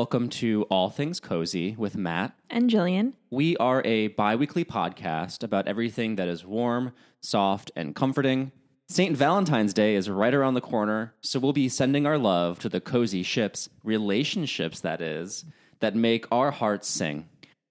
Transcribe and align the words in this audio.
Welcome 0.00 0.30
to 0.30 0.62
All 0.70 0.88
Things 0.88 1.20
Cozy 1.20 1.74
with 1.76 1.94
Matt. 1.94 2.32
And 2.48 2.70
Jillian. 2.70 3.12
We 3.28 3.54
are 3.58 3.82
a 3.84 4.08
bi 4.08 4.34
weekly 4.34 4.64
podcast 4.64 5.42
about 5.42 5.68
everything 5.68 6.16
that 6.16 6.26
is 6.26 6.42
warm, 6.42 6.92
soft, 7.20 7.70
and 7.76 7.94
comforting. 7.94 8.50
St. 8.88 9.14
Valentine's 9.14 9.74
Day 9.74 9.96
is 9.96 10.08
right 10.08 10.32
around 10.32 10.54
the 10.54 10.62
corner, 10.62 11.12
so 11.20 11.38
we'll 11.38 11.52
be 11.52 11.68
sending 11.68 12.06
our 12.06 12.16
love 12.16 12.58
to 12.60 12.70
the 12.70 12.80
cozy 12.80 13.22
ships, 13.22 13.68
relationships 13.84 14.80
that 14.80 15.02
is, 15.02 15.44
that 15.80 15.94
make 15.94 16.24
our 16.32 16.50
hearts 16.50 16.88
sing. 16.88 17.28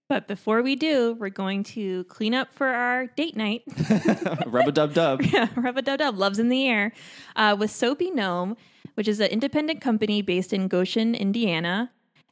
But 0.08 0.28
before 0.28 0.62
we 0.62 0.76
do, 0.76 1.16
we're 1.16 1.30
going 1.30 1.64
to 1.64 2.04
clean 2.04 2.36
up 2.36 2.54
for 2.54 2.68
our 2.68 3.08
date 3.08 3.36
night. 3.36 3.64
Rub 4.46 4.68
a 4.68 4.72
dub 4.72 4.94
dub. 4.94 5.24
yeah, 5.24 5.48
rub 5.56 5.78
a 5.80 5.82
dub 5.82 5.98
dub, 5.98 6.16
love's 6.16 6.38
in 6.38 6.50
the 6.50 6.68
air, 6.68 6.94
uh, 7.36 7.56
with 7.58 7.72
Soapy 7.72 8.12
Gnome, 8.12 8.56
which 8.94 9.08
is 9.08 9.20
an 9.20 9.32
independent 9.32 9.82
company 9.82 10.22
based 10.22 10.54
in 10.54 10.68
Goshen, 10.68 11.16
Indiana. 11.16 11.90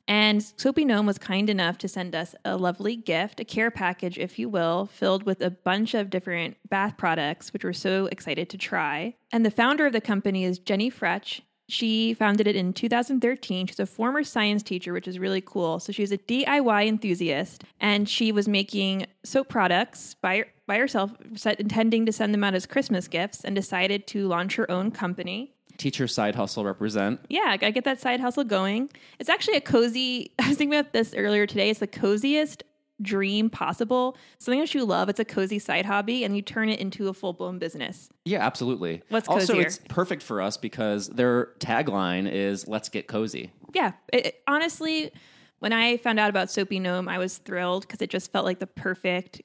And 0.08 0.42
Soapy 0.56 0.86
Gnome 0.86 1.06
was 1.06 1.18
kind 1.18 1.50
enough 1.50 1.78
to 1.80 1.88
send 1.88 2.16
us 2.16 2.34
a 2.46 2.56
lovely 2.56 2.96
gift, 2.96 3.40
a 3.40 3.46
care 3.46 3.70
package, 3.70 4.18
if 4.18 4.40
you 4.40 4.48
will, 4.48 4.86
filled 4.86 5.24
with 5.24 5.42
a 5.42 5.50
bunch 5.50 5.94
of 5.94 6.10
different 6.10 6.58
bath 6.70 6.96
products, 6.98 7.52
which 7.52 7.64
we're 7.64 7.74
so 7.74 8.06
excited 8.06 8.50
to 8.50 8.58
try. 8.58 9.16
And 9.32 9.46
the 9.46 9.52
founder 9.52 9.86
of 9.86 9.94
the 9.94 10.02
company 10.02 10.46
is 10.46 10.60
Jenny 10.60 10.90
Fretch. 10.90 11.42
She 11.70 12.14
founded 12.14 12.48
it 12.48 12.56
in 12.56 12.72
2013. 12.72 13.68
She's 13.68 13.80
a 13.80 13.86
former 13.86 14.24
science 14.24 14.64
teacher, 14.64 14.94
which 14.94 15.08
is 15.08 15.20
really 15.20 15.42
cool. 15.42 15.80
So 15.80 15.92
she's 15.92 16.14
a 16.14 16.18
DIY 16.18 16.88
enthusiast, 16.88 17.66
and 17.82 18.08
she 18.08 18.32
was 18.32 18.48
making 18.48 19.08
soap 19.24 19.50
products 19.50 20.14
by 20.14 20.46
by 20.66 20.78
herself, 20.78 21.12
intending 21.60 22.06
to 22.06 22.12
send 22.12 22.34
them 22.34 22.44
out 22.44 22.54
as 22.54 22.66
Christmas 22.66 23.08
gifts, 23.08 23.44
and 23.44 23.56
decided 23.56 24.06
to 24.08 24.28
launch 24.28 24.56
her 24.56 24.70
own 24.70 24.92
company. 24.92 25.54
Teacher 25.78 26.08
side 26.08 26.36
hustle 26.36 26.66
represent. 26.66 27.20
Yeah, 27.30 27.56
I 27.62 27.72
get 27.72 27.84
that 27.84 28.00
side 28.02 28.20
hustle 28.20 28.44
going. 28.44 28.90
It's 29.20 29.30
actually 29.30 29.58
a 29.58 29.62
cozy. 29.62 30.32
I 30.40 30.48
was 30.50 30.58
thinking 30.58 30.78
about 30.78 30.94
this 30.94 31.14
earlier 31.16 31.46
today. 31.46 31.70
It's 31.70 31.80
the 31.80 31.88
coziest 31.88 32.64
dream 33.02 33.48
possible. 33.50 34.18
Something 34.40 34.60
that 34.60 34.74
you 34.74 34.84
love. 34.84 35.08
It's 35.08 35.20
a 35.20 35.26
cozy 35.26 35.60
side 35.60 35.86
hobby, 35.86 36.24
and 36.24 36.36
you 36.36 36.42
turn 36.42 36.70
it 36.70 36.80
into 36.80 37.10
a 37.10 37.14
full 37.14 37.34
blown 37.34 37.60
business. 37.60 38.10
Yeah, 38.26 38.40
absolutely. 38.46 39.04
What's 39.10 39.28
also, 39.28 39.60
it's 39.60 39.80
perfect 39.88 40.24
for 40.24 40.42
us 40.42 40.58
because 40.58 41.08
their 41.10 41.50
tagline 41.60 42.30
is 42.32 42.68
"Let's 42.68 42.90
get 42.90 43.08
cozy." 43.08 43.52
yeah, 43.74 43.92
it, 44.12 44.26
it- 44.28 44.44
honestly, 44.48 45.12
when 45.60 45.74
I 45.74 45.98
found 45.98 46.20
out 46.20 46.30
about 46.32 46.50
Soapy 46.50 46.80
Gnome, 46.80 47.08
I 47.08 47.20
was 47.20 47.38
thrilled 47.38 47.84
because 47.88 48.02
it 48.02 48.10
just 48.10 48.32
felt 48.32 48.46
like 48.46 48.60
the 48.60 48.68
perfect 48.68 49.42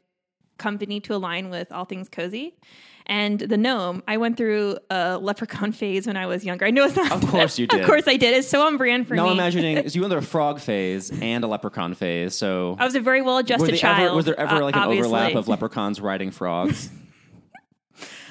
company 0.58 1.00
to 1.00 1.14
align 1.14 1.50
with 1.50 1.70
all 1.72 1.84
things 1.84 2.08
cozy. 2.08 2.55
And 3.12 3.41
the 3.41 3.58
gnome, 3.58 4.02
I 4.08 4.16
went 4.16 4.38
through 4.38 4.78
a 4.88 5.18
leprechaun 5.18 5.72
phase 5.80 6.06
when 6.06 6.16
I 6.16 6.24
was 6.24 6.46
younger. 6.46 6.64
I 6.64 6.70
know 6.70 6.86
it's 6.86 6.96
not. 6.96 7.12
Of 7.12 7.28
course 7.28 7.58
you 7.58 7.66
did. 7.68 7.80
of 7.80 7.86
course 7.86 8.05
I 8.08 8.16
did. 8.16 8.32
It's 8.32 8.48
so 8.48 8.66
on 8.66 8.78
brand 8.78 9.06
for 9.06 9.14
Now 9.14 9.24
me. 9.24 9.32
I'm 9.32 9.36
imagining 9.36 9.77
is 9.84 9.94
you 9.94 10.00
went 10.00 10.12
through 10.12 10.20
a 10.20 10.22
frog 10.22 10.60
phase 10.60 11.10
and 11.20 11.44
a 11.44 11.46
leprechaun 11.46 11.92
phase. 11.92 12.34
So 12.34 12.74
I 12.78 12.86
was 12.86 12.94
a 12.94 13.00
very 13.00 13.20
well-adjusted 13.20 13.77
child. 13.77 14.06
ever, 14.06 14.16
was 14.16 14.24
there 14.24 14.40
ever 14.40 14.56
uh, 14.56 14.60
like 14.62 14.77
an 14.77 14.84
overlap 14.84 15.34
of 15.34 15.46
leprechauns 15.46 16.00
riding 16.00 16.30
frogs? 16.30 16.88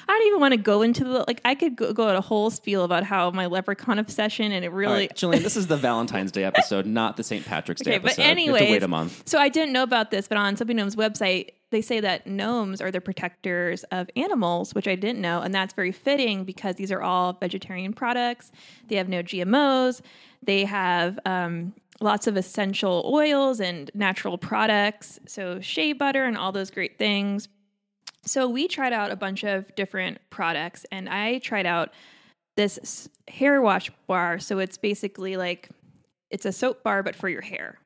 I 0.08 0.12
don't 0.12 0.26
even 0.28 0.40
want 0.40 0.52
to 0.52 0.58
go 0.58 0.82
into 0.82 1.04
the 1.04 1.24
like. 1.26 1.40
I 1.44 1.54
could 1.54 1.76
go, 1.76 1.92
go 1.92 2.08
at 2.08 2.16
a 2.16 2.20
whole 2.20 2.50
spiel 2.50 2.84
about 2.84 3.04
how 3.04 3.30
my 3.30 3.46
leprechaun 3.46 3.98
obsession, 3.98 4.52
and 4.52 4.64
it 4.64 4.70
really. 4.70 4.92
right, 4.92 5.14
Jillian, 5.14 5.42
this 5.42 5.56
is 5.56 5.66
the 5.66 5.76
Valentine's 5.76 6.32
Day 6.32 6.44
episode, 6.44 6.86
not 6.86 7.16
the 7.16 7.24
St. 7.24 7.44
Patrick's 7.44 7.82
Day 7.82 7.92
Okay, 7.92 7.98
but 7.98 8.12
episode. 8.18 8.22
Have 8.22 8.58
to 8.58 8.72
wait 8.72 8.82
a 8.82 8.88
month. 8.88 9.28
So 9.28 9.38
I 9.38 9.48
didn't 9.48 9.72
know 9.72 9.82
about 9.82 10.10
this, 10.10 10.28
but 10.28 10.38
on 10.38 10.56
Soapy 10.56 10.74
Gnome's 10.74 10.96
website, 10.96 11.50
they 11.70 11.80
say 11.80 12.00
that 12.00 12.26
gnomes 12.26 12.80
are 12.80 12.90
the 12.90 13.00
protectors 13.00 13.82
of 13.84 14.08
animals, 14.14 14.74
which 14.74 14.86
I 14.86 14.94
didn't 14.94 15.20
know, 15.20 15.40
and 15.40 15.54
that's 15.54 15.74
very 15.74 15.92
fitting 15.92 16.44
because 16.44 16.76
these 16.76 16.92
are 16.92 17.02
all 17.02 17.32
vegetarian 17.32 17.92
products. 17.92 18.52
They 18.88 18.96
have 18.96 19.08
no 19.08 19.22
GMOs. 19.22 20.02
They 20.42 20.64
have 20.64 21.18
um, 21.24 21.72
lots 22.00 22.26
of 22.26 22.36
essential 22.36 23.10
oils 23.12 23.60
and 23.60 23.90
natural 23.94 24.38
products, 24.38 25.18
so 25.26 25.60
shea 25.60 25.92
butter 25.92 26.24
and 26.24 26.36
all 26.36 26.52
those 26.52 26.70
great 26.70 26.98
things. 26.98 27.48
So 28.24 28.48
we 28.48 28.68
tried 28.68 28.92
out 28.92 29.10
a 29.10 29.16
bunch 29.16 29.44
of 29.44 29.74
different 29.74 30.18
products, 30.30 30.86
and 30.92 31.08
I 31.08 31.38
tried 31.38 31.66
out 31.66 31.92
this 32.56 33.08
hair 33.28 33.60
wash 33.60 33.90
bar. 34.06 34.38
So 34.38 34.58
it's 34.58 34.78
basically 34.78 35.36
like 35.36 35.68
it's 36.30 36.46
a 36.46 36.52
soap 36.52 36.82
bar, 36.82 37.02
but 37.02 37.16
for 37.16 37.28
your 37.28 37.40
hair. 37.40 37.78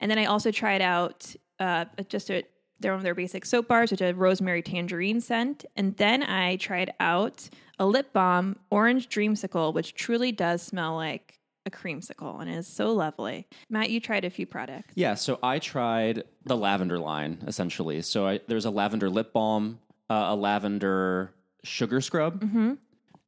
And 0.00 0.10
then 0.10 0.18
I 0.18 0.26
also 0.26 0.50
tried 0.50 0.82
out 0.82 1.34
uh, 1.58 1.86
just 2.08 2.30
a, 2.30 2.44
their 2.80 2.98
their 2.98 3.14
basic 3.14 3.46
soap 3.46 3.68
bars, 3.68 3.90
which 3.90 4.02
are 4.02 4.12
rosemary 4.12 4.62
tangerine 4.62 5.20
scent. 5.20 5.64
And 5.76 5.96
then 5.96 6.22
I 6.22 6.56
tried 6.56 6.92
out 7.00 7.48
a 7.78 7.86
lip 7.86 8.12
balm, 8.12 8.56
orange 8.70 9.08
dreamsicle, 9.08 9.72
which 9.72 9.94
truly 9.94 10.32
does 10.32 10.62
smell 10.62 10.96
like 10.96 11.38
a 11.66 11.70
creamsicle 11.70 12.40
and 12.40 12.50
is 12.50 12.66
so 12.66 12.92
lovely. 12.92 13.46
Matt, 13.70 13.90
you 13.90 14.00
tried 14.00 14.24
a 14.24 14.30
few 14.30 14.46
products. 14.46 14.92
Yeah, 14.94 15.14
so 15.14 15.38
I 15.42 15.58
tried 15.58 16.24
the 16.44 16.56
lavender 16.56 16.98
line 16.98 17.38
essentially. 17.46 18.02
So 18.02 18.26
I, 18.26 18.40
there's 18.48 18.64
a 18.64 18.70
lavender 18.70 19.08
lip 19.08 19.32
balm, 19.32 19.78
uh, 20.10 20.26
a 20.30 20.36
lavender 20.36 21.32
sugar 21.64 22.00
scrub, 22.00 22.40
Mm-hmm. 22.42 22.72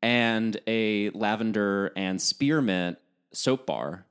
and 0.03 0.56
a 0.67 1.11
lavender 1.11 1.93
and 1.97 2.21
spearmint 2.21 2.99
soap 3.33 3.67
bar. 3.67 4.06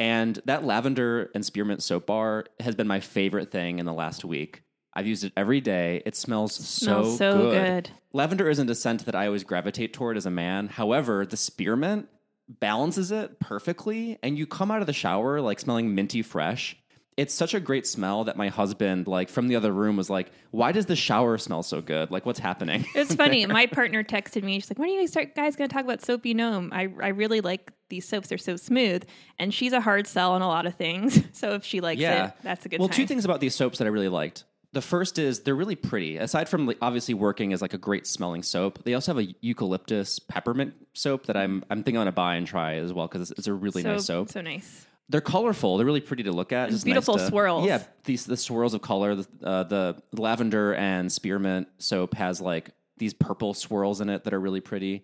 And 0.00 0.40
that 0.44 0.64
lavender 0.64 1.30
and 1.34 1.44
spearmint 1.44 1.82
soap 1.82 2.06
bar 2.06 2.44
has 2.60 2.74
been 2.74 2.86
my 2.86 3.00
favorite 3.00 3.50
thing 3.50 3.78
in 3.78 3.86
the 3.86 3.92
last 3.92 4.24
week. 4.24 4.62
I've 4.94 5.06
used 5.06 5.24
it 5.24 5.32
every 5.36 5.60
day. 5.60 6.02
It 6.06 6.16
smells, 6.16 6.54
Smells 6.54 7.18
so, 7.18 7.32
so 7.32 7.38
good. 7.50 7.84
good. 7.84 7.90
Lavender 8.12 8.48
isn't 8.48 8.70
a 8.70 8.74
scent 8.74 9.06
that 9.06 9.14
I 9.14 9.26
always 9.26 9.44
gravitate 9.44 9.92
toward 9.92 10.16
as 10.16 10.26
a 10.26 10.30
man. 10.30 10.66
However, 10.68 11.24
the 11.26 11.36
spearmint 11.36 12.08
balances 12.48 13.12
it 13.12 13.38
perfectly, 13.40 14.18
and 14.22 14.38
you 14.38 14.46
come 14.46 14.70
out 14.70 14.80
of 14.80 14.86
the 14.86 14.92
shower 14.92 15.40
like 15.40 15.60
smelling 15.60 15.94
minty 15.94 16.22
fresh. 16.22 16.76
It's 17.16 17.34
such 17.34 17.52
a 17.52 17.58
great 17.58 17.84
smell 17.84 18.24
that 18.24 18.36
my 18.36 18.46
husband, 18.48 19.08
like 19.08 19.28
from 19.28 19.48
the 19.48 19.56
other 19.56 19.72
room, 19.72 19.96
was 19.96 20.08
like, 20.08 20.30
"Why 20.52 20.70
does 20.70 20.86
the 20.86 20.94
shower 20.94 21.36
smell 21.36 21.64
so 21.64 21.80
good? 21.80 22.12
Like, 22.12 22.24
what's 22.24 22.38
happening?" 22.38 22.86
It's 22.94 23.12
funny. 23.14 23.44
My 23.58 23.66
partner 23.66 24.04
texted 24.04 24.44
me. 24.44 24.60
She's 24.60 24.70
like, 24.70 24.78
"When 24.78 24.88
are 24.88 24.92
you 24.92 25.00
guys 25.00 25.10
start, 25.10 25.34
guys 25.34 25.56
going 25.56 25.68
to 25.68 25.74
talk 25.74 25.84
about 25.84 26.00
Soapy 26.00 26.32
Gnome? 26.32 26.70
I 26.72 26.88
I 27.02 27.08
really 27.08 27.40
like 27.40 27.72
these 27.88 28.06
soaps. 28.06 28.28
They're 28.28 28.38
so 28.38 28.54
smooth." 28.54 29.02
And 29.36 29.52
she's 29.52 29.72
a 29.72 29.80
hard 29.80 30.06
sell 30.06 30.32
on 30.32 30.42
a 30.42 30.46
lot 30.46 30.66
of 30.66 30.74
things. 30.76 31.20
So 31.32 31.54
if 31.54 31.64
she 31.64 31.80
likes 31.80 32.00
yeah, 32.00 32.28
it, 32.28 32.32
that's 32.42 32.66
a 32.66 32.68
good. 32.68 32.78
Well, 32.78 32.88
time. 32.88 32.96
two 32.96 33.06
things 33.06 33.24
about 33.24 33.40
these 33.40 33.54
soaps 33.54 33.78
that 33.78 33.86
I 33.86 33.88
really 33.88 34.08
liked. 34.08 34.44
The 34.72 34.82
first 34.82 35.18
is 35.18 35.40
they're 35.40 35.54
really 35.54 35.76
pretty. 35.76 36.18
Aside 36.18 36.48
from 36.48 36.66
like, 36.66 36.76
obviously 36.82 37.14
working 37.14 37.52
as 37.54 37.62
like 37.62 37.72
a 37.72 37.78
great 37.78 38.06
smelling 38.06 38.42
soap, 38.42 38.84
they 38.84 38.94
also 38.94 39.14
have 39.14 39.26
a 39.26 39.34
eucalyptus 39.40 40.18
peppermint 40.18 40.74
soap 40.92 41.26
that 41.26 41.36
I'm 41.36 41.64
I'm 41.70 41.82
thinking 41.82 41.96
I'm 41.96 42.02
gonna 42.02 42.12
buy 42.12 42.34
and 42.34 42.46
try 42.46 42.74
as 42.74 42.92
well 42.92 43.06
because 43.08 43.30
it's, 43.30 43.38
it's 43.38 43.48
a 43.48 43.54
really 43.54 43.82
so, 43.82 43.92
nice 43.92 44.04
soap. 44.04 44.30
So 44.30 44.42
nice. 44.42 44.86
They're 45.08 45.22
colorful. 45.22 45.78
They're 45.78 45.86
really 45.86 46.02
pretty 46.02 46.24
to 46.24 46.32
look 46.32 46.52
at. 46.52 46.68
It's 46.68 46.84
beautiful 46.84 47.14
nice 47.16 47.24
to- 47.24 47.30
swirls. 47.30 47.66
Yeah, 47.66 47.82
these 48.04 48.26
the 48.26 48.36
swirls 48.36 48.74
of 48.74 48.82
color. 48.82 49.14
The, 49.14 49.26
uh, 49.42 49.62
the 49.64 50.02
lavender 50.12 50.74
and 50.74 51.10
spearmint 51.10 51.68
soap 51.78 52.12
has 52.14 52.40
like 52.40 52.70
these 52.98 53.14
purple 53.14 53.54
swirls 53.54 54.02
in 54.02 54.10
it 54.10 54.24
that 54.24 54.34
are 54.34 54.40
really 54.40 54.60
pretty. 54.60 55.02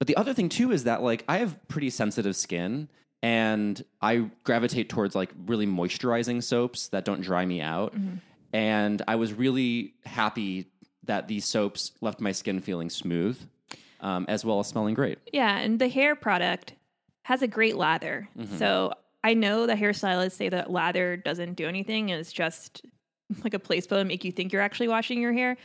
But 0.00 0.08
the 0.08 0.16
other 0.16 0.34
thing 0.34 0.48
too 0.48 0.72
is 0.72 0.84
that 0.84 1.02
like 1.02 1.24
I 1.28 1.38
have 1.38 1.56
pretty 1.68 1.90
sensitive 1.90 2.34
skin, 2.34 2.88
and 3.22 3.82
I 4.02 4.28
gravitate 4.42 4.88
towards 4.88 5.14
like 5.14 5.30
really 5.46 5.66
moisturizing 5.66 6.42
soaps 6.42 6.88
that 6.88 7.04
don't 7.04 7.20
dry 7.20 7.46
me 7.46 7.60
out. 7.60 7.94
Mm-hmm. 7.94 8.16
And 8.54 9.02
I 9.08 9.16
was 9.16 9.32
really 9.32 9.94
happy 10.06 10.66
that 11.02 11.26
these 11.26 11.44
soaps 11.44 11.90
left 12.00 12.20
my 12.20 12.30
skin 12.30 12.60
feeling 12.60 12.88
smooth, 12.88 13.36
um, 14.00 14.26
as 14.28 14.44
well 14.44 14.60
as 14.60 14.68
smelling 14.68 14.94
great. 14.94 15.18
Yeah, 15.32 15.58
and 15.58 15.80
the 15.80 15.88
hair 15.88 16.14
product 16.14 16.74
has 17.22 17.42
a 17.42 17.48
great 17.48 17.76
lather. 17.76 18.28
Mm-hmm. 18.38 18.56
So 18.56 18.94
I 19.24 19.34
know 19.34 19.66
the 19.66 19.74
hairstylists 19.74 20.32
say 20.32 20.50
that 20.50 20.70
lather 20.70 21.16
doesn't 21.16 21.54
do 21.54 21.66
anything 21.66 22.12
and 22.12 22.20
it's 22.20 22.32
just 22.32 22.86
like 23.42 23.54
a 23.54 23.58
placebo 23.58 23.98
to 23.98 24.04
make 24.04 24.24
you 24.24 24.30
think 24.30 24.52
you're 24.52 24.62
actually 24.62 24.88
washing 24.88 25.20
your 25.20 25.32
hair. 25.32 25.56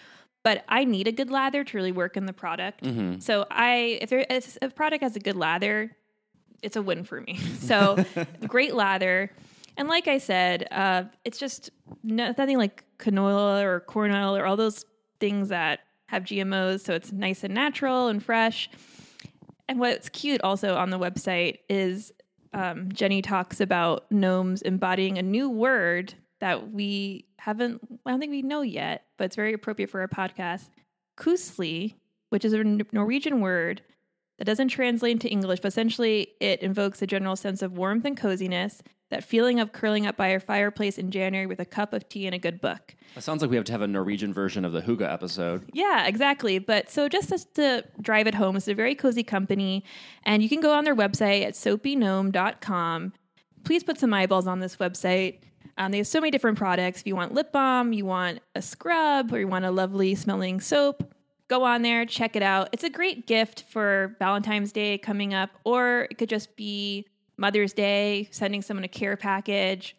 But 0.41 0.63
I 0.67 0.83
need 0.83 1.07
a 1.07 1.11
good 1.11 1.29
lather 1.29 1.63
to 1.63 1.77
really 1.77 1.91
work 1.91 2.17
in 2.17 2.25
the 2.25 2.33
product. 2.33 2.83
Mm-hmm. 2.83 3.19
So 3.19 3.45
I, 3.51 3.99
if, 4.01 4.09
there, 4.09 4.25
if 4.27 4.57
a 4.63 4.69
product 4.69 5.03
has 5.03 5.15
a 5.15 5.19
good 5.19 5.35
lather, 5.35 5.95
it's 6.63 6.75
a 6.75 6.81
win 6.81 7.03
for 7.03 7.21
me. 7.21 7.37
So 7.59 8.03
great 8.47 8.73
lather. 8.73 9.31
And 9.79 9.87
like 9.87 10.09
I 10.09 10.17
said, 10.17 10.67
uh, 10.71 11.03
it's 11.23 11.39
just 11.39 11.69
nothing 12.03 12.57
like 12.57 12.83
canola 12.97 13.63
or 13.63 13.79
corn 13.79 14.11
oil 14.11 14.35
or 14.35 14.45
all 14.45 14.57
those 14.57 14.83
things 15.21 15.47
that 15.49 15.79
have 16.07 16.25
GMOs. 16.25 16.81
So 16.81 16.93
it's 16.93 17.13
nice 17.13 17.45
and 17.45 17.53
natural 17.53 18.09
and 18.09 18.21
fresh. 18.21 18.69
And 19.69 19.79
what's 19.79 20.09
cute 20.09 20.41
also 20.41 20.75
on 20.75 20.89
the 20.89 20.99
website 20.99 21.59
is 21.69 22.11
um, 22.51 22.91
Jenny 22.91 23.21
talks 23.21 23.61
about 23.61 24.11
gnomes 24.11 24.61
embodying 24.63 25.17
a 25.17 25.21
new 25.21 25.49
word 25.49 26.13
that 26.41 26.73
we 26.73 27.23
haven't, 27.37 27.79
I 28.05 28.11
don't 28.11 28.19
think 28.19 28.31
we 28.31 28.41
know 28.41 28.61
yet, 28.61 29.05
but 29.17 29.25
it's 29.25 29.37
very 29.37 29.53
appropriate 29.53 29.89
for 29.89 30.01
our 30.01 30.09
podcast. 30.09 30.67
koselig, 31.17 31.93
which 32.31 32.43
is 32.43 32.51
a 32.51 32.65
Norwegian 32.91 33.39
word 33.39 33.81
that 34.39 34.45
doesn't 34.45 34.67
translate 34.67 35.13
into 35.13 35.29
English, 35.29 35.61
but 35.61 35.69
essentially 35.69 36.31
it 36.41 36.61
invokes 36.61 37.01
a 37.01 37.07
general 37.07 37.37
sense 37.37 37.61
of 37.61 37.77
warmth 37.77 38.03
and 38.03 38.17
coziness, 38.17 38.81
that 39.09 39.23
feeling 39.23 39.59
of 39.59 39.71
curling 39.71 40.05
up 40.05 40.15
by 40.15 40.27
a 40.27 40.39
fireplace 40.39 40.97
in 40.97 41.11
January 41.11 41.45
with 41.45 41.59
a 41.59 41.65
cup 41.65 41.93
of 41.93 42.07
tea 42.09 42.25
and 42.25 42.35
a 42.35 42.39
good 42.39 42.61
book. 42.61 42.95
It 43.15 43.23
sounds 43.23 43.41
like 43.41 43.49
we 43.49 43.55
have 43.55 43.65
to 43.65 43.71
have 43.71 43.81
a 43.81 43.87
Norwegian 43.87 44.33
version 44.33 44.63
of 44.65 44.71
the 44.71 44.81
hygge 44.81 45.01
episode. 45.01 45.67
Yeah, 45.73 46.05
exactly. 46.05 46.59
But 46.59 46.89
so 46.89 47.09
just 47.09 47.29
to 47.55 47.83
drive 48.01 48.27
it 48.27 48.35
home, 48.35 48.55
it's 48.55 48.67
a 48.67 48.75
very 48.75 48.95
cozy 48.95 49.23
company. 49.23 49.83
And 50.23 50.43
you 50.43 50.49
can 50.49 50.61
go 50.61 50.73
on 50.73 50.83
their 50.83 50.95
website 50.95 51.43
at 51.43 51.53
soapygnome.com. 51.53 53.13
please 53.63 53.83
put 53.83 53.99
some 53.99 54.13
eyeballs 54.13 54.47
on 54.47 54.59
this 54.59 54.75
website. 54.77 55.39
Um, 55.77 55.91
they 55.91 55.97
have 55.97 56.07
so 56.07 56.19
many 56.19 56.29
different 56.31 56.57
products. 56.57 57.01
If 57.01 57.07
you 57.07 57.15
want 57.15 57.33
lip 57.33 57.51
balm, 57.51 57.93
you 57.93 58.05
want 58.05 58.39
a 58.53 58.61
scrub, 58.61 59.33
or 59.33 59.39
you 59.39 59.47
want 59.47 59.65
a 59.65 59.71
lovely 59.71 60.13
smelling 60.13 60.59
soap, 60.59 61.13
go 61.47 61.63
on 61.63 61.81
there, 61.81 62.05
check 62.05 62.35
it 62.35 62.43
out. 62.43 62.69
It's 62.73 62.83
a 62.83 62.89
great 62.89 63.27
gift 63.27 63.63
for 63.69 64.15
Valentine's 64.19 64.71
Day 64.71 64.97
coming 64.97 65.33
up, 65.33 65.49
or 65.63 66.07
it 66.11 66.17
could 66.17 66.29
just 66.29 66.55
be 66.55 67.07
Mother's 67.39 67.73
Day, 67.73 68.27
sending 68.31 68.61
someone 68.61 68.83
a 68.83 68.89
care 68.89 69.17
package. 69.17 69.95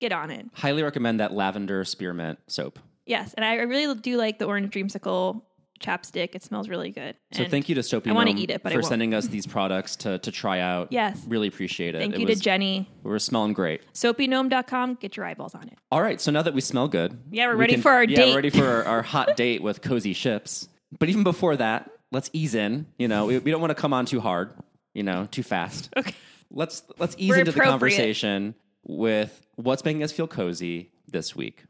Get 0.00 0.12
on 0.12 0.30
it. 0.30 0.46
Highly 0.52 0.82
recommend 0.82 1.20
that 1.20 1.32
lavender 1.32 1.84
spearmint 1.84 2.38
soap. 2.46 2.78
Yes, 3.06 3.34
and 3.34 3.44
I 3.44 3.54
really 3.56 3.94
do 4.00 4.16
like 4.16 4.38
the 4.38 4.44
orange 4.44 4.72
dreamsicle 4.72 5.42
chapstick. 5.80 6.34
It 6.34 6.42
smells 6.42 6.68
really 6.68 6.90
good. 6.90 7.16
So 7.32 7.42
And 7.42 7.50
thank 7.50 7.68
you 7.68 7.74
to 7.76 7.82
Soapy 7.82 8.10
I 8.10 8.12
wanna 8.12 8.30
Gnome 8.30 8.38
eat 8.38 8.50
it, 8.50 8.62
but 8.62 8.72
for 8.72 8.82
sending 8.82 9.14
us 9.14 9.26
these 9.26 9.46
products 9.46 9.96
to 9.96 10.18
to 10.18 10.30
try 10.30 10.60
out. 10.60 10.88
Yes. 10.90 11.22
really 11.28 11.48
appreciate 11.48 11.94
it. 11.94 11.98
Thank 11.98 12.14
it 12.14 12.20
you 12.20 12.26
was, 12.26 12.38
to 12.38 12.44
Jenny. 12.44 12.88
We 13.02 13.12
are 13.12 13.18
smelling 13.18 13.52
great. 13.52 13.82
Soapygnome.com. 13.92 14.94
Get 14.94 15.16
your 15.16 15.26
eyeballs 15.26 15.54
on 15.54 15.68
it. 15.68 15.78
All 15.90 16.02
right, 16.02 16.20
so 16.20 16.30
now 16.30 16.42
that 16.42 16.54
we 16.54 16.60
smell 16.60 16.88
good, 16.88 17.18
Yeah, 17.30 17.46
we're 17.46 17.54
we 17.56 17.60
ready 17.60 17.76
for 17.76 17.90
our 17.92 18.04
yeah, 18.04 18.16
date. 18.16 18.30
we're 18.30 18.36
ready 18.36 18.50
for 18.50 18.66
our, 18.66 18.84
our 18.84 19.02
hot 19.02 19.36
date 19.36 19.62
with 19.62 19.82
cozy 19.82 20.12
ships. 20.12 20.68
But 20.98 21.08
even 21.08 21.22
before 21.24 21.56
that, 21.56 21.90
let's 22.12 22.30
ease 22.32 22.54
in. 22.54 22.86
You 22.98 23.08
know, 23.08 23.26
we, 23.26 23.38
we 23.38 23.50
don't 23.50 23.60
want 23.60 23.70
to 23.70 23.80
come 23.80 23.92
on 23.92 24.06
too 24.06 24.20
hard. 24.20 24.50
You 24.94 25.02
know, 25.02 25.28
too 25.30 25.42
fast. 25.42 25.90
Okay. 25.96 26.14
Let's 26.50 26.82
let's 26.98 27.14
ease 27.18 27.30
We're 27.30 27.40
into 27.40 27.52
the 27.52 27.60
conversation 27.60 28.54
with 28.82 29.46
what's 29.56 29.84
making 29.84 30.02
us 30.02 30.12
feel 30.12 30.28
cozy 30.28 30.92
this 31.08 31.34
week. 31.34 31.64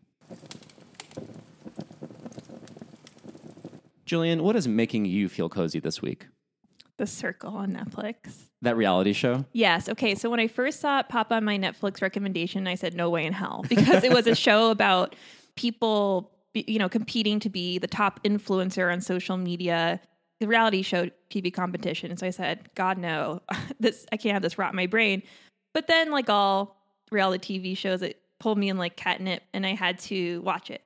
Jillian, 4.07 4.43
what 4.43 4.55
is 4.55 4.69
making 4.69 5.05
you 5.07 5.29
feel 5.29 5.49
cozy 5.49 5.81
this 5.81 6.01
week? 6.01 6.29
The 6.99 7.07
Circle 7.07 7.55
on 7.55 7.75
Netflix. 7.75 8.45
That 8.63 8.77
reality 8.77 9.13
show? 9.13 9.45
Yes. 9.53 9.89
Okay. 9.89 10.15
So 10.15 10.31
when 10.31 10.41
I 10.41 10.47
first 10.47 10.81
saw 10.81 11.01
it 11.01 11.09
pop 11.09 11.31
on 11.31 11.45
my 11.45 11.59
Netflix 11.59 12.01
recommendation, 12.01 12.67
I 12.67 12.75
said, 12.75 12.95
no 12.95 13.11
way 13.11 13.27
in 13.27 13.33
hell, 13.33 13.65
because 13.69 14.03
it 14.03 14.13
was 14.13 14.27
a 14.27 14.35
show 14.35 14.71
about 14.71 15.15
people, 15.57 16.33
you 16.55 16.79
know, 16.79 16.89
competing 16.89 17.41
to 17.41 17.51
be 17.51 17.79
the 17.79 17.87
top 17.87 18.23
influencer 18.25 18.91
on 18.91 19.01
social 19.01 19.37
media, 19.37 20.01
the 20.41 20.47
reality 20.47 20.83
show 20.83 21.09
TV 21.31 21.53
competition. 21.53 22.11
And 22.11 22.19
so 22.19 22.27
I 22.27 22.31
said, 22.31 22.69
God, 22.75 22.99
no, 22.99 23.41
this, 23.81 24.07
I 24.13 24.17
can't 24.17 24.35
have 24.35 24.43
this 24.43 24.59
rot 24.59 24.73
in 24.73 24.77
my 24.77 24.87
brain. 24.87 25.23
But 25.75 25.87
then, 25.87 26.11
like 26.11 26.29
all 26.31 26.77
reality 27.11 27.59
TV 27.59 27.77
shows, 27.77 28.03
it 28.03 28.21
pulled 28.39 28.59
me 28.59 28.69
in 28.69 28.77
like 28.79 28.97
catnip 28.97 29.43
and 29.53 29.67
I 29.67 29.75
had 29.75 29.99
to 30.01 30.41
watch 30.43 30.71
it. 30.71 30.83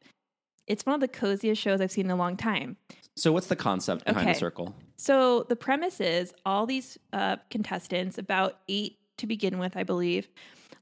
It's 0.67 0.87
one 0.87 0.95
of 0.95 1.01
the 1.01 1.09
coziest 1.09 1.61
shows 1.61 1.81
I've 1.81 1.91
seen 1.91 2.05
in 2.07 2.11
a 2.13 2.17
long 2.17 2.37
time. 2.37 2.77
So 3.17 3.33
what's 3.33 3.49
the 3.49 3.57
concept 3.57 4.05
behind 4.05 4.27
Okay. 4.27 4.33
the 4.35 4.39
circle? 4.39 4.75
So 4.97 5.45
the 5.49 5.57
premise 5.57 6.01
is 6.01 6.33
all 6.47 6.65
these 6.67 6.97
uh, 7.13 7.37
contestants, 7.51 8.19
about 8.19 8.59
eight 8.69 8.99
to 9.17 9.27
begin 9.27 9.59
with, 9.59 9.77
I 9.77 9.83
believe, 9.83 10.29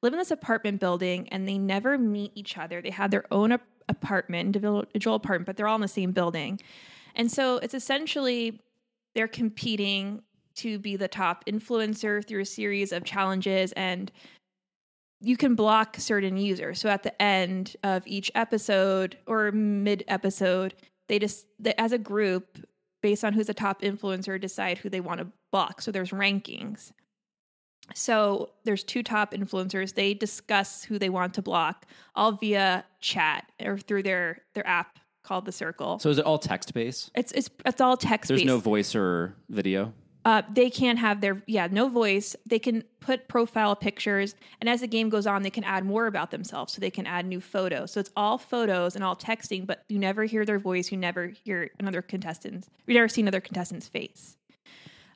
live 0.03 0.13
in 0.13 0.19
this 0.19 0.31
apartment 0.31 0.79
building 0.81 1.29
and 1.31 1.49
they 1.49 1.57
never 1.57 1.97
meet 1.97 2.33
each 2.35 2.59
other. 2.59 2.83
They 2.83 2.91
have 2.91 3.11
their 3.11 3.25
own 3.33 3.53
ap- 3.53 3.63
apartment, 3.89 4.55
individual 4.57 5.17
apartment, 5.17 5.47
but 5.47 5.57
they're 5.57 5.69
all 5.69 5.75
in 5.77 5.81
the 5.81 5.89
same 5.89 6.13
building. 6.13 6.61
And 7.15 7.31
so 7.31 7.59
it's 7.59 7.75
essentially 7.75 8.61
they're 9.15 9.29
competing 9.29 10.23
to 10.57 10.79
be 10.79 10.97
the 10.97 11.09
top 11.09 11.45
influencer 11.47 12.27
through 12.27 12.43
a 12.43 12.47
series 12.47 12.93
of 12.93 13.05
challenges 13.05 13.73
and 13.73 14.11
you 15.21 15.37
can 15.37 15.55
block 15.55 15.97
certain 15.99 16.37
users. 16.37 16.81
So 16.81 16.89
at 16.89 17.03
the 17.03 17.21
end 17.21 17.77
of 17.83 18.07
each 18.07 18.31
episode 18.35 19.17
or 19.27 19.51
mid 19.53 20.05
episode, 20.09 20.75
they 21.09 21.19
just 21.19 21.47
they, 21.59 21.75
as 21.75 21.93
a 21.93 21.99
group, 21.99 22.65
based 23.03 23.25
on 23.25 23.33
who's 23.33 23.47
the 23.47 23.55
top 23.55 23.83
influencer, 23.83 24.41
decide 24.41 24.79
who 24.79 24.89
they 24.89 25.01
want 25.01 25.21
to 25.21 25.29
block. 25.51 25.81
So 25.81 25.91
there's 25.91 26.11
rankings. 26.11 26.93
So 27.95 28.51
there's 28.65 28.85
two 28.85 29.03
top 29.03 29.33
influencers. 29.33 29.95
They 29.95 30.15
discuss 30.15 30.85
who 30.85 30.99
they 30.99 31.09
want 31.09 31.35
to 31.35 31.43
block, 31.43 31.87
all 32.15 32.33
via 32.33 32.85
chat 33.01 33.51
or 33.61 33.79
through 33.79 34.05
their 34.05 34.43
their 34.55 34.67
app 34.67 34.99
called 35.29 35.45
the 35.45 35.53
Circle. 35.53 35.99
So 35.99 36.09
is 36.09 36.19
it 36.19 36.25
all 36.25 36.39
text 36.39 36.73
based? 36.73 37.11
it's 37.15 37.33
it's 37.33 37.51
it's 37.67 37.81
all 37.81 37.97
text 37.97 38.29
There's 38.29 38.45
no 38.45 38.59
voice 38.59 38.95
or 38.95 39.35
video. 39.51 39.93
Uh, 40.25 40.43
they 40.53 40.69
can 40.69 40.97
have 40.97 41.21
their 41.21 41.43
yeah 41.47 41.69
no 41.71 41.89
voice 41.89 42.35
they 42.45 42.59
can 42.59 42.83
put 43.01 43.29
profile 43.29 43.75
pictures 43.77 44.35
and 44.61 44.69
as 44.69 44.81
the 44.81 44.87
game 44.87 45.09
goes 45.09 45.27
on 45.27 45.43
they 45.43 45.49
can 45.49 45.65
add 45.65 45.87
more 45.87 46.07
about 46.07 46.31
themselves 46.31 46.73
so 46.73 46.81
they 46.81 46.91
can 46.91 47.07
add 47.07 47.25
new 47.25 47.41
photos 47.41 47.93
so 47.93 48.01
it's 48.01 48.11
all 48.15 48.37
photos 48.37 48.95
and 48.95 49.03
all 49.03 49.17
texting 49.17 49.65
but 49.67 49.85
you 49.89 49.99
never 49.99 50.25
hear 50.25 50.45
their 50.45 50.59
voice 50.59 50.91
you 50.91 50.99
never 50.99 51.29
hear 51.29 51.71
another 51.79 52.03
contestant 52.03 52.69
you 52.87 52.95
never 52.95 53.09
see 53.09 53.23
another 53.23 53.41
contestant's 53.41 53.89
face 53.89 54.37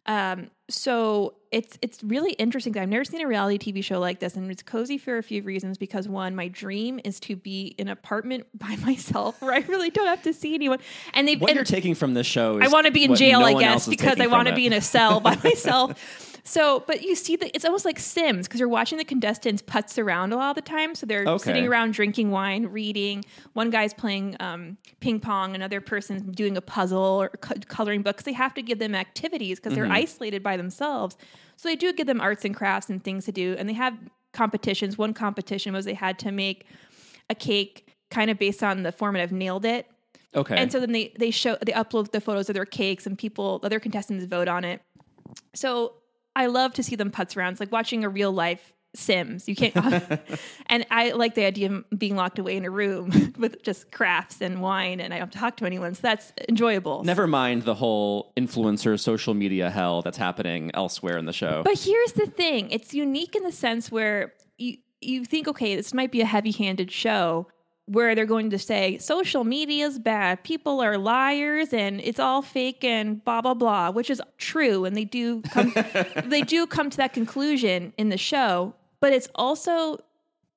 um, 0.06 0.50
so 0.68 1.34
it's 1.50 1.78
it's 1.82 2.02
really 2.02 2.32
interesting. 2.32 2.76
I've 2.78 2.88
never 2.88 3.04
seen 3.04 3.20
a 3.20 3.26
reality 3.26 3.72
TV 3.72 3.84
show 3.84 3.98
like 4.00 4.20
this, 4.20 4.36
and 4.36 4.50
it's 4.50 4.62
cozy 4.62 4.96
for 4.96 5.18
a 5.18 5.22
few 5.22 5.42
reasons. 5.42 5.76
Because 5.76 6.08
one, 6.08 6.34
my 6.34 6.48
dream 6.48 6.98
is 7.04 7.20
to 7.20 7.36
be 7.36 7.74
in 7.78 7.88
an 7.88 7.92
apartment 7.92 8.46
by 8.58 8.76
myself 8.76 9.40
where 9.42 9.52
I 9.52 9.58
really 9.68 9.90
don't 9.90 10.06
have 10.06 10.22
to 10.22 10.32
see 10.32 10.54
anyone. 10.54 10.78
And 11.14 11.28
they 11.28 11.36
What 11.36 11.50
and 11.50 11.56
you're 11.56 11.64
taking 11.64 11.94
from 11.94 12.14
this 12.14 12.26
show 12.26 12.58
is 12.58 12.64
I 12.68 12.72
want 12.72 12.86
to 12.86 12.92
be 12.92 13.04
in 13.04 13.14
jail, 13.16 13.40
no 13.40 13.46
I 13.46 13.54
guess, 13.60 13.86
because 13.86 14.18
I 14.20 14.26
want 14.28 14.48
to 14.48 14.54
be 14.54 14.66
in 14.66 14.72
a 14.72 14.80
cell 14.80 15.20
by 15.20 15.36
myself. 15.44 16.28
So, 16.44 16.82
but 16.88 17.02
you 17.02 17.14
see 17.14 17.36
that 17.36 17.52
it's 17.54 17.64
almost 17.64 17.84
like 17.84 18.00
Sims 18.00 18.48
because 18.48 18.58
you're 18.58 18.68
watching 18.68 18.98
the 18.98 19.04
contestants 19.04 19.62
putz 19.62 19.96
around 19.96 20.32
a 20.32 20.36
lot 20.36 20.50
of 20.50 20.56
the 20.56 20.68
time. 20.68 20.96
So 20.96 21.06
they're 21.06 21.24
Okay. 21.24 21.44
sitting 21.44 21.68
around 21.68 21.92
drinking 21.94 22.32
wine, 22.32 22.66
reading. 22.66 23.24
One 23.52 23.70
guy's 23.70 23.94
playing 23.94 24.36
um, 24.40 24.76
ping 24.98 25.20
pong, 25.20 25.54
another 25.54 25.80
person's 25.80 26.20
doing 26.22 26.56
a 26.56 26.60
puzzle 26.60 26.98
or 27.00 27.28
co- 27.28 27.54
coloring 27.68 28.02
books. 28.02 28.24
They 28.24 28.32
have 28.32 28.54
to 28.54 28.62
give 28.62 28.80
them 28.80 28.92
activities 28.96 29.60
because 29.60 29.74
Mm-hmm. 29.74 29.82
they're 29.84 29.92
isolated 29.92 30.42
by 30.42 30.51
themselves. 30.56 31.16
So 31.56 31.68
they 31.68 31.76
do 31.76 31.92
give 31.92 32.06
them 32.06 32.20
arts 32.20 32.44
and 32.44 32.54
crafts 32.54 32.90
and 32.90 33.02
things 33.02 33.24
to 33.26 33.32
do. 33.32 33.54
And 33.58 33.68
they 33.68 33.74
have 33.74 33.94
competitions. 34.32 34.98
One 34.98 35.14
competition 35.14 35.72
was 35.72 35.84
they 35.84 35.94
had 35.94 36.18
to 36.20 36.32
make 36.32 36.66
a 37.30 37.34
cake 37.34 37.88
kind 38.10 38.30
of 38.30 38.38
based 38.38 38.62
on 38.62 38.82
the 38.82 38.92
format 38.92 39.22
of 39.22 39.32
Nailed 39.32 39.64
It. 39.64 39.86
Okay. 40.34 40.56
And 40.56 40.72
so 40.72 40.80
then 40.80 40.92
they 40.92 41.12
they 41.18 41.30
show 41.30 41.56
they 41.64 41.72
upload 41.72 42.10
the 42.10 42.20
photos 42.20 42.48
of 42.48 42.54
their 42.54 42.64
cakes 42.64 43.06
and 43.06 43.18
people 43.18 43.60
other 43.62 43.78
contestants 43.78 44.24
vote 44.24 44.48
on 44.48 44.64
it. 44.64 44.80
So 45.54 45.94
I 46.34 46.46
love 46.46 46.72
to 46.74 46.82
see 46.82 46.96
them 46.96 47.10
putz 47.10 47.36
around. 47.36 47.52
It's 47.52 47.60
like 47.60 47.72
watching 47.72 48.04
a 48.04 48.08
real 48.08 48.32
life 48.32 48.72
Sims. 48.94 49.48
You 49.48 49.56
can't 49.56 49.74
and 50.66 50.86
I 50.90 51.10
like 51.12 51.34
the 51.34 51.44
idea 51.44 51.72
of 51.72 51.84
being 51.98 52.16
locked 52.16 52.38
away 52.38 52.56
in 52.56 52.64
a 52.64 52.70
room 52.70 53.32
with 53.38 53.62
just 53.62 53.90
crafts 53.90 54.40
and 54.40 54.60
wine 54.60 55.00
and 55.00 55.14
I 55.14 55.18
don't 55.18 55.32
talk 55.32 55.56
to 55.58 55.66
anyone. 55.66 55.94
So 55.94 56.00
that's 56.02 56.32
enjoyable. 56.48 57.02
Never 57.04 57.26
mind 57.26 57.62
the 57.62 57.74
whole 57.74 58.32
influencer 58.36 58.98
social 58.98 59.34
media 59.34 59.70
hell 59.70 60.02
that's 60.02 60.18
happening 60.18 60.70
elsewhere 60.74 61.18
in 61.18 61.24
the 61.24 61.32
show. 61.32 61.62
But 61.64 61.78
here's 61.78 62.12
the 62.12 62.26
thing: 62.26 62.70
it's 62.70 62.92
unique 62.94 63.34
in 63.34 63.42
the 63.42 63.52
sense 63.52 63.90
where 63.90 64.34
you 64.58 64.78
you 65.00 65.24
think, 65.24 65.48
okay, 65.48 65.74
this 65.74 65.92
might 65.92 66.12
be 66.12 66.20
a 66.20 66.24
heavy-handed 66.24 66.90
show 66.92 67.48
where 67.86 68.14
they're 68.14 68.26
going 68.26 68.50
to 68.50 68.58
say 68.58 68.96
social 68.98 69.44
media 69.44 69.86
is 69.86 69.98
bad, 69.98 70.42
people 70.44 70.80
are 70.80 70.96
liars, 70.96 71.72
and 71.72 72.00
it's 72.00 72.20
all 72.20 72.40
fake 72.42 72.84
and 72.84 73.24
blah 73.24 73.40
blah 73.40 73.54
blah, 73.54 73.90
which 73.90 74.10
is 74.10 74.20
true, 74.38 74.84
and 74.84 74.96
they 74.96 75.04
do 75.04 75.42
come 75.42 75.74
they 76.24 76.42
do 76.42 76.66
come 76.66 76.90
to 76.90 76.96
that 76.96 77.12
conclusion 77.12 77.92
in 77.98 78.08
the 78.08 78.18
show. 78.18 78.74
But 79.02 79.12
it's 79.12 79.28
also 79.34 79.98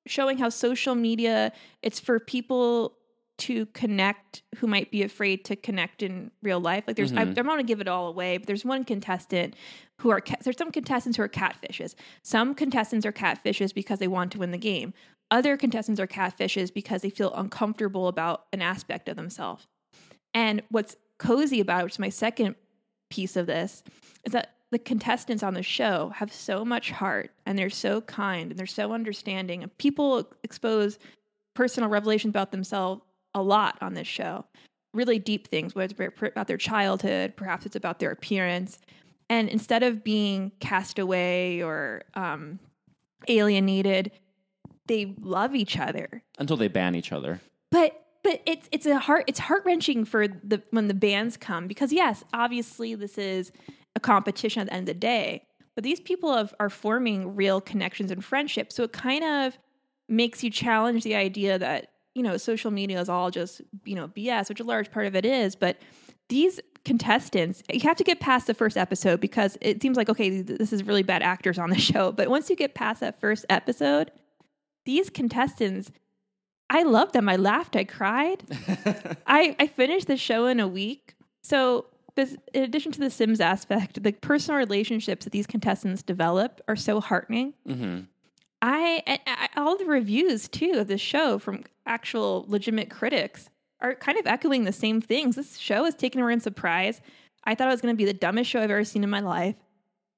showing 0.06 0.38
how 0.38 0.48
social 0.48 0.94
media 0.94 1.52
it's 1.82 1.98
for 1.98 2.20
people 2.20 2.96
to 3.38 3.66
connect 3.66 4.42
who 4.54 4.68
might 4.68 4.90
be 4.90 5.02
afraid 5.02 5.44
to 5.46 5.56
connect 5.56 6.02
in 6.02 6.30
real 6.42 6.60
life. 6.60 6.84
Like 6.86 6.96
there's, 6.96 7.12
I, 7.12 7.22
I'm 7.22 7.34
not 7.34 7.44
going 7.44 7.58
to 7.58 7.64
give 7.64 7.80
it 7.80 7.88
all 7.88 8.06
away, 8.06 8.38
but 8.38 8.46
there's 8.46 8.64
one 8.64 8.84
contestant 8.84 9.54
who 10.00 10.10
are 10.10 10.22
there's 10.42 10.56
some 10.56 10.70
contestants 10.70 11.16
who 11.16 11.24
are 11.24 11.28
catfishes. 11.28 11.96
Some 12.22 12.54
contestants 12.54 13.04
are 13.04 13.12
catfishes 13.12 13.74
because 13.74 13.98
they 13.98 14.08
want 14.08 14.30
to 14.32 14.38
win 14.38 14.52
the 14.52 14.58
game. 14.58 14.94
Other 15.30 15.56
contestants 15.56 16.00
are 16.00 16.06
catfishes 16.06 16.72
because 16.72 17.02
they 17.02 17.10
feel 17.10 17.34
uncomfortable 17.34 18.06
about 18.06 18.46
an 18.52 18.62
aspect 18.62 19.08
of 19.08 19.16
themselves. 19.16 19.66
And 20.32 20.62
what's 20.70 20.94
cozy 21.18 21.60
about 21.60 21.80
it, 21.80 21.84
which 21.84 21.94
is 21.94 21.98
my 21.98 22.10
second 22.10 22.54
piece 23.10 23.34
of 23.36 23.46
this, 23.46 23.82
is 24.24 24.32
that 24.32 24.55
the 24.76 24.82
contestants 24.84 25.42
on 25.42 25.54
the 25.54 25.62
show 25.62 26.10
have 26.14 26.30
so 26.30 26.62
much 26.62 26.90
heart 26.90 27.30
and 27.46 27.58
they're 27.58 27.70
so 27.70 28.02
kind 28.02 28.50
and 28.50 28.58
they're 28.58 28.66
so 28.66 28.92
understanding. 28.92 29.62
And 29.62 29.78
people 29.78 30.30
expose 30.42 30.98
personal 31.54 31.88
revelations 31.88 32.32
about 32.32 32.50
themselves 32.52 33.00
a 33.32 33.40
lot 33.40 33.78
on 33.80 33.94
this 33.94 34.06
show. 34.06 34.44
Really 34.92 35.18
deep 35.18 35.48
things, 35.48 35.74
whether 35.74 35.94
it's 35.98 36.22
about 36.22 36.46
their 36.46 36.58
childhood, 36.58 37.32
perhaps 37.36 37.64
it's 37.64 37.74
about 37.74 38.00
their 38.00 38.10
appearance. 38.10 38.78
And 39.30 39.48
instead 39.48 39.82
of 39.82 40.04
being 40.04 40.52
cast 40.60 40.98
away 40.98 41.62
or 41.62 42.02
um, 42.12 42.58
alienated, 43.28 44.10
they 44.88 45.14
love 45.22 45.54
each 45.54 45.78
other 45.78 46.22
Until 46.38 46.58
they 46.58 46.68
ban 46.68 46.94
each 46.94 47.12
other. 47.12 47.40
but 47.70 48.02
but 48.22 48.42
it's 48.44 48.68
it's 48.72 48.84
a 48.84 48.98
heart 48.98 49.24
it's 49.26 49.38
heart 49.38 49.62
wrenching 49.64 50.04
for 50.04 50.28
the 50.28 50.62
when 50.70 50.86
the 50.88 50.94
bans 50.94 51.38
come 51.38 51.66
because 51.66 51.94
yes, 51.94 52.24
obviously 52.34 52.94
this 52.94 53.16
is 53.16 53.52
a 53.96 54.00
competition 54.00 54.60
at 54.60 54.68
the 54.68 54.74
end 54.74 54.88
of 54.88 54.94
the 54.94 55.00
day, 55.00 55.42
but 55.74 55.82
these 55.82 55.98
people 55.98 56.34
have, 56.34 56.54
are 56.60 56.70
forming 56.70 57.34
real 57.34 57.60
connections 57.60 58.10
and 58.12 58.24
friendships. 58.24 58.76
So 58.76 58.84
it 58.84 58.92
kind 58.92 59.24
of 59.24 59.58
makes 60.08 60.44
you 60.44 60.50
challenge 60.50 61.02
the 61.02 61.16
idea 61.16 61.58
that 61.58 61.88
you 62.14 62.22
know 62.22 62.36
social 62.36 62.70
media 62.70 63.00
is 63.00 63.08
all 63.08 63.30
just 63.30 63.60
you 63.84 63.94
know 63.94 64.08
BS, 64.08 64.48
which 64.48 64.60
a 64.60 64.64
large 64.64 64.92
part 64.92 65.06
of 65.06 65.16
it 65.16 65.24
is, 65.24 65.56
but 65.56 65.78
these 66.28 66.60
contestants, 66.84 67.62
you 67.72 67.80
have 67.80 67.96
to 67.96 68.04
get 68.04 68.20
past 68.20 68.46
the 68.46 68.54
first 68.54 68.76
episode 68.76 69.20
because 69.20 69.58
it 69.60 69.82
seems 69.82 69.96
like 69.96 70.08
okay, 70.08 70.40
this 70.42 70.72
is 70.72 70.84
really 70.84 71.02
bad 71.02 71.22
actors 71.22 71.58
on 71.58 71.70
the 71.70 71.78
show. 71.90 72.12
But 72.12 72.28
once 72.28 72.48
you 72.48 72.56
get 72.56 72.74
past 72.74 73.00
that 73.00 73.20
first 73.20 73.44
episode, 73.50 74.10
these 74.84 75.10
contestants, 75.10 75.90
I 76.70 76.84
love 76.84 77.12
them. 77.12 77.28
I 77.28 77.36
laughed, 77.36 77.76
I 77.76 77.84
cried. 77.84 78.44
I 79.26 79.56
I 79.58 79.66
finished 79.66 80.06
the 80.06 80.16
show 80.16 80.46
in 80.46 80.60
a 80.60 80.68
week. 80.68 81.14
So 81.42 81.86
this, 82.16 82.36
in 82.52 82.62
addition 82.64 82.92
to 82.92 83.00
the 83.00 83.10
Sims 83.10 83.40
aspect, 83.40 84.02
the 84.02 84.12
personal 84.12 84.58
relationships 84.58 85.24
that 85.24 85.32
these 85.32 85.46
contestants 85.46 86.02
develop 86.02 86.60
are 86.66 86.76
so 86.76 87.00
heartening. 87.00 87.54
hmm 87.66 88.00
I, 88.62 89.02
I, 89.06 89.18
I 89.26 89.48
all 89.60 89.76
the 89.76 89.84
reviews 89.84 90.48
too 90.48 90.72
of 90.76 90.88
this 90.88 91.00
show 91.00 91.38
from 91.38 91.64
actual 91.84 92.46
legitimate 92.48 92.88
critics 92.90 93.50
are 93.80 93.94
kind 93.94 94.18
of 94.18 94.26
echoing 94.26 94.64
the 94.64 94.72
same 94.72 95.02
things. 95.02 95.36
This 95.36 95.58
show 95.58 95.84
has 95.84 95.94
taken 95.94 96.22
her 96.22 96.30
in 96.30 96.40
surprise. 96.40 97.02
I 97.44 97.54
thought 97.54 97.68
it 97.68 97.72
was 97.72 97.82
going 97.82 97.92
to 97.94 97.96
be 97.96 98.06
the 98.06 98.14
dumbest 98.14 98.50
show 98.50 98.60
I've 98.60 98.70
ever 98.70 98.82
seen 98.82 99.04
in 99.04 99.10
my 99.10 99.20
life, 99.20 99.54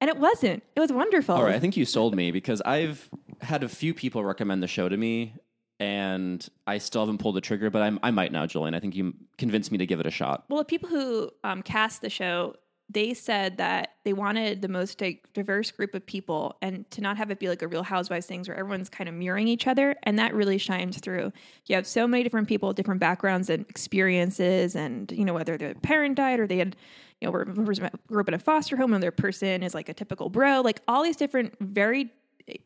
and 0.01 0.09
it 0.09 0.17
wasn't. 0.19 0.63
It 0.77 0.81
was 0.81 0.93
wonderful. 0.93 1.35
All 1.35 1.43
right, 1.43 1.57
I 1.57 1.59
think 1.59 1.77
you 1.77 1.85
sold 1.85 2.15
me 2.15 2.31
because 2.31 2.63
I've 2.65 3.11
had 3.41 3.65
a 3.65 3.69
few 3.69 3.93
people 3.93 4.25
recommend 4.25 4.63
the 4.63 4.69
show 4.69 4.89
to 4.89 4.97
me, 4.97 5.35
and 5.81 6.47
I 6.67 6.79
still 6.79 7.03
haven't 7.03 7.19
pulled 7.19 7.37
the 7.37 7.41
trigger. 7.41 7.71
But 7.71 7.83
I'm, 7.83 7.99
I 8.03 8.11
might 8.11 8.33
now, 8.33 8.47
Jillian. 8.47 8.75
I 8.75 8.81
think 8.81 8.97
you 8.97 9.15
convinced 9.37 9.71
me 9.73 9.79
to 9.79 9.87
give 9.87 10.01
it 10.01 10.07
a 10.07 10.11
shot. 10.11 10.45
Well, 10.49 10.59
the 10.59 10.65
people 10.65 10.89
who 10.89 11.31
um, 11.45 11.63
cast 11.63 12.03
the 12.03 12.11
show, 12.11 12.57
they 12.91 13.13
said 13.13 13.59
that 13.59 13.97
they 14.05 14.15
wanted 14.15 14.63
the 14.63 14.69
most 14.69 15.03
diverse 15.35 15.71
group 15.71 15.95
of 15.95 16.07
people 16.07 16.57
and 16.63 16.91
to 16.91 17.03
not 17.03 17.19
have 17.19 17.31
it 17.31 17.39
be 17.39 17.49
like 17.49 17.61
a 17.61 17.69
real 17.69 17.83
housewives 17.83 18.25
things 18.25 18.49
where 18.49 18.57
everyone's 18.57 18.89
kind 18.89 19.09
of 19.09 19.15
mirroring 19.15 19.47
each 19.47 19.67
other. 19.67 19.95
And 20.05 20.19
that 20.19 20.35
really 20.35 20.57
shines 20.57 20.99
through. 20.99 21.31
You 21.67 21.77
have 21.77 21.87
so 21.87 22.07
many 22.07 22.23
different 22.23 22.49
people, 22.49 22.73
different 22.73 23.01
backgrounds 23.01 23.51
and 23.51 23.67
experiences, 23.69 24.75
and, 24.75 25.13
you 25.13 25.27
know, 25.27 25.35
whether 25.35 25.59
their 25.59 25.75
parent 25.75 26.17
died 26.17 26.41
or 26.41 26.47
they 26.47 26.57
had, 26.57 26.77
you 27.21 27.27
know, 27.27 27.33
grew 27.33 28.21
up 28.21 28.29
in 28.29 28.35
a 28.35 28.39
foster 28.39 28.75
home, 28.75 28.93
another 28.95 29.11
person 29.11 29.63
is 29.63 29.75
like 29.75 29.91
a 29.91 29.95
typical 29.95 30.31
bro, 30.31 30.63
like 30.63 30.81
all 30.89 31.03
these 31.03 31.17
different, 31.17 31.55
very 31.61 32.11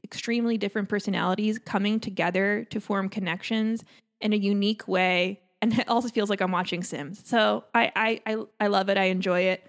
extremely 0.04 0.58
different 0.58 0.88
personalities 0.88 1.58
coming 1.58 2.00
together 2.00 2.66
to 2.70 2.80
form 2.80 3.08
connections 3.08 3.84
in 4.20 4.32
a 4.32 4.36
unique 4.36 4.86
way. 4.86 5.40
And 5.60 5.78
it 5.78 5.88
also 5.88 6.08
feels 6.08 6.30
like 6.30 6.40
I'm 6.40 6.52
watching 6.52 6.82
Sims. 6.82 7.22
So 7.24 7.64
I, 7.74 7.92
I, 7.94 8.20
I, 8.26 8.44
I 8.60 8.66
love 8.66 8.88
it. 8.88 8.96
I 8.98 9.04
enjoy 9.04 9.40
it. 9.42 9.64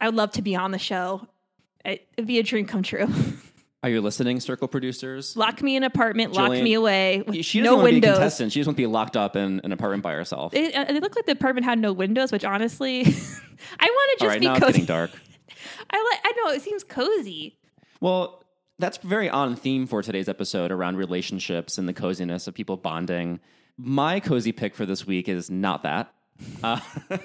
I 0.00 0.06
would 0.06 0.14
love 0.14 0.32
to 0.32 0.42
be 0.42 0.56
on 0.56 0.70
the 0.70 0.78
show. 0.78 1.26
It, 1.84 2.06
it'd 2.16 2.26
be 2.26 2.38
a 2.38 2.42
dream 2.42 2.66
come 2.66 2.82
true. 2.82 3.08
Are 3.84 3.90
you 3.90 4.00
listening, 4.00 4.38
Circle 4.38 4.68
producers? 4.68 5.36
lock 5.36 5.60
me 5.60 5.74
in 5.74 5.82
an 5.82 5.88
apartment, 5.88 6.34
lock 6.34 6.52
me 6.52 6.74
away. 6.74 7.24
She 7.42 7.58
doesn't 7.58 7.64
no 7.64 7.76
want 7.78 7.86
to 7.86 7.90
be 7.90 7.90
a 7.90 7.94
windows. 7.94 8.14
contestant. 8.14 8.52
She 8.52 8.60
just 8.60 8.68
wants 8.68 8.76
to 8.76 8.82
be 8.82 8.86
locked 8.86 9.16
up 9.16 9.34
in 9.34 9.60
an 9.64 9.72
apartment 9.72 10.04
by 10.04 10.12
herself. 10.12 10.54
It, 10.54 10.72
uh, 10.72 10.84
it 10.88 11.02
looked 11.02 11.16
like 11.16 11.26
the 11.26 11.32
apartment 11.32 11.64
had 11.64 11.80
no 11.80 11.92
windows, 11.92 12.30
which 12.30 12.44
honestly, 12.44 13.00
I 13.00 13.06
want 13.06 13.10
to 13.10 14.16
just 14.20 14.28
right, 14.28 14.38
be 14.38 14.46
now 14.46 14.52
it's 14.54 14.60
cozy. 14.60 14.72
getting 14.72 14.86
dark. 14.86 15.10
I 15.90 16.10
like. 16.10 16.20
I 16.24 16.32
know 16.36 16.52
it 16.52 16.62
seems 16.62 16.84
cozy. 16.84 17.58
Well, 18.00 18.41
that's 18.82 18.98
very 18.98 19.30
on 19.30 19.54
theme 19.54 19.86
for 19.86 20.02
today's 20.02 20.28
episode 20.28 20.72
around 20.72 20.96
relationships 20.96 21.78
and 21.78 21.88
the 21.88 21.92
coziness 21.92 22.48
of 22.48 22.54
people 22.54 22.76
bonding. 22.76 23.38
My 23.78 24.18
cozy 24.18 24.50
pick 24.50 24.74
for 24.74 24.84
this 24.84 25.06
week 25.06 25.28
is 25.28 25.48
not 25.48 25.84
that. 25.84 26.12
Uh, 26.64 26.80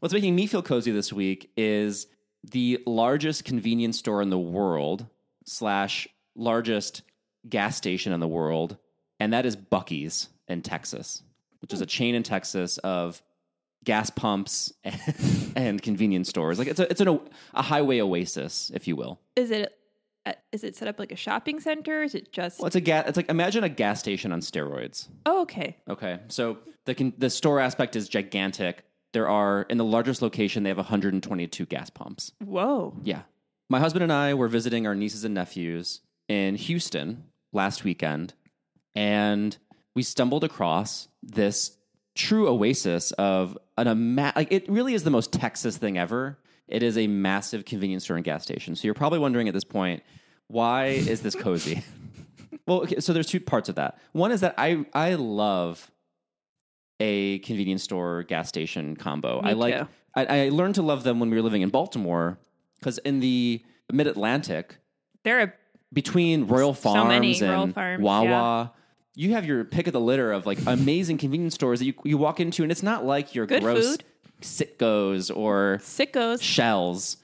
what's 0.00 0.12
making 0.12 0.36
me 0.36 0.46
feel 0.46 0.62
cozy 0.62 0.90
this 0.90 1.10
week 1.10 1.50
is 1.56 2.08
the 2.52 2.82
largest 2.86 3.46
convenience 3.46 3.98
store 3.98 4.20
in 4.20 4.28
the 4.28 4.38
world 4.38 5.06
slash 5.46 6.06
largest 6.34 7.00
gas 7.48 7.74
station 7.74 8.12
in 8.12 8.20
the 8.20 8.28
world, 8.28 8.76
and 9.18 9.32
that 9.32 9.46
is 9.46 9.56
Buc-ee's 9.56 10.28
in 10.46 10.60
Texas, 10.60 11.22
which 11.60 11.72
is 11.72 11.80
a 11.80 11.86
chain 11.86 12.14
in 12.14 12.22
Texas 12.22 12.76
of 12.78 13.22
gas 13.82 14.10
pumps 14.10 14.74
and, 14.84 15.00
and 15.56 15.82
convenience 15.82 16.28
stores. 16.28 16.58
Like 16.58 16.68
it's 16.68 16.80
a 16.80 16.90
it's 16.90 17.00
an, 17.00 17.18
a 17.54 17.62
highway 17.62 18.00
oasis, 18.00 18.70
if 18.74 18.86
you 18.86 18.94
will. 18.94 19.18
Is 19.36 19.50
it? 19.50 19.75
Uh, 20.26 20.32
is 20.52 20.64
it 20.64 20.74
set 20.74 20.88
up 20.88 20.98
like 20.98 21.12
a 21.12 21.16
shopping 21.16 21.60
center? 21.60 22.02
Is 22.02 22.14
it 22.14 22.32
just? 22.32 22.58
Well, 22.58 22.66
it's 22.66 22.74
a 22.76 22.80
gas. 22.80 23.04
It's 23.06 23.16
like 23.16 23.30
imagine 23.30 23.62
a 23.64 23.68
gas 23.68 24.00
station 24.00 24.32
on 24.32 24.40
steroids. 24.40 25.08
oh, 25.24 25.42
okay. 25.42 25.76
Okay, 25.88 26.18
so 26.28 26.58
the 26.84 26.94
con- 26.94 27.14
the 27.16 27.30
store 27.30 27.60
aspect 27.60 27.94
is 27.96 28.08
gigantic. 28.08 28.84
There 29.12 29.28
are 29.28 29.62
in 29.70 29.78
the 29.78 29.84
largest 29.84 30.20
location 30.20 30.62
they 30.64 30.68
have 30.70 30.76
122 30.78 31.64
gas 31.66 31.88
pumps. 31.90 32.32
Whoa. 32.44 32.96
Yeah, 33.04 33.22
my 33.70 33.78
husband 33.78 34.02
and 34.02 34.12
I 34.12 34.34
were 34.34 34.48
visiting 34.48 34.86
our 34.86 34.94
nieces 34.96 35.24
and 35.24 35.34
nephews 35.34 36.00
in 36.28 36.56
Houston 36.56 37.24
last 37.52 37.84
weekend, 37.84 38.34
and 38.94 39.56
we 39.94 40.02
stumbled 40.02 40.42
across 40.44 41.08
this 41.22 41.76
true 42.16 42.48
oasis 42.48 43.12
of 43.12 43.56
an 43.78 43.86
ama- 43.86 44.32
like 44.34 44.50
it 44.50 44.68
really 44.68 44.94
is 44.94 45.04
the 45.04 45.10
most 45.10 45.32
Texas 45.32 45.76
thing 45.76 45.96
ever. 45.96 46.38
It 46.68 46.82
is 46.82 46.98
a 46.98 47.06
massive 47.06 47.64
convenience 47.64 48.04
store 48.04 48.16
and 48.16 48.24
gas 48.24 48.42
station. 48.42 48.74
So 48.74 48.86
you're 48.86 48.94
probably 48.94 49.18
wondering 49.18 49.48
at 49.48 49.54
this 49.54 49.64
point, 49.64 50.02
why 50.48 50.86
is 50.86 51.20
this 51.20 51.34
cozy? 51.34 51.82
well, 52.66 52.82
okay, 52.82 53.00
so 53.00 53.12
there's 53.12 53.28
two 53.28 53.40
parts 53.40 53.68
of 53.68 53.76
that. 53.76 53.98
One 54.12 54.32
is 54.32 54.40
that 54.40 54.54
I 54.58 54.84
I 54.92 55.14
love 55.14 55.90
a 57.00 57.38
convenience 57.40 57.82
store 57.82 58.22
gas 58.24 58.48
station 58.48 58.96
combo. 58.96 59.42
Me 59.42 59.50
I 59.50 59.52
like 59.52 59.78
too. 59.78 59.88
I, 60.14 60.44
I 60.44 60.48
learned 60.48 60.76
to 60.76 60.82
love 60.82 61.02
them 61.02 61.20
when 61.20 61.30
we 61.30 61.36
were 61.36 61.42
living 61.42 61.62
in 61.62 61.68
Baltimore 61.68 62.38
because 62.78 62.98
in 62.98 63.20
the 63.20 63.62
mid 63.92 64.06
Atlantic, 64.06 64.78
there 65.24 65.40
are 65.40 65.54
between 65.92 66.46
Royal 66.46 66.74
Farms 66.74 67.08
many 67.08 67.38
and 67.40 67.50
Royal 67.50 67.68
Farms, 67.68 68.02
Wawa, 68.02 68.72
you 69.14 69.32
have 69.32 69.46
your 69.46 69.64
pick 69.64 69.86
of 69.86 69.92
the 69.92 70.00
litter 70.00 70.32
of 70.32 70.46
like 70.46 70.58
amazing 70.66 71.18
convenience 71.18 71.54
stores 71.54 71.80
that 71.80 71.86
you, 71.86 71.94
you 72.04 72.18
walk 72.18 72.40
into, 72.40 72.62
and 72.62 72.72
it's 72.72 72.82
not 72.82 73.04
like 73.04 73.34
your 73.34 73.46
Good 73.46 73.62
gross 73.62 73.86
food. 73.86 74.04
Citgos 74.40 75.34
or 75.34 75.78
sickos. 75.82 76.42
Shells. 76.42 77.16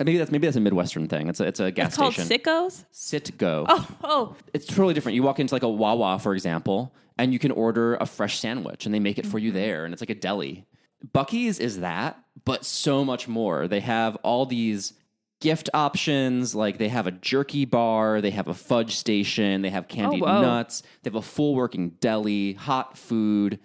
Uh, 0.00 0.04
Maybe 0.04 0.18
that's 0.18 0.30
maybe 0.30 0.46
that's 0.46 0.56
a 0.56 0.60
Midwestern 0.60 1.08
thing. 1.08 1.28
It's 1.28 1.40
a 1.40 1.44
it's 1.46 1.60
a 1.60 1.70
gas 1.70 1.88
It's 1.88 1.96
called 1.96 2.14
station. 2.14 2.38
sickos. 2.38 2.84
Citgo. 2.92 3.64
Oh, 3.68 3.88
oh, 4.04 4.36
It's 4.54 4.66
totally 4.66 4.94
different. 4.94 5.16
You 5.16 5.22
walk 5.22 5.40
into 5.40 5.54
like 5.54 5.62
a 5.64 5.68
Wawa, 5.68 6.18
for 6.18 6.34
example, 6.34 6.94
and 7.18 7.32
you 7.32 7.38
can 7.38 7.50
order 7.50 7.96
a 7.96 8.06
fresh 8.06 8.38
sandwich, 8.38 8.86
and 8.86 8.94
they 8.94 9.00
make 9.00 9.18
it 9.18 9.26
for 9.26 9.38
Mm-hmm. 9.38 9.46
you 9.46 9.52
there, 9.52 9.84
and 9.84 9.92
it's 9.92 10.02
like 10.02 10.10
a 10.10 10.14
deli. 10.14 10.66
Buc-ee's 11.14 11.58
is 11.58 11.80
that, 11.80 12.18
but 12.44 12.64
so 12.64 13.04
much 13.04 13.28
more. 13.28 13.66
They 13.68 13.80
have 13.80 14.16
all 14.16 14.46
these 14.46 14.92
gift 15.40 15.70
options. 15.72 16.54
Like 16.54 16.78
they 16.78 16.88
have 16.88 17.06
a 17.06 17.12
jerky 17.12 17.64
bar, 17.64 18.20
they 18.20 18.30
have 18.32 18.48
a 18.48 18.54
fudge 18.54 18.96
station, 18.96 19.62
they 19.62 19.70
have 19.70 19.86
candied 19.88 20.22
Oh, 20.22 20.26
whoa. 20.26 20.42
nuts, 20.42 20.82
they 21.02 21.08
have 21.10 21.14
a 21.16 21.22
full 21.22 21.54
working 21.54 21.90
deli, 22.00 22.54
hot 22.54 22.98
food. 22.98 23.58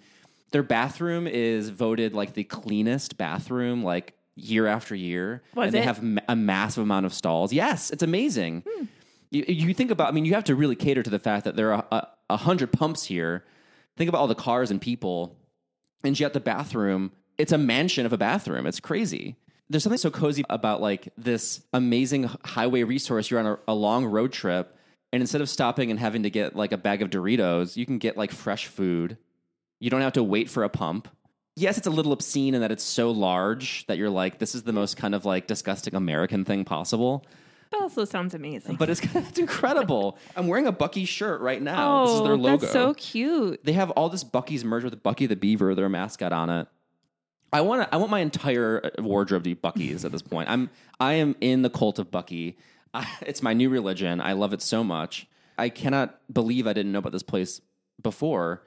Their 0.54 0.62
bathroom 0.62 1.26
is 1.26 1.68
voted 1.70 2.14
like 2.14 2.34
the 2.34 2.44
cleanest 2.44 3.18
bathroom, 3.18 3.82
like 3.82 4.14
year 4.36 4.68
after 4.68 4.94
year. 4.94 5.42
Was 5.56 5.66
and 5.66 5.74
they 5.74 5.82
have 5.82 6.00
a 6.28 6.36
massive 6.36 6.84
amount 6.84 7.06
of 7.06 7.12
stalls. 7.12 7.52
Yes, 7.52 7.90
it's 7.90 8.04
amazing. 8.04 8.62
Hmm. 8.64 8.84
You, 9.32 9.44
you 9.48 9.74
think 9.74 9.90
about, 9.90 10.06
I 10.06 10.12
mean, 10.12 10.24
you 10.24 10.34
have 10.34 10.44
to 10.44 10.54
really 10.54 10.76
cater 10.76 11.02
to 11.02 11.10
the 11.10 11.18
fact 11.18 11.44
that 11.46 11.56
there 11.56 11.72
are 11.72 11.84
a, 11.90 12.06
a 12.30 12.36
hundred 12.36 12.70
pumps 12.70 13.02
here. 13.02 13.42
Think 13.96 14.08
about 14.08 14.18
all 14.20 14.28
the 14.28 14.36
cars 14.36 14.70
and 14.70 14.80
people, 14.80 15.36
and 16.04 16.20
yet 16.20 16.34
the 16.34 16.40
bathroom, 16.40 17.10
it's 17.36 17.50
a 17.50 17.58
mansion 17.58 18.06
of 18.06 18.12
a 18.12 18.16
bathroom. 18.16 18.64
It's 18.68 18.78
crazy. 18.78 19.34
There's 19.68 19.82
something 19.82 19.98
so 19.98 20.12
cozy 20.12 20.44
about 20.48 20.80
like 20.80 21.08
this 21.18 21.62
amazing 21.72 22.30
highway 22.44 22.84
resource. 22.84 23.28
You're 23.28 23.40
on 23.40 23.46
a, 23.46 23.58
a 23.66 23.74
long 23.74 24.04
road 24.04 24.32
trip, 24.32 24.78
and 25.12 25.20
instead 25.20 25.40
of 25.40 25.48
stopping 25.48 25.90
and 25.90 25.98
having 25.98 26.22
to 26.22 26.30
get 26.30 26.54
like 26.54 26.70
a 26.70 26.78
bag 26.78 27.02
of 27.02 27.10
Doritos, 27.10 27.76
you 27.76 27.86
can 27.86 27.98
get 27.98 28.16
like 28.16 28.30
fresh 28.30 28.68
food. 28.68 29.18
You 29.80 29.90
don't 29.90 30.00
have 30.00 30.14
to 30.14 30.22
wait 30.22 30.48
for 30.48 30.64
a 30.64 30.68
pump. 30.68 31.08
Yes, 31.56 31.78
it's 31.78 31.86
a 31.86 31.90
little 31.90 32.12
obscene 32.12 32.54
in 32.54 32.62
that 32.62 32.72
it's 32.72 32.82
so 32.82 33.10
large 33.10 33.86
that 33.86 33.96
you're 33.96 34.10
like, 34.10 34.38
this 34.38 34.54
is 34.54 34.64
the 34.64 34.72
most 34.72 34.96
kind 34.96 35.14
of 35.14 35.24
like 35.24 35.46
disgusting 35.46 35.94
American 35.94 36.44
thing 36.44 36.64
possible. 36.64 37.24
that 37.70 37.80
also 37.80 38.04
sounds 38.04 38.34
amazing. 38.34 38.76
But 38.76 38.90
it's 38.90 39.00
it's 39.14 39.38
incredible. 39.38 40.18
I'm 40.36 40.48
wearing 40.48 40.66
a 40.66 40.72
Buc-ee 40.72 41.04
shirt 41.04 41.40
right 41.40 41.62
now. 41.62 42.02
oh, 42.02 42.06
this 42.06 42.14
is 42.16 42.22
their 42.22 42.32
oh, 42.32 42.36
logo. 42.36 42.56
that's 42.58 42.72
so 42.72 42.94
cute. 42.94 43.64
they 43.64 43.72
have 43.72 43.90
all 43.90 44.08
this 44.08 44.24
Buc-ee's 44.24 44.64
merged 44.64 44.84
with 44.84 45.00
Buc-ee 45.02 45.26
the 45.26 45.36
Beaver, 45.36 45.74
their 45.74 45.88
mascot 45.88 46.32
on 46.32 46.50
it. 46.50 46.66
I 47.52 47.60
want 47.60 47.88
I 47.92 47.98
want 47.98 48.10
my 48.10 48.18
entire 48.18 48.90
uh, 48.98 49.02
wardrobe 49.02 49.44
to 49.44 49.54
be 49.54 49.54
Buc-ee's 49.54 50.04
at 50.04 50.10
this 50.10 50.22
point. 50.22 50.50
I'm 50.50 50.70
I 50.98 51.14
am 51.14 51.36
in 51.40 51.62
the 51.62 51.70
cult 51.70 52.00
of 52.00 52.10
Buc-ee. 52.10 52.56
I, 52.92 53.06
it's 53.22 53.42
my 53.42 53.52
new 53.52 53.70
religion. 53.70 54.20
I 54.20 54.32
love 54.32 54.52
it 54.52 54.60
so 54.60 54.82
much. 54.82 55.28
I 55.56 55.68
cannot 55.68 56.18
believe 56.32 56.66
I 56.66 56.72
didn't 56.72 56.90
know 56.90 56.98
about 56.98 57.12
this 57.12 57.22
place 57.22 57.60
before. 58.02 58.64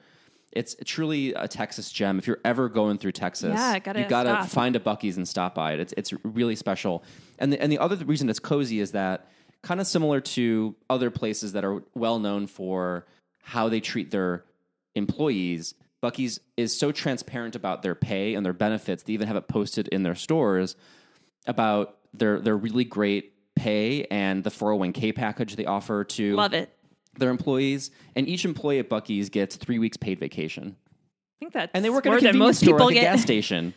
It's 0.52 0.74
truly 0.84 1.34
a 1.34 1.46
Texas 1.46 1.90
gem. 1.92 2.18
If 2.18 2.26
you're 2.26 2.40
ever 2.44 2.68
going 2.68 2.98
through 2.98 3.12
Texas, 3.12 3.52
Yeah, 3.54 3.78
gotta 3.78 4.00
you 4.00 4.06
gotta 4.08 4.30
stop. 4.30 4.48
find 4.48 4.76
a 4.76 4.80
Buc-ee's 4.80 5.16
and 5.16 5.28
stop 5.28 5.54
by 5.54 5.72
it. 5.74 5.80
It's 5.80 5.94
it's 5.96 6.12
really 6.24 6.56
special. 6.56 7.04
And 7.38 7.52
the, 7.52 7.60
and 7.62 7.70
the 7.70 7.78
other 7.78 7.96
reason 7.96 8.28
it's 8.28 8.38
cozy 8.38 8.80
is 8.80 8.92
that 8.92 9.28
kind 9.62 9.80
of 9.80 9.86
similar 9.86 10.20
to 10.20 10.74
other 10.88 11.10
places 11.10 11.52
that 11.52 11.64
are 11.64 11.82
well 11.94 12.18
known 12.18 12.46
for 12.46 13.06
how 13.42 13.68
they 13.68 13.80
treat 13.80 14.10
their 14.10 14.44
employees. 14.94 15.74
Buc-ee's 16.02 16.38
is 16.56 16.76
so 16.78 16.92
transparent 16.92 17.56
about 17.56 17.82
their 17.82 17.94
pay 17.94 18.34
and 18.34 18.46
their 18.46 18.52
benefits. 18.52 19.02
They 19.02 19.12
even 19.14 19.26
have 19.26 19.36
it 19.36 19.48
posted 19.48 19.88
in 19.88 20.02
their 20.02 20.14
stores 20.14 20.76
about 21.46 21.96
their 22.14 22.40
their 22.40 22.56
really 22.56 22.84
great 22.84 23.34
pay 23.54 24.04
and 24.04 24.44
the 24.44 24.50
401k 24.50 25.14
package 25.14 25.56
they 25.56 25.66
offer 25.66 26.04
to 26.04 26.36
Love 26.36 26.54
it. 26.54 26.72
Their 27.18 27.30
employees. 27.30 27.90
And 28.16 28.28
each 28.28 28.44
employee 28.44 28.78
at 28.78 28.88
Buc-ee's 28.88 29.28
gets 29.28 29.56
three 29.56 29.78
weeks 29.78 29.96
paid 29.96 30.18
vacation 30.18 30.76
I 30.76 31.38
think 31.40 31.52
that's 31.52 31.70
and 31.74 31.84
they 31.84 31.90
work 31.90 32.04
at 32.06 32.12
a 32.14 32.16
convenience 32.16 32.36
most 32.38 32.60
store, 32.60 32.78
like 32.80 32.90
a 32.90 32.94
get. 32.94 33.02
gas 33.02 33.22
station. 33.22 33.74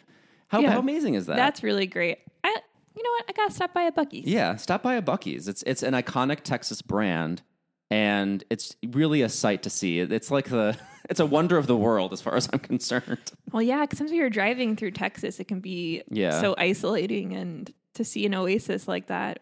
How, 0.48 0.60
Yeah. 0.62 0.71
how 0.71 0.79
amazing 0.79 1.13
is 1.15 1.25
that? 1.27 1.36
That's 1.36 1.62
really 1.63 1.86
great. 1.88 2.19
I, 2.43 2.50
you 2.95 3.03
know 3.03 3.10
what? 3.12 3.25
I 3.29 3.33
gotta 3.33 3.51
stop 3.53 3.74
by 3.74 3.83
a 3.83 3.91
Buc-ee's. 3.91 4.25
Yeah, 4.25 4.55
stop 4.55 4.81
by 4.83 4.95
a 4.95 5.01
Buc-ee's. 5.01 5.48
It's 5.48 5.63
it's 5.67 5.83
an 5.83 5.93
iconic 5.93 6.41
Texas 6.41 6.81
brand, 6.81 7.41
and 7.89 8.43
it's 8.50 8.75
really 8.91 9.21
a 9.21 9.29
sight 9.29 9.63
to 9.63 9.69
see. 9.69 10.00
It's 10.00 10.31
like 10.31 10.50
the 10.50 10.75
it's 11.10 11.19
a 11.19 11.25
wonder 11.25 11.57
of 11.57 11.67
the 11.67 11.77
world 11.77 12.13
as 12.13 12.21
far 12.21 12.36
as 12.36 12.50
I'm 12.51 12.60
concerned. 12.60 13.31
Well, 13.51 13.62
yeah, 13.62 13.81
because 13.81 13.98
sometimes 13.98 14.15
you're 14.17 14.29
driving 14.29 14.75
through 14.77 14.91
Texas, 14.91 15.39
it 15.41 15.43
can 15.50 15.60
be 15.60 16.03
Yeah. 16.10 16.39
so 16.41 16.55
isolating, 16.57 17.33
and 17.33 17.69
to 17.95 18.03
see 18.05 18.25
an 18.25 18.33
oasis 18.33 18.88
like 18.88 19.07
that, 19.07 19.39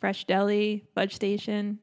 fresh 0.00 0.24
deli, 0.24 0.84
Budge 0.96 1.14
Station. 1.14 1.78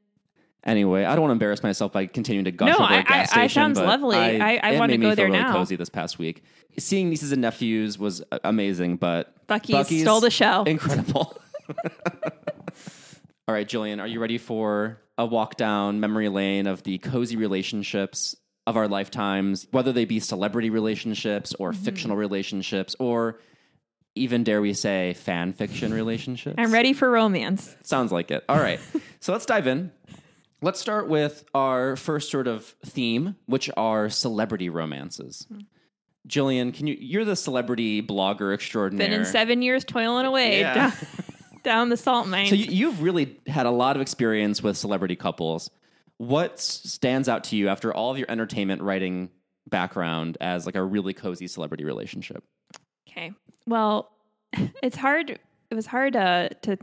Anyway, 0.70 1.04
I 1.04 1.14
don't 1.16 1.22
want 1.22 1.30
to 1.32 1.34
embarrass 1.34 1.64
myself 1.64 1.92
by 1.92 2.06
continuing 2.06 2.46
to 2.46 2.52
gush 2.52 2.68
No, 2.70 2.86
over 2.86 2.94
a 2.94 2.98
I- 2.98 3.02
gas 3.02 3.10
I- 3.10 3.22
I 3.22 3.26
station. 3.48 3.50
sounds 3.50 3.80
but 3.80 3.88
lovely. 3.88 4.18
I- 4.18 4.60
I 4.62 4.72
wanna 4.78 4.92
made 4.94 5.00
me 5.00 5.04
go 5.06 5.10
feel 5.10 5.16
there 5.16 5.26
really 5.26 5.40
now. 5.40 5.54
Cozy 5.54 5.76
this 5.76 5.90
past 5.90 6.20
week. 6.20 6.44
Seeing 6.78 7.10
nieces 7.10 7.32
and 7.32 7.42
nephews 7.42 7.98
was 7.98 8.22
amazing, 8.44 8.98
but 8.98 9.34
Buc-ee's 9.48 10.02
stole 10.02 10.20
the 10.22 10.30
show. 10.30 10.64
Incredible. 10.66 11.36
All 13.48 13.56
right, 13.56 13.68
Jillian, 13.68 14.00
are 14.00 14.08
you 14.08 14.20
ready 14.20 14.38
for 14.38 15.00
a 15.18 15.26
walk 15.26 15.56
down 15.58 16.00
memory 16.00 16.30
lane 16.30 16.68
of 16.68 16.84
the 16.84 17.00
cozy 17.00 17.36
relationships 17.36 18.36
of 18.68 18.78
our 18.78 18.88
lifetimes, 18.88 19.66
whether 19.72 19.92
they 19.92 20.06
be 20.06 20.20
celebrity 20.20 20.70
relationships 20.70 21.56
or 21.58 21.72
Mm-hmm. 21.72 21.84
fictional 21.84 22.16
relationships 22.18 22.96
or 23.00 23.40
even, 24.16 24.44
dare 24.44 24.62
we 24.62 24.74
say, 24.74 25.14
fan 25.16 25.54
fiction 25.54 25.92
relationships? 25.94 26.56
I'm 26.60 26.72
ready 26.72 26.94
for 26.94 27.10
romance. 27.10 27.76
Sounds 27.84 28.12
like 28.12 28.30
it. 28.30 28.44
All 28.48 28.58
right. 28.60 28.80
so 29.20 29.32
let's 29.34 29.46
dive 29.48 29.66
in. 29.66 29.92
Let's 30.62 30.80
start 30.80 31.08
with 31.08 31.46
our 31.54 31.96
first 31.96 32.30
sort 32.30 32.48
of 32.48 32.66
theme, 32.86 33.36
which 33.46 33.70
are 33.78 34.10
celebrity 34.10 34.70
romances. 34.70 35.48
Jillian, 36.28 36.74
can 36.74 36.86
you 36.88 36.98
you're 37.00 37.26
the 37.26 37.36
celebrity 37.36 38.02
blogger 38.02 38.54
extraordinaire. 38.54 39.10
Been 39.10 39.20
in 39.22 39.26
seven 39.26 39.62
years 39.62 39.86
toiling 39.86 40.26
away 40.26 40.60
Yeah. 40.60 40.74
down, 40.74 40.94
down 41.64 41.90
the 41.90 41.98
salt 41.98 42.28
mine. 42.28 42.48
So 42.48 42.56
you, 42.56 42.66
you've 42.66 43.02
really 43.02 43.40
had 43.48 43.66
a 43.66 43.72
lot 43.72 43.96
of 43.96 44.02
experience 44.02 44.62
with 44.62 44.78
celebrity 44.78 45.16
couples. 45.16 45.70
What 46.18 46.60
stands 46.60 47.30
out 47.30 47.46
to 47.46 47.56
you 47.56 47.70
after 47.70 47.94
all 47.94 48.12
of 48.12 48.18
your 48.18 48.30
entertainment 48.30 48.82
writing 48.82 49.30
background 49.68 50.38
as 50.42 50.66
like 50.66 50.76
a 50.76 50.84
really 50.84 51.14
cozy 51.14 51.48
celebrity 51.48 51.86
relationship? 51.86 52.44
Okay. 53.10 53.32
Well, 53.66 54.12
it's 54.84 54.98
hard. 54.98 55.30
It 55.72 55.76
was 55.76 55.86
hard 55.86 56.16
uh, 56.18 56.50
to 56.64 56.78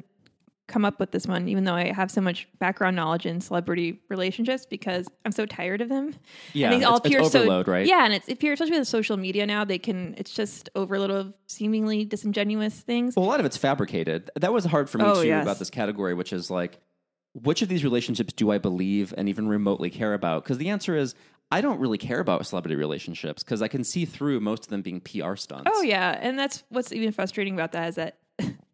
come 0.69 0.85
up 0.85 0.99
with 0.99 1.13
this 1.13 1.27
one, 1.27 1.49
even 1.49 1.65
though 1.65 1.75
I 1.75 1.93
have 1.93 2.11
so 2.11 2.21
much 2.21 2.49
background 2.59 2.97
knowledge 2.97 3.25
in 3.25 3.41
celebrity 3.41 4.01
relationships 4.09 4.67
because 4.67 5.07
I'm 5.25 5.31
so 5.33 5.47
tired 5.47 5.81
of 5.81 5.89
them. 5.89 6.15
Yeah, 6.55 6.73
And 6.73 6.81
they 6.81 6.85
all 6.85 6.97
it's- 6.97 7.13
it's 7.13 7.35
appear 7.35 7.47
so- 7.47 7.63
right? 7.71 7.87
Yeah, 7.87 8.05
and 8.05 8.13
it's 8.13 8.29
if 8.29 8.43
you're 8.43 8.55
especially 8.55 8.79
with 8.79 8.89
social 8.89 9.17
media 9.17 9.47
now, 9.47 9.65
they 9.65 9.79
can. 9.79 10.15
It's 10.19 10.33
just 10.33 10.69
overload 10.75 11.11
of 11.11 11.33
seemingly 11.47 12.05
disingenuous 12.05 12.81
things. 12.81 13.15
Well, 13.17 13.25
a 13.27 13.29
lot 13.29 13.39
of 13.41 13.47
it's 13.47 13.57
fabricated. 13.57 14.31
That 14.35 14.53
was 14.53 14.65
hard 14.65 14.91
for 14.91 14.99
me 14.99 15.05
Oh, 15.07 15.23
too 15.23 15.29
yes. 15.29 15.43
about 15.45 15.59
this 15.59 15.71
category, 15.71 16.15
which 16.15 16.33
is 16.33 16.51
like, 16.51 16.79
which 17.33 17.63
of 17.63 17.69
these 17.69 17.85
relationships 17.85 18.33
do 18.33 18.51
I 18.51 18.59
believe 18.59 19.13
and 19.17 19.29
even 19.29 19.47
remotely 19.47 19.91
care 19.91 20.15
about? 20.15 20.43
Because 20.43 20.59
the 20.59 20.71
answer 20.71 20.97
is, 20.97 21.15
I 21.53 21.61
don't 21.61 21.79
really 21.79 21.99
care 21.99 22.19
about 22.19 22.45
celebrity 22.45 22.75
relationships 22.75 23.45
because 23.45 23.63
I 23.63 23.69
can 23.69 23.85
see 23.85 24.05
through 24.05 24.41
most 24.41 24.65
of 24.65 24.71
them 24.71 24.83
being 24.83 25.01
PR 25.01 25.37
stunts. 25.37 25.71
Oh 25.73 25.83
yeah, 25.83 26.19
and 26.21 26.37
that's 26.37 26.65
what's 26.71 26.91
even 26.93 27.13
frustrating 27.13 27.55
about 27.55 27.71
that 27.73 27.89
is 27.91 27.95
that 27.95 28.17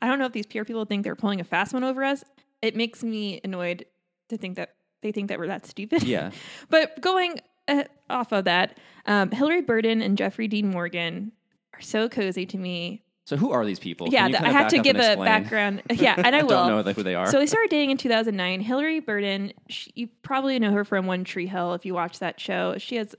I 0.02 0.06
don't 0.08 0.18
know 0.18 0.26
if 0.26 0.32
these 0.32 0.46
PR 0.46 0.64
people 0.64 0.84
think 0.84 1.04
they're 1.04 1.16
pulling 1.16 1.40
a 1.40 1.44
fast 1.44 1.72
one 1.72 1.84
over 1.84 2.02
us. 2.02 2.24
It 2.60 2.76
makes 2.76 3.02
me 3.02 3.40
annoyed 3.44 3.86
to 4.28 4.36
think 4.36 4.56
that 4.56 4.74
they 5.00 5.12
think 5.12 5.28
that 5.28 5.38
we're 5.38 5.46
that 5.46 5.64
stupid. 5.64 6.02
Yeah. 6.02 6.32
but 6.68 7.00
going 7.00 7.40
uh, 7.68 7.84
off 8.10 8.32
of 8.32 8.44
that, 8.44 8.78
um, 9.06 9.30
Hilarie 9.30 9.64
Burton 9.66 10.02
and 10.02 10.18
Jeffrey 10.18 10.48
Dean 10.48 10.70
Morgan 10.70 11.32
are 11.74 11.80
so 11.80 12.08
cozy 12.08 12.44
to 12.46 12.58
me. 12.58 13.02
So 13.24 13.36
who 13.36 13.52
are 13.52 13.64
these 13.64 13.78
people? 13.78 14.08
yeah, 14.08 14.24
I 14.26 14.50
have 14.50 14.68
to 14.68 14.80
give 14.80 14.96
a 14.96 15.16
background. 15.16 15.82
Yeah, 15.92 16.14
and 16.16 16.34
I 16.34 16.38
I 16.40 16.42
will. 16.42 16.48
don't 16.48 16.84
know 16.84 16.92
who 16.92 17.02
they 17.04 17.14
are. 17.14 17.26
So 17.30 17.38
they 17.38 17.46
started 17.46 17.70
dating 17.70 17.90
in 17.92 17.96
2009. 17.96 18.64
Hilarie 18.64 19.04
Burton, 19.04 19.52
she, 19.68 19.92
you 19.94 20.08
probably 20.22 20.58
know 20.58 20.72
her 20.72 20.84
from 20.84 21.06
One 21.06 21.22
Tree 21.22 21.46
Hill 21.46 21.74
if 21.74 21.86
you 21.86 21.94
watch 21.94 22.18
that 22.18 22.40
show. 22.40 22.76
She 22.78 22.96
has, 22.96 23.14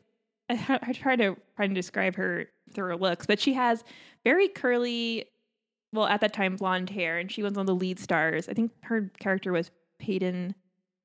I, 0.50 0.80
I 0.82 0.92
try 0.92 1.16
to 1.16 1.38
try 1.56 1.68
to 1.68 1.74
describe 1.74 2.16
her 2.16 2.48
through 2.74 2.88
her 2.88 2.98
looks, 2.98 3.26
but 3.26 3.40
she 3.40 3.54
has 3.54 3.86
very 4.26 4.50
curly, 4.50 5.26
well, 5.94 6.08
at 6.08 6.22
that 6.22 6.34
time, 6.34 6.56
blonde 6.58 6.90
hair, 6.90 7.18
and 7.20 7.32
she 7.32 7.42
was 7.44 7.54
one 7.54 7.62
of 7.62 7.68
the 7.68 7.76
lead 7.76 8.00
stars. 8.00 8.50
I 8.50 8.54
think 8.54 8.72
her 8.82 9.12
character 9.20 9.52
was 9.54 9.72
Peyton 10.00 10.56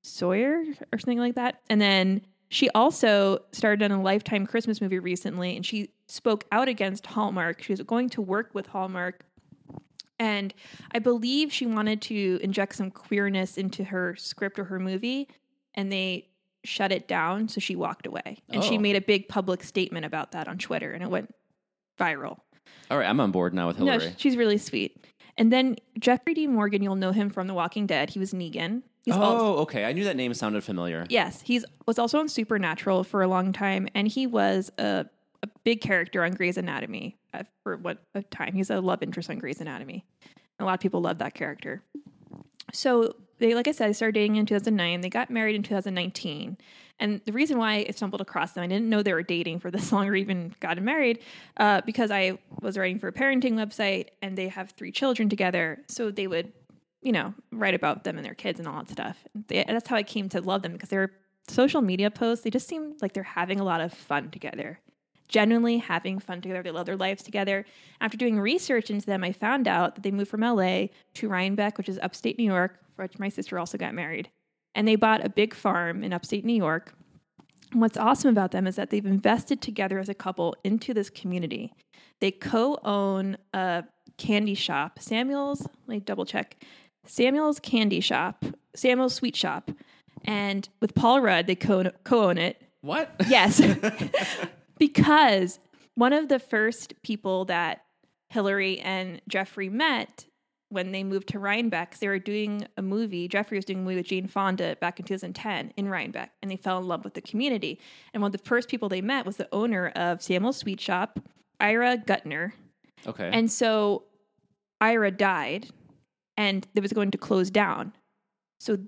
Sawyer 0.03 0.65
or 0.93 0.99
something 0.99 1.19
like 1.19 1.35
that. 1.37 1.61
And 1.71 1.81
then 1.81 2.23
she 2.49 2.71
also 2.71 3.41
starred 3.53 3.83
in 3.83 3.93
a 3.93 4.03
Lifetime 4.03 4.47
Christmas 4.47 4.81
movie 4.81 4.99
recently, 4.99 5.55
and 5.57 5.65
she 5.65 5.91
spoke 6.09 6.45
out 6.51 6.69
against 6.69 7.07
Hallmark. 7.07 7.63
She 7.63 7.73
was 7.73 7.83
going 7.83 8.09
to 8.11 8.23
work 8.23 8.51
with 8.55 8.67
Hallmark 8.67 9.25
and 10.19 10.53
I 10.93 10.99
believe 10.99 11.53
she 11.53 11.67
wanted 11.67 12.03
to 12.03 12.41
inject 12.43 12.75
some 12.75 12.91
queerness 12.91 13.57
into 13.57 13.85
her 13.85 14.17
script 14.17 14.59
or 14.59 14.65
her 14.65 14.81
movie, 14.81 15.29
and 15.75 15.93
they 15.93 16.27
shut 16.65 16.91
it 16.91 17.07
down. 17.07 17.49
So 17.49 17.61
she 17.61 17.77
walked 17.77 18.05
away. 18.07 18.39
And 18.49 18.65
she 18.65 18.77
Oh. 18.79 18.81
made 18.81 18.97
a 18.97 19.01
big 19.01 19.29
public 19.29 19.63
statement 19.63 20.05
about 20.07 20.33
that 20.33 20.49
on 20.49 20.59
Twitter, 20.59 20.93
and 20.93 21.05
it 21.05 21.11
went 21.11 21.33
viral. 21.99 22.39
All 22.91 22.99
right, 22.99 23.09
I'm 23.09 23.21
on 23.21 23.31
board 23.31 23.55
now 23.55 23.67
with 23.69 23.79
No, 23.79 23.99
Hilarie. 23.99 24.13
sh- 24.13 24.15
she's 24.19 24.37
really 24.37 24.59
sweet. 24.59 25.05
And 25.37 25.53
then 25.53 25.77
Jeffrey 25.99 26.35
D. 26.35 26.47
Morgan, 26.47 26.83
you'll 26.83 26.97
know 26.97 27.13
him 27.13 27.31
from 27.31 27.47
The 27.47 27.55
Walking 27.55 27.87
Dead. 27.87 28.11
He 28.11 28.19
was 28.19 28.33
Negan. 28.33 28.83
He's 29.05 29.15
oh, 29.15 29.23
al- 29.23 29.59
okay. 29.61 29.85
I 29.85 29.93
knew 29.93 30.05
that 30.05 30.17
name 30.17 30.35
sounded 30.35 30.65
familiar. 30.65 31.07
Yes, 31.09 31.41
he's 31.41 31.65
was 31.87 31.99
also 31.99 32.19
on 32.19 32.29
Supernatural 32.29 33.05
for 33.05 33.23
a 33.23 33.29
long 33.29 33.53
time, 33.53 33.89
and 33.95 34.09
he 34.09 34.27
was 34.27 34.71
a, 34.79 35.07
a 35.43 35.49
big 35.65 35.81
character 35.81 36.25
on 36.25 36.33
Grey's 36.33 36.57
Anatomy 36.57 37.17
uh, 37.33 37.45
for 37.63 37.77
what 37.77 37.99
a 38.15 38.23
time. 38.23 38.53
He's 38.53 38.71
a 38.71 38.81
love 38.81 39.03
interest 39.03 39.31
on 39.31 39.39
Grey's 39.39 39.61
Anatomy. 39.61 40.05
A 40.59 40.65
lot 40.65 40.75
of 40.75 40.81
people 40.81 41.01
love 41.01 41.19
that 41.19 41.35
character. 41.35 41.83
So 42.73 43.15
they, 43.39 43.55
like 43.55 43.69
I 43.69 43.73
said, 43.73 43.89
they 43.89 43.93
started 43.93 44.15
dating 44.15 44.37
in 44.37 44.47
2009. 44.47 45.01
They 45.01 45.09
got 45.09 45.31
married 45.31 45.55
in 45.55 45.63
2019. 45.63 46.59
And 47.01 47.21
the 47.25 47.33
reason 47.33 47.59
why 47.59 47.87
I 47.89 47.93
stumbled 47.93 48.21
across 48.21 48.53
them, 48.53 48.65
I 48.65 48.67
didn't 48.67 48.89
know 48.89 49.03
they 49.03 49.13
were 49.13 49.23
dating 49.23 49.61
for 49.61 49.71
this 49.71 49.93
long 49.93 50.09
or 50.09 50.15
even 50.15 50.55
gotten 50.61 50.85
married, 50.85 51.21
uh, 51.57 51.81
because 51.83 52.11
I 52.11 52.39
was 52.61 52.77
writing 52.77 52.99
for 52.99 53.09
a 53.09 53.13
parenting 53.13 53.55
website 53.55 54.09
and 54.23 54.37
they 54.37 54.49
have 54.49 54.71
three 54.73 54.93
children 54.93 55.29
together. 55.29 55.83
So 55.89 56.11
they 56.11 56.27
would, 56.27 56.53
you 57.03 57.13
know, 57.13 57.35
write 57.53 57.75
about 57.75 58.05
them 58.05 58.17
and 58.17 58.25
their 58.25 58.35
kids 58.35 58.59
and 58.59 58.69
all 58.69 58.79
that 58.79 58.91
stuff. 58.91 59.17
They, 59.47 59.65
that's 59.67 59.89
how 59.89 59.97
I 59.97 60.03
came 60.03 60.29
to 60.31 60.41
love 60.41 60.63
them 60.63 60.73
because 60.73 60.89
their 60.89 61.13
social 61.49 61.81
media 61.81 62.11
posts, 62.11 62.45
they 62.45 62.51
just 62.51 62.69
seem 62.69 62.97
like 63.01 63.13
they're 63.13 63.23
having 63.23 63.61
a 63.61 63.65
lot 63.65 63.81
of 63.81 63.93
fun 63.93 64.31
together. 64.31 64.81
Genuinely 65.29 65.79
having 65.79 66.19
fun 66.19 66.41
together. 66.41 66.63
They 66.63 66.71
love 66.71 66.87
their 66.87 66.97
lives 66.97 67.23
together. 67.23 67.67
After 68.01 68.17
doing 68.17 68.41
research 68.41 68.91
into 68.91 69.05
them, 69.05 69.23
I 69.23 69.33
found 69.33 69.69
out 69.69 69.95
that 69.95 70.03
they 70.03 70.11
moved 70.11 70.31
from 70.31 70.41
LA 70.41 70.87
to 71.15 71.29
Rhinebeck, 71.29 71.77
which 71.77 71.89
is 71.89 71.99
upstate 72.03 72.39
New 72.39 72.45
York, 72.45 72.79
for 72.97 73.03
which 73.03 73.19
my 73.19 73.29
sister 73.29 73.59
also 73.59 73.77
got 73.77 73.95
married. 73.95 74.31
And 74.75 74.87
they 74.87 74.97
bought 74.97 75.25
a 75.25 75.29
big 75.29 75.55
farm 75.55 76.05
in 76.05 76.13
upstate 76.13 76.45
New 76.45 76.55
York. 76.55 76.95
And 77.73 77.81
what's 77.81 77.97
awesome 77.97 78.31
about 78.31 78.53
them 78.53 78.67
is 78.67 78.77
that 78.77 78.91
they've 78.91 79.05
invested 79.05 79.61
together 79.61 79.99
as 79.99 80.09
a 80.09 80.15
couple 80.15 80.55
into 80.65 80.95
this 80.95 81.11
community. 81.11 81.73
They 82.21 82.31
co 82.31 82.79
own 82.85 83.37
a 83.53 83.85
candy 84.17 84.55
shop, 84.55 84.99
Samuel's, 84.99 85.63
let 85.87 85.89
me 85.89 86.01
double 86.01 86.25
check, 86.25 86.57
Samuel's 87.09 87.59
Candy 87.59 88.01
Shop, 88.01 88.45
Samuel's 88.75 89.15
Sweet 89.15 89.35
Shop. 89.35 89.71
And 90.25 90.69
with 90.81 90.95
Paul 90.95 91.21
Rudd, 91.21 91.47
they 91.47 91.55
co 91.55 91.85
own 92.05 92.39
it. 92.39 92.63
What? 92.83 93.15
Yes. 93.29 93.61
because 94.79 95.59
one 95.95 96.13
of 96.13 96.29
the 96.29 96.39
first 96.39 96.95
people 97.03 97.47
that 97.47 97.83
Hilarie 98.33 98.81
and 98.85 99.21
Jeffrey 99.29 99.69
met 99.69 100.27
when 100.71 100.93
they 100.93 101.03
moved 101.03 101.29
to 101.29 101.39
Rhinebeck, 101.39 101.99
they 101.99 102.09
were 102.09 102.19
doing 102.19 102.67
a 102.77 102.83
movie. 102.83 103.27
Jeffrey 103.29 103.57
was 103.57 103.65
doing 103.65 103.79
a 103.79 103.83
movie 103.83 103.97
with 103.97 104.07
Jane 104.07 104.27
Fonda 104.27 104.77
back 104.81 105.01
in 105.01 105.07
2010 105.07 105.73
in 105.77 105.89
Rhinebeck, 105.89 106.33
and 106.43 106.51
they 106.51 106.57
fell 106.57 106.79
in 106.79 106.87
love 106.87 107.05
with 107.05 107.15
the 107.15 107.23
community. 107.23 107.81
And 108.13 108.23
one 108.23 108.29
of 108.29 108.33
the 108.33 108.47
first 108.47 108.69
people 108.69 108.89
they 108.89 109.01
met 109.01 109.25
was 109.25 109.37
the 109.37 109.49
owner 109.53 109.89
of 109.89 110.23
Samuel's 110.23 110.59
Sweet 110.59 110.81
Shop, 110.81 111.21
Ira 111.61 111.99
Gutner. 111.99 112.53
Okay. 113.07 113.31
And 113.33 113.51
so 113.51 114.05
Ira 114.81 115.11
died 115.11 115.69
and 116.37 116.67
it 116.75 116.81
was 116.81 116.93
going 116.93 117.11
to 117.13 117.19
close 117.19 117.51
down. 117.51 117.93
So 118.61 118.79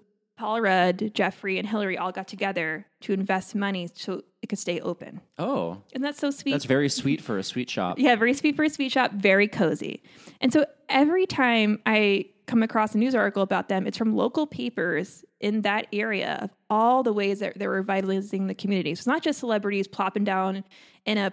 Paul 0.40 0.62
Rudd, 0.62 1.10
Jeffrey, 1.12 1.58
and 1.58 1.68
Hilarie 1.68 2.00
all 2.00 2.12
got 2.12 2.26
together 2.26 2.86
to 3.02 3.12
invest 3.12 3.54
money 3.54 3.90
so 3.92 4.22
it 4.40 4.46
could 4.48 4.58
stay 4.58 4.80
open. 4.80 5.20
oh, 5.38 5.82
And 5.94 6.02
that's 6.02 6.18
so 6.18 6.30
sweet. 6.30 6.52
that's 6.52 6.64
very 6.64 6.88
sweet 6.88 7.20
for 7.20 7.36
a 7.36 7.42
sweet 7.42 7.68
shop. 7.68 7.98
yeah, 7.98 8.16
very 8.16 8.32
sweet 8.32 8.56
for 8.56 8.64
a 8.64 8.70
sweet 8.70 8.90
shop, 8.90 9.12
very 9.12 9.46
cozy. 9.46 10.02
And 10.40 10.50
so 10.50 10.64
every 10.88 11.26
time 11.26 11.78
I 11.84 12.24
come 12.46 12.62
across 12.62 12.94
a 12.94 12.98
news 12.98 13.14
article 13.14 13.42
about 13.42 13.68
them, 13.68 13.86
it's 13.86 13.98
from 13.98 14.16
local 14.16 14.46
papers 14.46 15.26
in 15.40 15.60
that 15.60 15.86
area 15.92 16.38
of 16.40 16.50
all 16.70 17.02
the 17.02 17.12
ways 17.12 17.40
that 17.40 17.58
they're 17.58 17.68
revitalizing 17.70 18.46
the 18.46 18.54
community. 18.54 18.94
So 18.94 19.00
it's 19.00 19.06
not 19.06 19.22
just 19.22 19.40
celebrities 19.40 19.86
plopping 19.88 20.24
down 20.24 20.64
in 21.04 21.18
a 21.18 21.32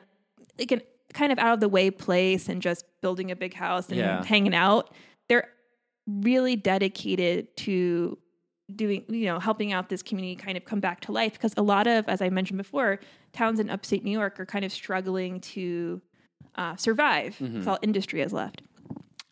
like 0.60 0.72
an 0.74 0.82
kind 1.14 1.32
of 1.32 1.40
out 1.40 1.54
of 1.54 1.60
the 1.62 1.70
way 1.70 1.90
place 1.92 2.50
and 2.50 2.62
just 2.62 2.84
building 3.02 3.32
a 3.32 3.38
big 3.38 3.54
house 3.54 3.88
and 3.88 3.96
Yeah. 3.98 4.24
hanging 4.26 4.54
out. 4.54 4.94
They're 5.30 5.48
really 6.06 6.58
dedicated 6.58 7.56
to 7.58 8.18
doing 8.76 9.06
you 9.08 9.26
know 9.26 9.40
helping 9.40 9.72
out 9.72 9.88
this 9.88 10.04
community 10.04 10.36
kind 10.36 10.58
of 10.58 10.66
come 10.66 10.82
back 10.82 11.00
to 11.00 11.12
life 11.12 11.34
because 11.34 11.54
a 11.56 11.62
lot 11.62 11.88
of 11.88 12.08
as 12.10 12.22
i 12.22 12.30
mentioned 12.30 12.58
before 12.58 13.00
towns 13.32 13.62
in 13.62 13.70
upstate 13.70 14.04
new 14.04 14.12
york 14.12 14.38
are 14.42 14.46
kind 14.46 14.66
of 14.66 14.74
struggling 14.74 15.40
to 15.40 16.02
uh, 16.58 16.76
survive. 16.76 17.38
Mm-hmm. 17.40 17.68
All 17.68 17.80
industry 17.82 18.20
has 18.22 18.34
left. 18.34 18.62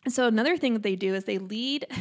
And 0.04 0.14
so 0.14 0.26
another 0.26 0.56
thing 0.56 0.74
that 0.74 0.82
they 0.82 0.96
do 0.96 1.14
is 1.14 1.24
they 1.24 1.38
lead. 1.38 1.86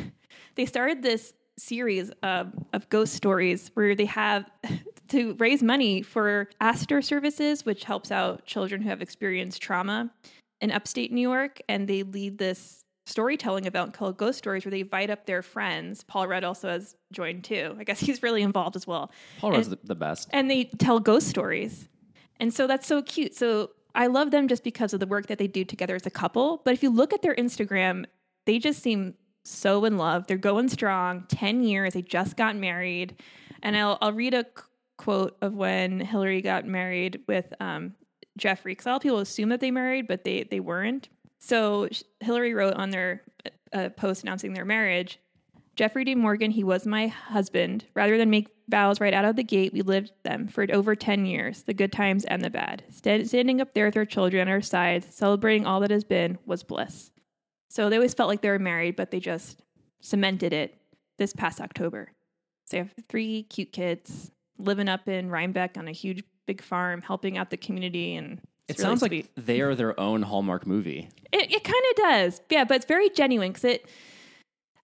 They 0.55 0.65
started 0.65 1.03
this 1.03 1.33
series 1.57 2.11
of, 2.23 2.53
of 2.71 2.87
ghost 2.87 3.13
stories 3.13 3.71
where 3.73 3.93
they 3.93 4.05
have 4.05 4.49
to 5.09 5.33
raise 5.33 5.61
money 5.61 6.01
for 6.01 6.47
Astor 6.61 7.01
Services, 7.01 7.65
which 7.65 7.83
helps 7.83 8.09
out 8.09 8.45
children 8.45 8.81
who 8.81 8.87
have 8.87 9.01
experienced 9.01 9.61
trauma 9.61 10.09
in 10.61 10.71
upstate 10.71 11.11
New 11.11 11.19
York, 11.19 11.59
and 11.67 11.89
they 11.89 12.03
lead 12.03 12.37
this 12.37 12.84
storytelling 13.05 13.65
event 13.65 13.93
called 13.93 14.17
Ghost 14.17 14.37
Stories, 14.37 14.65
where 14.65 14.71
they 14.71 14.81
invite 14.81 15.09
up 15.09 15.25
their 15.25 15.41
friends. 15.41 16.03
Paul 16.03 16.27
Rudd 16.27 16.43
also 16.43 16.69
has 16.69 16.95
joined 17.11 17.43
too. 17.43 17.75
I 17.79 17.83
guess 17.83 17.99
he's 18.07 18.23
really 18.23 18.41
involved 18.41 18.75
as 18.75 18.87
well 18.87 19.11
Paul 19.39 19.51
Rudd's 19.51 19.69
the, 19.69 19.79
the 19.83 19.95
best. 19.95 20.29
and 20.33 20.49
they 20.49 20.65
tell 20.65 20.99
ghost 20.99 21.27
stories. 21.27 21.87
And 22.39 22.53
so 22.53 22.67
that's 22.67 22.85
so 22.87 23.01
cute. 23.01 23.33
So 23.35 23.71
I 23.93 24.07
love 24.07 24.31
them 24.31 24.47
just 24.47 24.63
because 24.63 24.93
of 24.93 24.99
the 24.99 25.07
work 25.07 25.27
that 25.27 25.37
they 25.37 25.47
do 25.47 25.63
together 25.63 25.95
as 25.95 26.05
a 26.05 26.09
couple. 26.11 26.61
But 26.65 26.73
if 26.73 26.83
you 26.83 26.89
look 26.89 27.13
at 27.13 27.21
their 27.21 27.35
Instagram, 27.35 28.05
they 28.45 28.59
just 28.59 28.81
seem 28.81 29.13
so 29.45 29.85
in 29.85 29.97
love. 29.97 30.27
They're 30.27 30.37
going 30.37 30.67
strong. 30.67 31.23
10 31.29 31.63
years. 31.63 31.93
They 31.93 32.01
just 32.01 32.35
got 32.35 32.55
married. 32.57 33.15
And 33.63 33.77
I'll, 33.77 33.97
I'll 34.01 34.11
read 34.11 34.33
a 34.33 34.43
c- 34.43 34.63
quote 34.97 35.37
of 35.41 35.53
when 35.53 36.01
Hilarie 36.05 36.43
got 36.43 36.65
married 36.65 37.21
with 37.27 37.53
um, 37.61 37.93
Jeffrey, 38.37 38.71
because 38.73 38.85
a 38.85 38.89
lot 38.89 38.95
of 38.97 39.01
people 39.03 39.19
assume 39.19 39.49
that 39.49 39.61
they 39.61 39.71
married, 39.71 40.07
but 40.07 40.23
they, 40.25 40.43
they 40.43 40.59
weren't. 40.59 41.07
So 41.45 41.87
Hilarie 42.23 42.55
wrote 42.55 42.73
on 42.73 42.89
their 42.89 43.21
uh, 43.71 43.89
post 43.89 44.23
announcing 44.23 44.53
their 44.53 44.65
marriage 44.65 45.19
Jeffrey 45.75 46.03
D. 46.03 46.15
Morgan, 46.15 46.49
he 46.49 46.63
was 46.63 46.87
my 46.87 47.07
husband. 47.07 47.85
Rather 47.93 48.17
than 48.17 48.31
make 48.31 48.47
vows 48.67 48.99
right 48.99 49.13
out 49.13 49.25
of 49.25 49.35
the 49.35 49.43
gate, 49.43 49.73
we 49.73 49.81
lived 49.81 50.11
them 50.23 50.47
for 50.47 50.65
over 50.71 50.95
10 50.95 51.27
years, 51.27 51.63
the 51.63 51.73
good 51.73 51.91
times 51.91 52.25
and 52.25 52.41
the 52.41 52.49
bad. 52.49 52.83
Stand, 52.89 53.27
standing 53.27 53.61
up 53.61 53.75
there 53.75 53.85
with 53.85 53.97
our 53.97 54.05
children 54.05 54.47
at 54.47 54.51
our 54.51 54.61
sides, 54.61 55.13
celebrating 55.13 55.67
all 55.67 55.81
that 55.81 55.91
has 55.91 56.03
been, 56.03 56.39
was 56.45 56.63
bliss. 56.63 57.11
So 57.69 57.89
they 57.89 57.97
always 57.97 58.13
felt 58.15 58.29
like 58.29 58.41
they 58.41 58.49
were 58.49 58.57
married, 58.57 58.95
but 58.95 59.11
they 59.11 59.19
just 59.19 59.61
cemented 60.01 60.51
it 60.51 60.79
this 61.17 61.33
past 61.33 61.61
October. 61.61 62.11
So 62.65 62.77
they 62.77 62.79
have 62.79 62.93
three 63.07 63.43
cute 63.43 63.71
kids 63.71 64.31
living 64.57 64.87
up 64.87 65.07
in 65.07 65.29
Rhinebeck 65.29 65.77
on 65.77 65.87
a 65.87 65.91
huge, 65.91 66.23
big 66.47 66.63
farm, 66.63 67.01
helping 67.01 67.37
out 67.37 67.49
the 67.49 67.57
community. 67.57 68.15
And 68.15 68.41
It 68.67 68.73
it's 68.73 68.79
really 68.79 68.89
sounds 68.97 68.99
sweet. 69.01 69.29
like 69.37 69.45
they 69.45 69.61
are 69.61 69.75
their 69.75 69.99
own 69.99 70.21
Hallmark 70.23 70.65
movie. 70.65 71.09
It, 71.31 71.51
it 71.51 71.63
kind 71.63 71.83
of 71.91 71.95
does. 71.97 72.41
Yeah, 72.49 72.63
but 72.63 72.77
it's 72.77 72.85
very 72.85 73.09
genuine 73.09 73.51
because 73.51 73.65
it, 73.65 73.87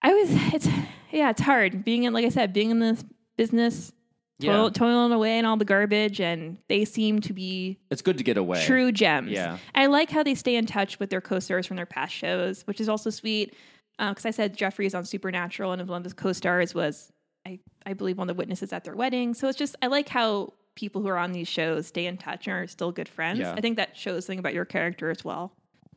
I 0.03 0.13
was, 0.13 0.29
it's, 0.53 0.67
yeah, 1.11 1.29
it's 1.31 1.41
hard 1.41 1.83
being 1.83 2.03
in, 2.03 2.13
like 2.13 2.25
I 2.25 2.29
said, 2.29 2.53
being 2.53 2.69
in 2.71 2.79
this 2.79 3.03
business, 3.37 3.91
Yeah. 4.39 4.51
toil, 4.53 4.71
toiling 4.71 5.11
away 5.11 5.39
in 5.39 5.45
all 5.45 5.57
the 5.57 5.65
garbage, 5.65 6.19
and 6.21 6.57
they 6.69 6.85
seem 6.85 7.21
to 7.21 7.33
be 7.33 7.79
It's 7.89 8.01
good 8.01 8.17
to 8.17 8.23
get 8.23 8.37
away. 8.37 8.63
true 8.65 8.91
gems. 8.91 9.31
Yeah. 9.31 9.57
I 9.75 9.87
like 9.87 10.09
how 10.11 10.23
they 10.23 10.35
stay 10.35 10.55
in 10.55 10.65
touch 10.65 10.99
with 10.99 11.09
their 11.09 11.21
co 11.21 11.39
stars 11.39 11.65
from 11.65 11.77
their 11.77 11.85
past 11.87 12.13
shows, 12.13 12.61
which 12.67 12.79
is 12.81 12.89
also 12.89 13.09
sweet. 13.09 13.55
Uh, 13.99 14.09
because 14.09 14.25
I 14.25 14.31
said 14.31 14.55
Jeffrey's 14.57 14.95
on 14.95 15.05
Supernatural, 15.05 15.71
and 15.73 15.87
one 15.87 15.97
of 16.01 16.03
his 16.03 16.13
co 16.13 16.33
stars 16.33 16.73
was, 16.73 17.11
I, 17.45 17.59
I 17.85 17.93
believe, 17.93 18.17
one 18.17 18.29
of 18.29 18.35
the 18.35 18.39
witnesses 18.39 18.73
at 18.73 18.83
their 18.83 18.95
wedding. 18.95 19.33
So 19.35 19.47
it's 19.47 19.57
just, 19.57 19.75
I 19.81 19.87
like 19.87 20.09
how 20.09 20.53
people 20.75 21.01
who 21.01 21.07
are 21.09 21.17
on 21.17 21.31
these 21.31 21.47
shows 21.47 21.87
stay 21.87 22.05
in 22.05 22.17
touch 22.17 22.47
and 22.47 22.55
are 22.55 22.67
still 22.67 22.91
good 22.91 23.09
friends. 23.09 23.39
Yeah. 23.39 23.53
I 23.53 23.61
think 23.61 23.77
that 23.77 23.95
shows 23.97 24.25
something 24.25 24.39
about 24.39 24.53
your 24.53 24.65
character 24.65 25.09
as 25.09 25.23
well. 25.23 25.53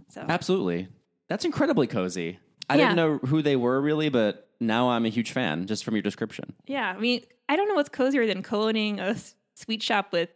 So 0.08 0.24
Absolutely. 0.28 0.88
That's 1.28 1.44
incredibly 1.44 1.86
cozy. 1.86 2.38
I 2.68 2.76
Yeah. 2.76 2.80
didn't 2.88 2.96
know 2.96 3.18
who 3.18 3.42
they 3.42 3.56
were 3.56 3.80
really, 3.80 4.08
but 4.08 4.48
now 4.60 4.90
I'm 4.90 5.04
a 5.06 5.08
huge 5.08 5.32
fan 5.32 5.66
just 5.66 5.84
from 5.84 5.94
your 5.94 6.02
description. 6.02 6.54
Yeah, 6.66 6.92
I 6.96 7.00
mean, 7.00 7.22
I 7.48 7.56
don't 7.56 7.68
know 7.68 7.74
what's 7.74 7.88
cozier 7.88 8.26
than 8.26 8.42
co-owning 8.42 9.00
a 9.00 9.16
sweet 9.54 9.82
shop 9.82 10.12
with 10.12 10.28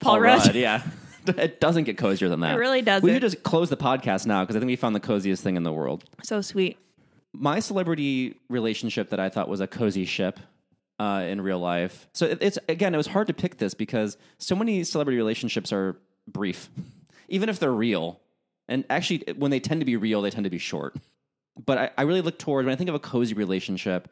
Paul, 0.00 0.20
Rudd. 0.20 0.54
yeah. 0.54 0.82
it 1.26 1.60
doesn't 1.60 1.84
get 1.84 1.98
cozier 1.98 2.28
than 2.28 2.40
that. 2.40 2.54
It 2.54 2.58
really 2.58 2.82
doesn't. 2.82 3.04
We 3.06 3.12
should 3.12 3.22
just 3.22 3.42
close 3.42 3.68
the 3.68 3.76
podcast 3.76 4.26
now 4.26 4.42
because 4.42 4.56
I 4.56 4.60
think 4.60 4.68
we 4.68 4.76
found 4.76 4.94
the 4.94 5.00
coziest 5.00 5.42
thing 5.42 5.56
in 5.56 5.62
the 5.62 5.72
world. 5.72 6.04
So 6.22 6.40
sweet. 6.40 6.78
My 7.32 7.60
celebrity 7.60 8.36
relationship 8.48 9.10
that 9.10 9.20
I 9.20 9.28
thought 9.28 9.48
was 9.48 9.60
a 9.60 9.66
cozy 9.66 10.04
ship 10.04 10.40
uh, 10.98 11.24
in 11.26 11.40
real 11.40 11.58
life. 11.58 12.08
So 12.12 12.26
it, 12.26 12.38
it's 12.40 12.58
again, 12.68 12.94
it 12.94 12.96
was 12.96 13.06
hard 13.06 13.28
to 13.28 13.34
pick 13.34 13.58
this 13.58 13.74
because 13.74 14.16
so 14.38 14.56
many 14.56 14.84
celebrity 14.84 15.16
relationships 15.16 15.72
are 15.72 15.96
brief, 16.26 16.70
even 17.28 17.48
if 17.48 17.58
they're 17.58 17.72
real. 17.72 18.20
And 18.68 18.84
actually, 18.90 19.24
when 19.36 19.50
they 19.50 19.60
tend 19.60 19.80
to 19.80 19.86
be 19.86 19.96
real, 19.96 20.22
they 20.22 20.30
tend 20.30 20.44
to 20.44 20.50
be 20.50 20.58
short. 20.58 20.96
But 21.64 21.78
I, 21.78 21.90
I 21.98 22.02
really 22.02 22.20
look 22.20 22.38
toward 22.38 22.66
when 22.66 22.72
I 22.72 22.76
think 22.76 22.88
of 22.88 22.94
a 22.94 23.00
cozy 23.00 23.34
relationship. 23.34 24.08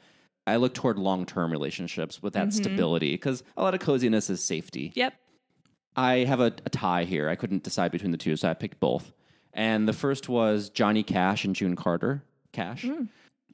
I 0.46 0.57
look 0.57 0.75
toward 0.75 0.99
long 0.99 1.27
term 1.27 1.51
relationships 1.51 2.22
with 2.22 2.35
that 2.35 2.53
stability 2.53 3.12
because 3.12 3.42
a 3.57 3.62
lot 3.62 3.75
of 3.75 3.81
coziness 3.81 4.31
is 4.31 4.42
safety. 4.42 4.92
Yep. 4.94 5.14
I 5.96 6.18
have 6.18 6.40
a, 6.40 6.53
a 6.64 6.70
tie 6.70 7.05
here. 7.05 7.29
I 7.29 7.35
couldn't 7.35 7.62
decide 7.62 7.90
between 7.90 8.12
the 8.12 8.18
two, 8.18 8.37
so 8.37 8.49
I 8.49 8.55
picked 8.55 8.79
both. 8.79 9.12
And 9.53 9.88
the 9.88 9.92
first 9.92 10.29
was 10.29 10.68
Johnny 10.68 11.03
Cash 11.03 11.44
and 11.44 11.57
June 11.57 11.75
Carter. 11.75 12.22
Cash. 12.53 12.87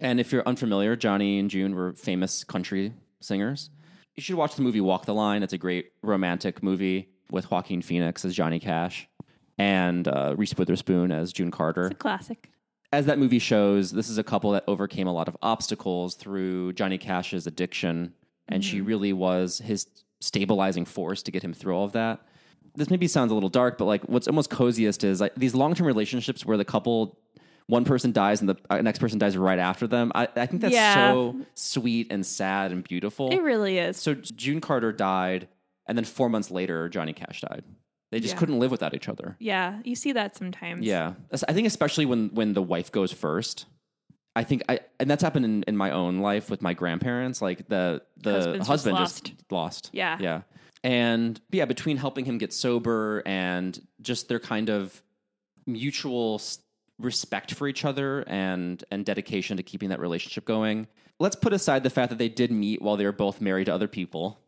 And 0.01 0.21
if 0.21 0.33
you're 0.33 0.47
unfamiliar, 0.47 0.97
Johnny 0.97 1.39
and 1.39 1.49
June 1.49 1.75
were 1.75 1.93
famous 1.93 2.45
country 2.45 2.93
singers. 3.25 3.71
You 4.15 4.23
should 4.23 4.37
watch 4.37 4.57
the 4.57 4.63
movie 4.63 4.81
Walk 4.81 5.07
the 5.07 5.15
Line. 5.15 5.43
It's 5.43 5.53
a 5.53 5.59
great 5.59 5.93
romantic 6.03 6.63
movie 6.63 7.09
with 7.31 7.51
Joaquin 7.51 7.81
Phoenix 7.83 8.25
as 8.25 8.35
Johnny 8.35 8.61
Cash 8.61 9.09
and 9.59 10.07
uh, 10.09 10.35
Reese 10.37 10.55
Witherspoon 10.57 11.11
as 11.13 11.33
June 11.33 11.51
Carter 11.51 11.87
It's 11.87 11.95
a 11.95 11.99
classic. 11.99 12.51
as 12.93 13.07
that 13.07 13.19
movie 13.19 13.39
shows, 13.39 13.91
this 13.91 14.09
is 14.09 14.19
a 14.19 14.23
couple 14.25 14.51
that 14.53 14.65
overcame 14.67 15.07
a 15.07 15.13
lot 15.13 15.29
of 15.29 15.37
obstacles 15.43 16.15
through 16.15 16.73
Johnny 16.75 16.99
Cash's 16.99 17.47
addiction, 17.47 18.13
and 18.49 18.63
she 18.65 18.81
really 18.81 19.13
was 19.13 19.59
his 19.65 19.87
stabilizing 20.21 20.85
force 20.85 21.23
to 21.23 21.31
get 21.31 21.43
him 21.43 21.55
through 21.55 21.75
all 21.75 21.85
of 21.85 21.93
that. 21.93 22.21
This 22.75 22.91
maybe 22.91 23.07
sounds 23.09 23.31
a 23.31 23.35
little 23.35 23.49
dark, 23.49 23.77
but 23.79 23.85
like 23.87 24.03
what's 24.05 24.29
almost 24.29 24.51
coziest 24.51 25.05
is 25.05 25.21
like 25.21 25.35
these 25.37 25.55
long 25.55 25.75
term 25.75 25.87
relationships 25.87 26.45
where 26.45 26.57
the 26.57 26.65
couple, 26.65 27.19
one 27.67 27.85
person 27.85 28.13
dies 28.13 28.41
and 28.41 28.49
the 28.49 28.57
uh, 28.71 28.81
next 28.83 28.99
person 28.99 29.19
dies 29.19 29.37
right 29.37 29.59
after 29.59 29.87
them. 29.87 30.13
I, 30.15 30.29
I 30.37 30.47
think 30.47 30.63
that's 30.63 30.75
Yeah. 30.75 31.13
so 31.13 31.37
sweet 31.55 32.09
and 32.11 32.25
sad 32.27 32.73
and 32.73 32.83
beautiful. 32.85 33.31
It 33.31 33.41
really 33.43 33.79
is. 33.79 33.97
so 33.97 34.15
June 34.15 34.61
Carter 34.61 34.93
died, 34.93 35.49
and 35.87 35.97
then 35.97 36.05
four 36.05 36.29
months 36.29 36.51
later, 36.51 36.89
Johnny 36.89 37.13
Cash 37.13 37.41
died. 37.43 37.65
They 38.11 38.21
just 38.21 38.35
Yeah. 38.35 38.39
couldn't 38.41 38.59
live 38.59 38.71
without 38.71 38.95
each 38.95 39.09
other. 39.09 39.37
yeah, 39.41 39.81
you 39.85 39.95
see 39.95 40.13
that 40.13 40.37
sometimes. 40.37 40.85
Yeah, 40.85 41.15
I 41.49 41.53
think 41.53 41.67
especially 41.67 42.05
when 42.07 42.29
when 42.35 42.53
the 42.53 42.63
wife 42.63 42.93
goes 42.93 43.13
first. 43.13 43.67
I 44.35 44.45
think 44.45 44.63
I 44.69 44.81
and 44.99 45.11
that's 45.11 45.23
happened 45.23 45.45
in, 45.45 45.63
in 45.65 45.77
my 45.77 45.91
own 45.91 46.19
life 46.19 46.49
with 46.51 46.63
my 46.63 46.73
grandparents. 46.75 47.43
Like 47.43 47.69
the 47.69 48.03
the 48.17 48.33
Husband's 48.33 48.59
just 48.59 48.69
husband 48.69 48.95
lost. 48.97 49.25
just 49.25 49.53
lost. 49.53 49.91
Yeah. 49.93 50.17
yeah, 50.21 50.43
and 50.83 51.39
yeah, 51.51 51.67
between 51.67 51.97
helping 51.99 52.25
him 52.25 52.39
get 52.39 52.53
sober 52.53 53.23
and 53.27 53.79
just 54.01 54.29
their 54.29 54.41
kind 54.41 54.71
of 54.71 55.03
mutual 55.67 56.41
respect 57.05 57.55
for 57.55 57.69
each 57.69 57.85
other 57.85 58.21
and 58.27 58.83
and 58.91 59.05
dedication 59.05 59.57
to 59.57 59.63
keeping 59.63 59.89
that 59.91 60.01
relationship 60.01 60.45
going. 60.45 60.87
Let's 61.19 61.37
put 61.37 61.53
aside 61.53 61.83
the 61.83 61.91
fact 61.91 62.11
that 62.11 62.19
they 62.19 62.29
did 62.29 62.51
meet 62.51 62.83
while 62.83 62.97
they 62.97 63.05
were 63.05 63.13
both 63.13 63.41
married 63.41 63.67
to 63.67 63.75
other 63.75 63.89
people. 63.89 64.39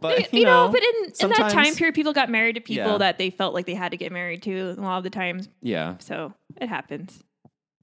But 0.00 0.32
You, 0.32 0.44
know, 0.44 0.68
but 0.72 0.82
in, 0.82 1.12
in 1.20 1.28
that 1.30 1.50
time 1.52 1.74
period, 1.74 1.94
people 1.94 2.12
got 2.12 2.30
married 2.30 2.54
to 2.54 2.60
people 2.60 2.92
Yeah. 2.92 2.98
that 2.98 3.18
they 3.18 3.30
felt 3.30 3.54
like 3.54 3.66
they 3.66 3.74
had 3.74 3.90
to 3.90 3.96
get 3.98 4.12
married 4.12 4.42
to 4.44 4.70
a 4.70 4.80
lot 4.80 4.98
of 4.98 5.04
the 5.04 5.10
times. 5.10 5.48
yeah, 5.60 5.96
So 5.98 6.32
it 6.60 6.68
happens. 6.68 7.22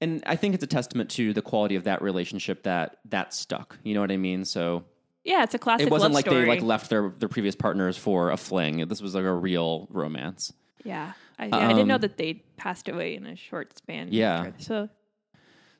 and 0.00 0.22
I 0.26 0.34
think 0.36 0.54
it's 0.54 0.64
a 0.64 0.68
testament 0.68 1.10
to 1.10 1.32
the 1.32 1.42
quality 1.42 1.76
of 1.76 1.84
that 1.84 2.02
relationship 2.02 2.64
that 2.64 2.96
that 3.10 3.32
stuck. 3.34 3.78
You 3.84 3.94
know 3.94 4.00
what 4.00 4.10
I 4.10 4.16
mean? 4.16 4.44
So 4.44 4.84
Yeah, 5.24 5.44
it's 5.44 5.54
a 5.54 5.58
classic 5.58 5.86
it 5.86 5.90
wasn't 5.92 6.12
like 6.14 6.26
story. 6.26 6.42
they 6.42 6.48
like 6.48 6.62
left 6.62 6.90
their 6.90 7.08
their 7.10 7.28
previous 7.28 7.54
partners 7.54 7.96
for 7.96 8.30
a 8.30 8.36
fling. 8.36 8.88
This 8.88 9.00
was 9.00 9.14
like 9.14 9.24
a 9.24 9.32
real 9.32 9.86
romance. 9.90 10.52
yeah, 10.84 11.12
I, 11.38 11.46
yeah, 11.46 11.56
I 11.56 11.68
didn't 11.72 11.88
know 11.88 11.96
Um, 11.96 12.00
that 12.02 12.16
they 12.16 12.34
passed 12.56 12.88
away 12.88 13.14
in 13.14 13.26
a 13.26 13.36
short 13.36 13.76
span. 13.76 14.08
Yeah. 14.10 14.50
So 14.58 14.88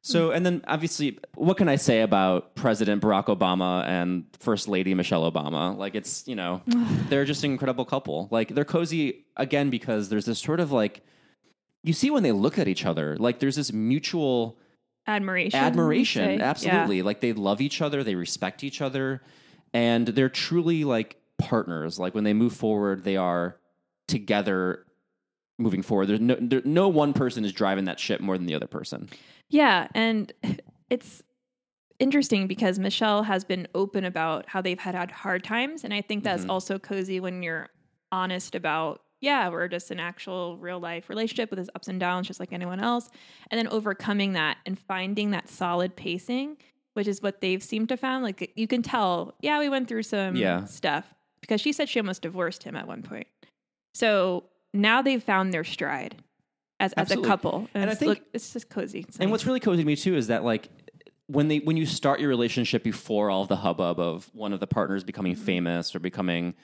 So, 0.05 0.33
and 0.33 0.45
then 0.45 0.65
obviously, 0.67 1.21
what 1.37 1.57
can 1.57 1.69
I 1.69 1.77
say 1.77 2.01
about 2.01 2.57
President 2.57 3.01
Barack 3.01 3.27
Obama 3.27 3.87
and 3.87 4.25
First 4.41 4.67
Lady 4.67 4.95
Michelle 4.95 5.31
Obama? 5.31 5.77
Like, 5.77 5.95
it's, 5.95 6.27
you 6.27 6.35
know, 6.35 6.61
they're 7.09 7.25
just 7.25 7.45
an 7.45 7.53
incredible 7.53 7.85
couple. 7.85 8.27
Like, 8.33 8.49
they're 8.49 8.65
cozy 8.65 9.25
again 9.37 9.71
because 9.71 10.09
there's 10.09 10.25
this 10.25 10.41
sort 10.41 10.59
of 10.59 10.73
like, 10.73 11.03
you 11.85 11.93
see 11.93 12.11
when 12.11 12.25
they 12.25 12.33
look 12.33 12.59
at 12.59 12.67
each 12.67 12.85
other, 12.85 13.17
like, 13.17 13.39
there's 13.39 13.55
this 13.57 13.73
mutual 13.73 14.59
admiration. 15.07 15.61
admiration. 15.61 16.41
Absolutely. 16.41 17.03
Like, 17.03 17.21
they 17.21 17.33
love 17.33 17.61
each 17.61 17.81
other, 17.81 18.03
they 18.03 18.17
respect 18.17 18.65
each 18.65 18.81
other, 18.81 19.23
and 19.73 20.09
they're 20.09 20.29
truly 20.29 20.83
like 20.83 21.17
partners. 21.39 22.01
Like, 22.01 22.13
when 22.15 22.25
they 22.25 22.33
move 22.35 22.55
forward, 22.55 23.05
they 23.05 23.17
are 23.17 23.57
together 24.09 24.85
moving 25.63 25.83
forward. 25.83 26.07
There's 26.07 26.21
no, 26.21 26.37
there, 26.41 26.63
no 26.65 26.89
one 26.89 27.13
person 27.13 27.45
is 27.45 27.53
driving 27.53 27.85
that 27.87 27.99
ship 27.99 28.21
more 28.21 28.37
than 28.37 28.47
the 28.47 28.55
other 28.55 28.67
person. 28.67 29.09
Yeah, 29.49 29.89
and 29.95 30.33
it's 30.91 31.23
interesting 31.99 32.47
because 32.47 32.79
Michelle 32.79 33.23
has 33.23 33.45
been 33.45 33.69
open 33.75 34.05
about 34.05 34.49
how 34.49 34.61
they've 34.61 34.79
had, 34.79 34.95
had 34.95 35.11
hard 35.11 35.45
times, 35.45 35.85
and 35.85 35.95
I 35.95 36.01
think 36.01 36.25
that's 36.25 36.43
mm-hmm. 36.43 36.51
also 36.51 36.79
cozy 36.79 37.21
when 37.21 37.43
you're 37.43 37.69
honest 38.11 38.55
about 38.55 39.01
yeah, 39.23 39.49
we're 39.49 39.69
just 39.69 39.93
an 39.93 40.01
actual 40.01 40.59
real 40.59 40.81
life 40.81 41.09
relationship 41.09 41.49
with 41.49 41.61
its 41.61 41.71
ups 41.77 41.87
and 41.87 42.01
downs, 42.01 42.27
just 42.27 42.41
like 42.41 42.53
anyone 42.53 42.81
else, 42.81 43.09
and 43.51 43.59
then 43.59 43.69
overcoming 43.69 44.33
that 44.33 44.59
and 44.67 44.77
finding 44.77 45.31
that 45.31 45.49
solid 45.49 45.95
pacing, 45.95 46.57
which 46.95 47.07
is 47.07 47.23
what 47.23 47.41
they've 47.41 47.63
seemed 47.63 47.89
to 47.91 47.97
found. 47.97 48.25
Like 48.25 48.53
you 48.57 48.67
can 48.67 48.83
tell, 48.83 49.35
yeah, 49.41 49.61
we 49.61 49.69
went 49.69 49.87
through 49.87 50.03
some 50.03 50.35
Yeah. 50.35 50.65
stuff 50.65 51.15
because 51.41 51.61
she 51.61 51.73
said 51.73 51.89
she 51.89 52.01
almost 52.01 52.23
divorced 52.23 52.65
him 52.65 52.75
at 52.75 52.89
one 52.89 53.03
point. 53.03 53.29
So 53.95 54.45
now 54.73 55.03
they've 55.03 55.23
found 55.23 55.53
their 55.53 55.65
stride. 55.65 56.17
as, 56.81 56.93
as 56.95 56.97
a 56.97 57.01
Absolutely. 57.01 57.29
couple. 57.29 57.69
And 57.75 57.89
I 57.89 57.93
it's, 57.93 57.99
think- 58.01 58.09
look, 58.09 58.21
it's 58.33 58.53
just 58.53 58.69
cozy. 58.69 59.01
It's 59.07 59.17
And 59.19 59.27
nice. 59.29 59.31
what's 59.33 59.47
really 59.47 59.61
cozy 59.61 59.83
to 59.83 59.87
me 59.87 59.97
too 59.97 60.17
is 60.17 60.27
that 60.29 60.43
like 60.45 60.69
when 61.29 61.49
they 61.49 61.59
when 61.61 61.77
you 61.77 61.87
start 61.87 62.19
your 62.21 62.29
relationship 62.29 62.83
before 62.83 63.31
all 63.31 63.43
of 63.43 63.49
the 63.49 63.57
hubbub 63.57 64.01
of 64.01 64.29
one 64.35 64.53
of 64.53 64.61
the 64.61 64.67
partners 64.67 65.05
becoming 65.05 65.35
Mm-hmm. 65.35 65.45
famous 65.45 65.95
or 65.95 66.01
becoming 66.01 66.55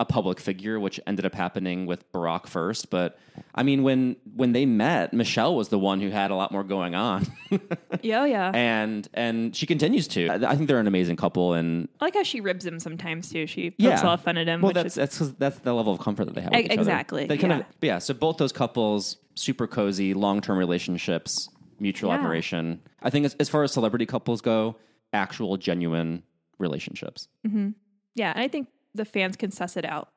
a 0.00 0.04
public 0.04 0.38
figure, 0.38 0.78
which 0.78 1.00
ended 1.08 1.26
up 1.26 1.34
happening 1.34 1.84
with 1.84 2.10
Barack 2.12 2.46
first. 2.46 2.88
But 2.88 3.18
I 3.54 3.62
mean, 3.64 3.82
when 3.82 4.14
when 4.36 4.52
they 4.52 4.64
met, 4.64 5.12
Michelle 5.12 5.56
was 5.56 5.70
the 5.70 5.78
one 5.78 6.00
who 6.00 6.08
had 6.10 6.30
a 6.30 6.36
lot 6.36 6.52
more 6.52 6.62
going 6.62 6.94
on, 6.94 7.26
yeah, 8.02 8.20
oh, 8.22 8.24
yeah. 8.24 8.52
and 8.54 9.08
and 9.14 9.56
she 9.56 9.66
continues 9.66 10.06
to. 10.08 10.30
I 10.30 10.54
think 10.54 10.68
they're 10.68 10.78
an 10.78 10.86
amazing 10.86 11.16
couple, 11.16 11.54
and 11.54 11.88
I 12.00 12.04
like 12.06 12.14
how 12.14 12.22
she 12.22 12.40
ribs 12.40 12.64
him 12.64 12.78
sometimes 12.78 13.30
too. 13.30 13.46
She 13.48 13.70
pokes 13.70 13.76
yeah, 13.78 14.02
a 14.02 14.06
lot 14.06 14.14
of 14.14 14.20
fun 14.22 14.36
at 14.38 14.46
him. 14.46 14.60
Well, 14.60 14.68
which 14.68 14.74
that's 14.74 14.96
is, 14.96 15.18
that's 15.18 15.32
that's 15.38 15.58
the 15.60 15.72
level 15.72 15.92
of 15.92 15.98
comfort 16.00 16.26
that 16.26 16.34
they 16.34 16.42
have. 16.42 16.52
E- 16.52 16.56
With 16.58 16.64
each 16.66 16.70
other. 16.72 16.80
exactly, 16.80 17.26
They 17.26 17.36
kind 17.38 17.52
yeah. 17.52 17.58
of 17.60 17.66
but 17.80 17.86
yeah. 17.86 17.98
So 17.98 18.14
both 18.14 18.36
those 18.36 18.52
couples, 18.52 19.16
super 19.34 19.66
cozy, 19.66 20.14
long 20.14 20.40
term 20.40 20.58
relationships, 20.58 21.48
mutual 21.80 22.10
Yeah. 22.10 22.16
admiration. 22.18 22.80
I 23.02 23.10
think 23.10 23.26
as, 23.26 23.34
as 23.40 23.48
far 23.48 23.64
as 23.64 23.72
celebrity 23.72 24.06
couples 24.06 24.40
go, 24.40 24.76
actual 25.12 25.56
genuine 25.56 26.22
relationships. 26.58 27.28
Mm-hmm. 27.46 27.70
yeah, 28.14 28.30
and 28.32 28.40
I 28.42 28.48
think 28.48 28.68
the 28.98 29.04
fans 29.04 29.36
can 29.36 29.50
suss 29.50 29.76
it 29.76 29.84
out. 29.84 30.10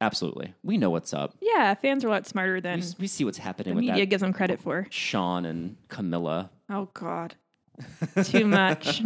Absolutely, 0.00 0.52
we 0.64 0.78
know 0.78 0.90
what's 0.90 1.14
up. 1.14 1.36
Yeah, 1.40 1.74
fans 1.74 2.04
are 2.04 2.08
a 2.08 2.10
lot 2.10 2.26
smarter 2.26 2.60
than 2.60 2.80
s- 2.80 2.96
we 2.98 3.06
see 3.06 3.24
what's 3.24 3.38
happening 3.38 3.74
the 3.74 3.76
with 3.76 3.84
media 3.84 4.02
that 4.02 4.10
gives 4.10 4.22
them 4.22 4.32
credit 4.32 4.60
for. 4.60 4.88
Shawn 4.90 5.44
and 5.46 5.76
Camila. 5.88 6.50
Oh 6.68 6.88
God, 6.92 7.36
too 8.24 8.46
much. 8.46 9.02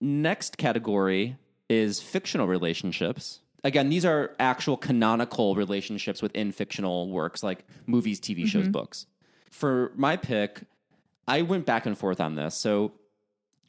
Next 0.00 0.58
category 0.58 1.36
is 1.68 2.02
fictional 2.02 2.48
relationships. 2.48 3.40
Again, 3.62 3.88
these 3.88 4.04
are 4.04 4.34
actual 4.40 4.76
canonical 4.76 5.54
relationships 5.54 6.20
within 6.20 6.52
fictional 6.52 7.10
works 7.10 7.42
like 7.42 7.64
movies, 7.86 8.20
TV 8.20 8.46
shows, 8.46 8.64
mm-hmm. 8.64 8.72
books. 8.72 9.06
For 9.50 9.92
my 9.96 10.16
pick, 10.16 10.62
I 11.28 11.42
went 11.42 11.66
back 11.66 11.86
and 11.86 11.96
forth 11.96 12.20
on 12.20 12.34
this. 12.34 12.56
So 12.56 12.92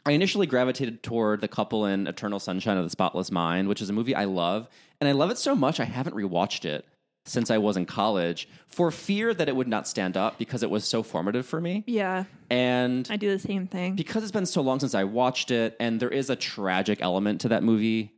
I 0.08 0.12
initially 0.12 0.48
gravitated 0.48 1.04
toward 1.04 1.42
the 1.42 1.48
couple 1.50 1.86
in 1.86 2.08
Eternal 2.08 2.40
Sunshine 2.40 2.78
of 2.78 2.84
the 2.86 2.90
Spotless 2.90 3.30
Mind, 3.30 3.68
which 3.68 3.82
is 3.82 3.90
a 3.90 3.94
movie 3.94 4.16
I 4.16 4.24
love. 4.24 4.70
And 5.02 5.10
I 5.10 5.12
love 5.12 5.32
it 5.32 5.38
so 5.38 5.54
much, 5.56 5.80
I 5.80 5.84
haven't 5.84 6.16
rewatched 6.16 6.64
it 6.64 6.86
since 7.26 7.52
I 7.52 7.58
was 7.58 7.76
in 7.76 7.86
college 7.86 8.48
for 8.68 8.90
fear 8.90 9.34
that 9.34 9.50
it 9.50 9.56
would 9.56 9.68
not 9.68 9.86
stand 9.86 10.16
up 10.16 10.38
because 10.38 10.64
it 10.64 10.70
was 10.70 10.86
so 10.86 11.04
formative 11.04 11.46
for 11.46 11.60
me. 11.60 11.84
yeah, 11.86 12.24
And 12.50 13.06
I 13.12 13.18
do 13.18 13.30
the 13.30 13.38
same 13.38 13.68
thing. 13.68 13.98
because 13.98 14.24
it's 14.24 14.32
been 14.32 14.46
so 14.46 14.62
long 14.62 14.80
since 14.80 14.96
I 14.96 15.04
watched 15.04 15.52
it, 15.52 15.76
and 15.78 16.00
there 16.00 16.10
is 16.10 16.30
a 16.30 16.38
tragic 16.38 17.00
element 17.02 17.42
to 17.42 17.50
that 17.50 17.64
movie 17.64 18.14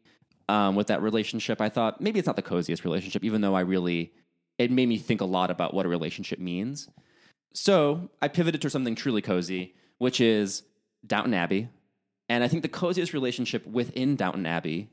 um, 0.47 0.75
with 0.75 0.87
that 0.87 1.01
relationship, 1.01 1.59
I 1.59 1.69
thought 1.69 2.01
maybe 2.01 2.19
it's 2.19 2.27
not 2.27 2.35
the 2.35 2.43
coziest 2.43 2.83
relationship, 2.83 3.23
even 3.23 3.41
though 3.41 3.55
I 3.55 3.61
really, 3.61 4.13
it 4.59 4.69
made 4.71 4.87
me 4.89 4.97
think 4.97 5.21
a 5.21 5.25
lot 5.25 5.49
about 5.49 5.73
what 5.73 5.87
a 5.87 5.89
relationship 5.89 6.37
means. 6.37 6.87
So 7.53 8.09
I 8.21 8.27
pivoted 8.27 8.61
to 8.61 8.69
something 8.69 8.93
truly 8.95 9.21
cozy, 9.23 9.73
which 9.97 10.21
is 10.21 10.63
Downton 11.05 11.33
Abbey. 11.33 11.69
And 12.29 12.43
I 12.43 12.47
think 12.47 12.61
the 12.61 12.69
coziest 12.69 13.13
relationship 13.13 13.65
within 13.65 14.15
Downton 14.15 14.45
Abbey, 14.45 14.89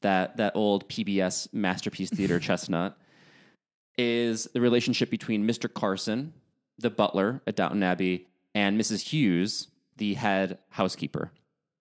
that, 0.00 0.36
that 0.36 0.54
old 0.54 0.88
PBS 0.88 1.52
Masterpiece 1.52 2.10
Theater 2.10 2.38
chestnut, 2.40 2.96
is 3.98 4.44
the 4.54 4.60
relationship 4.60 5.10
between 5.10 5.46
Mr. 5.46 5.72
Carson, 5.72 6.32
the 6.78 6.90
butler 6.90 7.42
at 7.46 7.56
Downton 7.56 7.82
Abbey, 7.82 8.28
and 8.54 8.80
Mrs. 8.80 9.02
Hughes, 9.02 9.68
the 9.96 10.14
head 10.14 10.58
housekeeper. 10.70 11.32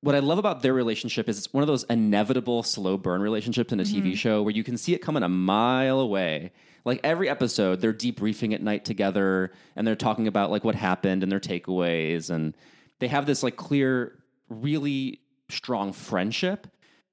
What 0.02 0.16
I 0.16 0.20
love 0.20 0.38
about 0.38 0.62
their 0.62 0.74
relationship 0.74 1.28
is 1.28 1.38
it's 1.38 1.54
one 1.54 1.62
of 1.62 1.68
those 1.68 1.84
inevitable 1.84 2.64
slow 2.64 2.98
burn 2.98 3.22
relationships 3.22 3.74
in 3.74 3.80
a 3.80 3.84
TV 3.84 3.98
mm-hmm. 3.98 4.14
show 4.14 4.42
where 4.42 4.54
you 4.54 4.64
can 4.64 4.78
see 4.78 4.94
it 4.94 5.00
coming 5.00 5.24
a 5.24 5.30
mile 5.30 6.00
away. 6.00 6.52
Like 6.86 7.02
every 7.04 7.28
episode, 7.28 7.82
they're 7.82 7.94
debriefing 7.94 8.54
at 8.54 8.62
night 8.62 8.86
together 8.86 9.52
and 9.76 9.86
they're 9.86 9.98
talking 9.98 10.28
about 10.28 10.52
like 10.52 10.64
what 10.64 10.76
happened 10.76 11.22
and 11.22 11.32
their 11.32 11.42
takeaways 11.42 12.30
and 12.30 12.56
they 13.00 13.08
have 13.08 13.26
this 13.26 13.44
like 13.44 13.58
clear, 13.58 14.19
really 14.50 15.22
strong 15.50 15.94
friendship. 15.94 16.68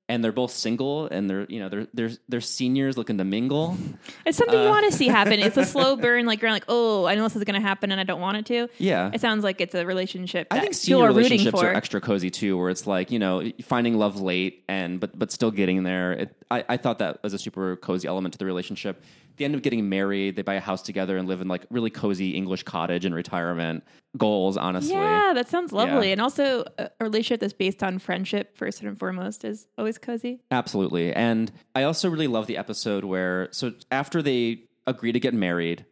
And 0.08 0.22
they're 0.22 0.30
both 0.30 0.52
single, 0.52 1.08
and 1.08 1.28
they're 1.28 1.46
you 1.48 1.58
know 1.58 1.68
they're 1.68 1.88
they're 1.92 2.10
they're 2.28 2.40
seniors 2.40 2.96
looking 2.96 3.18
to 3.18 3.24
mingle. 3.24 3.76
It's 4.24 4.38
something 4.38 4.56
Uh, 4.56 4.62
you 4.62 4.68
want 4.68 4.88
to 4.88 4.96
see 4.96 5.08
happen. 5.08 5.40
It's 5.40 5.56
a 5.56 5.64
slow 5.74 5.96
burn. 5.96 6.26
Like 6.26 6.40
you're 6.40 6.52
like, 6.52 6.62
oh, 6.68 7.06
I 7.06 7.16
know 7.16 7.24
this 7.24 7.34
is 7.34 7.42
going 7.42 7.60
to 7.60 7.66
happen, 7.66 7.90
and 7.90 8.00
I 8.00 8.04
don't 8.04 8.20
want 8.20 8.36
it 8.36 8.46
to. 8.46 8.68
Yeah, 8.78 9.10
It 9.12 9.20
sounds 9.20 9.42
like 9.42 9.60
it's 9.60 9.74
a 9.74 9.84
relationship 9.84 10.48
that 10.50 10.58
I 10.58 10.60
think 10.60 10.74
senior 10.74 11.02
are 11.02 11.08
relationships 11.08 11.58
for. 11.58 11.66
are 11.66 11.74
extra 11.74 12.00
cozy 12.00 12.30
too, 12.30 12.56
where 12.56 12.70
it's 12.70 12.86
like 12.86 13.10
you 13.10 13.18
know 13.18 13.50
finding 13.64 13.98
love 13.98 14.20
late 14.20 14.62
and 14.68 15.00
but 15.00 15.18
but 15.18 15.32
still 15.32 15.50
getting 15.50 15.82
there. 15.82 16.12
It, 16.12 16.36
I 16.52 16.64
I 16.68 16.76
thought 16.76 17.00
that 17.00 17.20
was 17.24 17.34
a 17.34 17.38
super 17.40 17.74
cozy 17.74 18.06
element 18.06 18.32
to 18.34 18.38
the 18.38 18.46
relationship. 18.46 19.02
They 19.38 19.44
end 19.44 19.56
up 19.56 19.62
getting 19.62 19.88
married. 19.88 20.36
They 20.36 20.42
buy 20.42 20.54
a 20.54 20.60
house 20.60 20.82
together 20.82 21.16
and 21.16 21.26
live 21.26 21.40
in 21.40 21.48
like 21.48 21.66
really 21.68 21.90
cozy 21.90 22.30
English 22.30 22.62
cottage 22.62 23.04
in 23.04 23.12
retirement. 23.12 23.82
Goals, 24.16 24.56
honestly. 24.56 24.94
yeah, 24.94 25.32
that 25.34 25.48
sounds 25.48 25.72
lovely. 25.72 26.08
Yeah. 26.08 26.12
And 26.12 26.20
also, 26.20 26.64
a 26.78 26.90
relationship 27.00 27.40
that's 27.40 27.52
based 27.52 27.82
on 27.82 27.98
friendship, 27.98 28.56
first 28.56 28.82
and 28.82 28.98
foremost, 28.98 29.44
is 29.44 29.66
always 29.76 29.98
cozy. 29.98 30.40
Absolutely. 30.50 31.12
And 31.12 31.50
I 31.74 31.82
also 31.82 32.08
really 32.08 32.26
love 32.28 32.46
the 32.46 32.56
episode 32.56 33.04
where, 33.04 33.48
so 33.50 33.72
after 33.90 34.22
they 34.22 34.64
agree 34.86 35.12
to 35.12 35.20
get 35.20 35.34
married, 35.34 35.84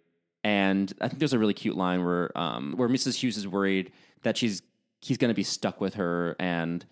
and 0.43 0.93
I 1.01 1.09
think 1.09 1.19
there's 1.19 1.33
a 1.33 1.39
really 1.39 1.55
cute 1.55 1.77
line 1.77 2.05
where, 2.05 2.37
um, 2.39 2.75
where 2.77 2.89
Mrs. 2.89 3.17
Hughes 3.17 3.37
is 3.37 3.49
worried 3.49 3.93
that 4.23 4.37
she's 4.37 4.63
he's 5.01 5.19
going 5.19 5.29
to 5.29 5.35
be 5.35 5.43
stuck 5.43 5.81
with 5.81 5.95
her, 5.95 6.35
and 6.39 6.85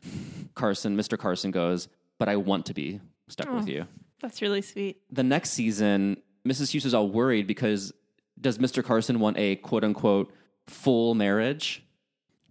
Carson, 0.55 0.97
Mr. 0.97 1.18
Carson 1.18 1.51
goes, 1.51 1.88
"But 2.18 2.29
I 2.29 2.37
want 2.37 2.66
to 2.66 2.75
be 2.75 3.01
stuck 3.29 3.51
with 3.53 3.68
you." 3.68 3.87
That's 4.21 4.42
really 4.42 4.62
sweet. 4.62 5.01
The 5.11 5.23
next 5.23 5.51
season, 5.51 6.18
Mrs. 6.47 6.71
Hughes 6.73 6.85
is 6.85 6.95
all 6.95 7.09
worried 7.09 7.47
because 7.47 7.92
does 8.40 8.59
Mr. 8.59 8.85
Carson 8.85 9.18
want 9.21 9.38
a 9.38 9.57
quote 9.57 9.85
unquote 9.85 10.33
full 10.72 11.14
marriage? 11.14 11.85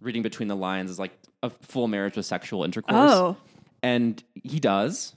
Reading 0.00 0.22
between 0.22 0.48
the 0.48 0.56
lines 0.56 0.90
is 0.90 0.98
like 0.98 1.12
a 1.42 1.50
full 1.50 1.88
marriage 1.88 2.16
with 2.16 2.26
sexual 2.26 2.64
intercourse 2.64 2.94
Oh, 2.96 3.36
and 3.82 4.22
he 4.42 4.58
does. 4.60 5.14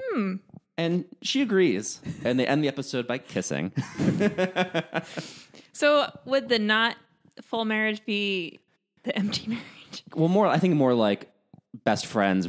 Hmm. 0.00 0.36
And 0.76 1.04
she 1.22 1.42
agrees, 1.42 2.00
and 2.24 2.38
they 2.38 2.46
end 2.46 2.62
the 2.62 2.68
episode 2.68 3.06
by 3.08 3.18
kissing. 3.18 3.72
so 5.72 6.10
would 6.24 6.48
the 6.48 6.58
not 6.58 6.96
full 7.42 7.64
marriage 7.64 8.04
be 8.06 8.60
the 9.02 9.16
empty 9.16 9.46
marriage? 9.48 10.04
well, 10.14 10.28
more 10.28 10.46
I 10.46 10.58
think 10.58 10.74
more 10.74 10.94
like 10.94 11.30
best 11.84 12.06
friends 12.06 12.48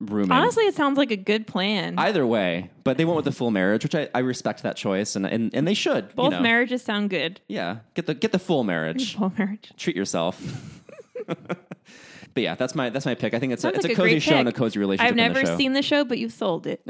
rooming. 0.00 0.32
Honestly, 0.32 0.64
it 0.64 0.74
sounds 0.74 0.98
like 0.98 1.10
a 1.10 1.16
good 1.16 1.46
plan. 1.46 1.98
either 1.98 2.26
way, 2.26 2.70
but 2.84 2.96
they 2.96 3.04
went 3.04 3.16
with 3.16 3.24
the 3.24 3.32
full 3.32 3.50
marriage, 3.50 3.82
which 3.82 3.94
I, 3.94 4.08
I 4.14 4.20
respect 4.20 4.62
that 4.62 4.76
choice, 4.76 5.16
and 5.16 5.26
and, 5.26 5.54
and 5.54 5.66
they 5.66 5.74
should. 5.74 6.14
Both 6.14 6.32
you 6.32 6.38
know. 6.38 6.40
marriages 6.40 6.82
sound 6.82 7.10
good. 7.10 7.40
yeah, 7.48 7.78
get 7.94 8.06
the 8.06 8.14
get 8.14 8.32
the 8.32 8.38
full 8.38 8.64
marriage. 8.64 9.16
Full 9.16 9.32
marriage. 9.38 9.72
Treat 9.76 9.96
yourself. 9.96 10.40
but 11.26 12.42
yeah, 12.42 12.54
that's 12.54 12.74
my 12.74 12.90
that's 12.90 13.06
my 13.06 13.14
pick. 13.14 13.34
I 13.34 13.38
think 13.38 13.52
it's 13.52 13.64
a, 13.64 13.68
it's 13.68 13.84
like 13.84 13.92
a 13.92 13.96
cozy 13.96 14.18
show 14.18 14.36
and 14.36 14.48
a 14.48 14.52
cozy 14.52 14.78
relationship. 14.78 15.08
I've 15.08 15.16
the 15.16 15.22
never 15.22 15.46
show. 15.46 15.56
seen 15.56 15.72
the 15.72 15.82
show, 15.82 16.04
but 16.04 16.18
you've 16.18 16.32
sold 16.32 16.66
it. 16.66 16.82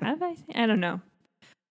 Have 0.00 0.22
I? 0.22 0.36
I 0.54 0.66
don't 0.66 0.80
know. 0.80 1.00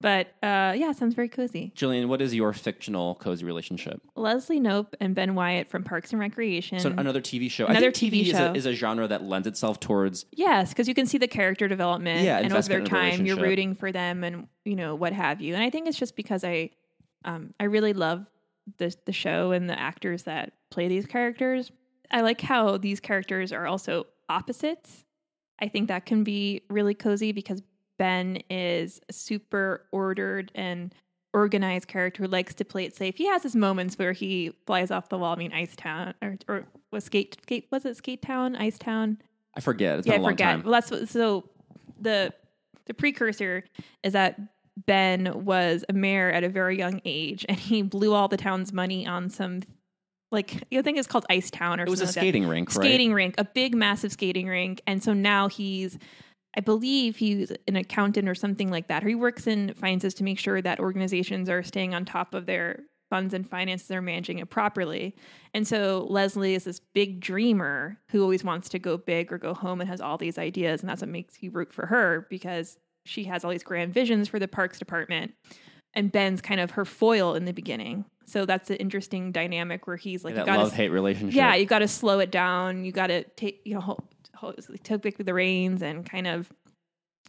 But 0.03 0.27
uh, 0.43 0.73
yeah, 0.75 0.91
sounds 0.91 1.15
very 1.15 1.29
cozy. 1.29 1.71
Jillian, 1.77 2.07
what 2.07 2.21
is 2.21 2.35
your 2.35 2.51
fictional 2.51 3.15
cozy 3.15 3.45
relationship? 3.45 4.01
Leslie 4.17 4.59
Knope 4.59 4.95
and 4.99 5.15
Ben 5.15 5.33
Wyatt 5.33 5.69
from 5.69 5.85
Parks 5.85 6.11
and 6.11 6.19
Recreation. 6.19 6.77
So 6.81 6.89
another 6.89 7.21
TV 7.21 7.49
show. 7.49 7.67
Another 7.67 7.87
I 7.87 7.91
think 7.91 8.13
TV, 8.13 8.25
TV 8.25 8.25
is, 8.25 8.37
show. 8.37 8.51
a, 8.51 8.53
is 8.53 8.65
a 8.65 8.73
genre 8.73 9.07
that 9.07 9.23
lends 9.23 9.47
itself 9.47 9.79
towards 9.79 10.25
yes, 10.33 10.69
because 10.69 10.89
you 10.89 10.93
can 10.93 11.05
see 11.05 11.17
the 11.17 11.27
character 11.29 11.69
development 11.69 12.25
Yeah, 12.25 12.39
and 12.39 12.51
over 12.51 12.61
their 12.63 12.79
investment 12.79 12.87
in 12.89 12.95
a 12.95 13.17
time, 13.17 13.25
you're 13.25 13.37
rooting 13.37 13.75
for 13.75 13.93
them 13.93 14.25
and 14.25 14.49
you 14.65 14.75
know 14.75 14.93
what 14.93 15.13
have 15.13 15.39
you. 15.39 15.53
And 15.53 15.63
I 15.63 15.69
think 15.69 15.87
it's 15.87 15.97
just 15.97 16.17
because 16.17 16.43
I, 16.43 16.71
um, 17.23 17.53
I 17.57 17.63
really 17.63 17.93
love 17.93 18.25
the 18.77 18.93
the 19.05 19.13
show 19.13 19.53
and 19.53 19.69
the 19.69 19.79
actors 19.79 20.23
that 20.23 20.51
play 20.69 20.89
these 20.89 21.05
characters. 21.05 21.71
I 22.11 22.19
like 22.19 22.41
how 22.41 22.75
these 22.75 22.99
characters 22.99 23.53
are 23.53 23.67
also 23.67 24.07
opposites. 24.27 25.05
I 25.59 25.69
think 25.69 25.87
that 25.87 26.05
can 26.05 26.25
be 26.25 26.63
really 26.69 26.93
cozy 26.93 27.31
because 27.31 27.61
Ben 27.97 28.37
is 28.49 28.99
a 29.09 29.13
super 29.13 29.85
ordered 29.91 30.51
and 30.55 30.93
organized 31.33 31.87
character 31.87 32.23
who 32.23 32.29
likes 32.29 32.53
to 32.55 32.65
play 32.65 32.85
it 32.85 32.95
safe. 32.95 33.15
He 33.17 33.27
has 33.27 33.43
his 33.43 33.55
moments 33.55 33.97
where 33.97 34.13
he 34.13 34.53
flies 34.65 34.91
off 34.91 35.09
the 35.09 35.17
wall. 35.17 35.33
I 35.33 35.37
mean, 35.37 35.53
Ice 35.53 35.75
Town 35.75 36.13
or, 36.21 36.37
or 36.47 36.65
was 36.91 37.05
Skate 37.05 37.37
Skate 37.41 37.67
was 37.71 37.85
it 37.85 37.97
Skate 37.97 38.21
Town, 38.21 38.55
Ice 38.55 38.77
Town? 38.77 39.17
I 39.55 39.59
forget. 39.59 39.99
It's 39.99 40.07
yeah, 40.07 40.13
been 40.13 40.21
a 40.21 40.23
I 40.23 40.25
long 40.25 40.33
forget. 40.33 40.47
time. 40.47 40.63
Well, 40.63 40.73
that's 40.73 40.91
what, 40.91 41.09
so 41.09 41.49
the 41.99 42.33
the 42.85 42.93
precursor 42.93 43.63
is 44.03 44.13
that 44.13 44.39
Ben 44.85 45.45
was 45.45 45.85
a 45.89 45.93
mayor 45.93 46.31
at 46.31 46.43
a 46.43 46.49
very 46.49 46.77
young 46.77 47.01
age, 47.05 47.45
and 47.47 47.59
he 47.59 47.81
blew 47.81 48.13
all 48.13 48.27
the 48.27 48.37
town's 48.37 48.73
money 48.73 49.05
on 49.07 49.29
some 49.29 49.61
like 50.33 50.63
you 50.71 50.81
think 50.81 50.97
it's 50.97 51.07
called 51.07 51.25
Ice 51.29 51.51
Town 51.51 51.79
or 51.79 51.83
It 51.83 51.89
was 51.89 52.01
a 52.01 52.07
something 52.07 52.07
like 52.07 52.13
that 52.15 52.19
skating 52.21 52.47
rink, 52.47 52.69
right? 52.69 52.83
skating 52.83 53.13
rink, 53.13 53.35
a 53.37 53.45
big, 53.45 53.75
massive 53.75 54.11
skating 54.11 54.47
rink. 54.47 54.81
And 54.87 55.01
so 55.01 55.13
now 55.13 55.47
he's, 55.47 55.99
I 56.55 56.61
believe 56.61 57.17
he's 57.17 57.51
an 57.67 57.75
accountant 57.75 58.29
or 58.29 58.35
something 58.35 58.69
like 58.69 58.87
that. 58.87 59.03
Or 59.03 59.07
he 59.07 59.15
works 59.15 59.47
in 59.47 59.73
finances 59.73 60.13
to 60.15 60.23
make 60.23 60.39
sure 60.39 60.61
that 60.61 60.79
organizations 60.79 61.49
are 61.49 61.63
staying 61.63 61.93
on 61.95 62.05
top 62.05 62.33
of 62.33 62.45
their 62.45 62.83
funds 63.09 63.33
and 63.33 63.47
finances, 63.47 63.87
they're 63.87 64.01
managing 64.01 64.39
it 64.39 64.49
properly. 64.49 65.15
And 65.53 65.67
so 65.67 66.07
Leslie 66.09 66.55
is 66.55 66.63
this 66.63 66.79
big 66.79 67.19
dreamer 67.19 67.99
who 68.09 68.23
always 68.23 68.43
wants 68.43 68.69
to 68.69 68.79
go 68.79 68.97
big 68.97 69.31
or 69.31 69.37
go 69.37 69.53
home 69.53 69.81
and 69.81 69.89
has 69.89 70.01
all 70.01 70.17
these 70.17 70.39
ideas. 70.39 70.81
And 70.81 70.89
that's 70.89 71.01
what 71.01 71.09
makes 71.09 71.41
you 71.43 71.51
root 71.51 71.71
for 71.71 71.85
her 71.85 72.25
because 72.29 72.77
she 73.05 73.25
has 73.25 73.43
all 73.43 73.51
these 73.51 73.63
grand 73.63 73.93
visions 73.93 74.29
for 74.29 74.39
the 74.39 74.47
parks 74.47 74.79
department. 74.79 75.33
and 75.93 76.11
Ben's 76.11 76.41
kind 76.41 76.59
of 76.59 76.71
her 76.71 76.85
foil 76.85 77.35
in 77.35 77.45
the 77.45 77.53
beginning. 77.53 78.05
So 78.25 78.45
that's 78.45 78.69
an 78.69 78.77
interesting 78.77 79.31
dynamic 79.31 79.85
where 79.85 79.97
he's 79.97 80.23
like, 80.23 80.35
that 80.35 80.41
you 80.41 80.45
gotta, 80.47 80.63
love 80.63 80.73
hate 80.73 80.89
relationship. 80.89 81.35
yeah, 81.35 81.53
you 81.55 81.65
got 81.65 81.79
to 81.79 81.87
slow 81.87 82.19
it 82.19 82.31
down. 82.31 82.83
You 82.85 82.91
got 82.91 83.07
to 83.07 83.23
take, 83.23 83.61
you 83.65 83.75
know, 83.75 83.97
hold, 84.43 84.59
take 84.83 85.17
the 85.17 85.33
reins 85.33 85.81
and 85.81 86.05
kind 86.09 86.27
of, 86.27 86.51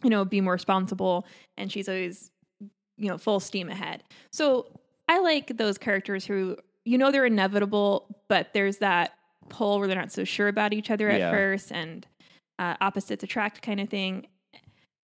you 0.03 0.09
know, 0.09 0.25
be 0.25 0.41
more 0.41 0.53
responsible. 0.53 1.25
And 1.57 1.71
she's 1.71 1.87
always, 1.87 2.31
you 2.97 3.07
know, 3.09 3.17
full 3.17 3.39
steam 3.39 3.69
ahead. 3.69 4.03
So 4.31 4.67
I 5.07 5.19
like 5.19 5.57
those 5.57 5.77
characters 5.77 6.25
who, 6.25 6.57
you 6.83 6.97
know, 6.97 7.11
they're 7.11 7.25
inevitable, 7.25 8.23
but 8.27 8.53
there's 8.53 8.77
that 8.77 9.13
pull 9.49 9.79
where 9.79 9.87
they're 9.87 9.97
not 9.97 10.11
so 10.11 10.23
sure 10.23 10.47
about 10.47 10.73
each 10.73 10.89
other 10.89 11.09
at 11.09 11.19
Yeah. 11.19 11.31
first 11.31 11.71
and 11.71 12.05
uh, 12.57 12.75
opposites 12.81 13.23
attract 13.23 13.61
kind 13.61 13.79
of 13.79 13.89
thing. 13.89 14.27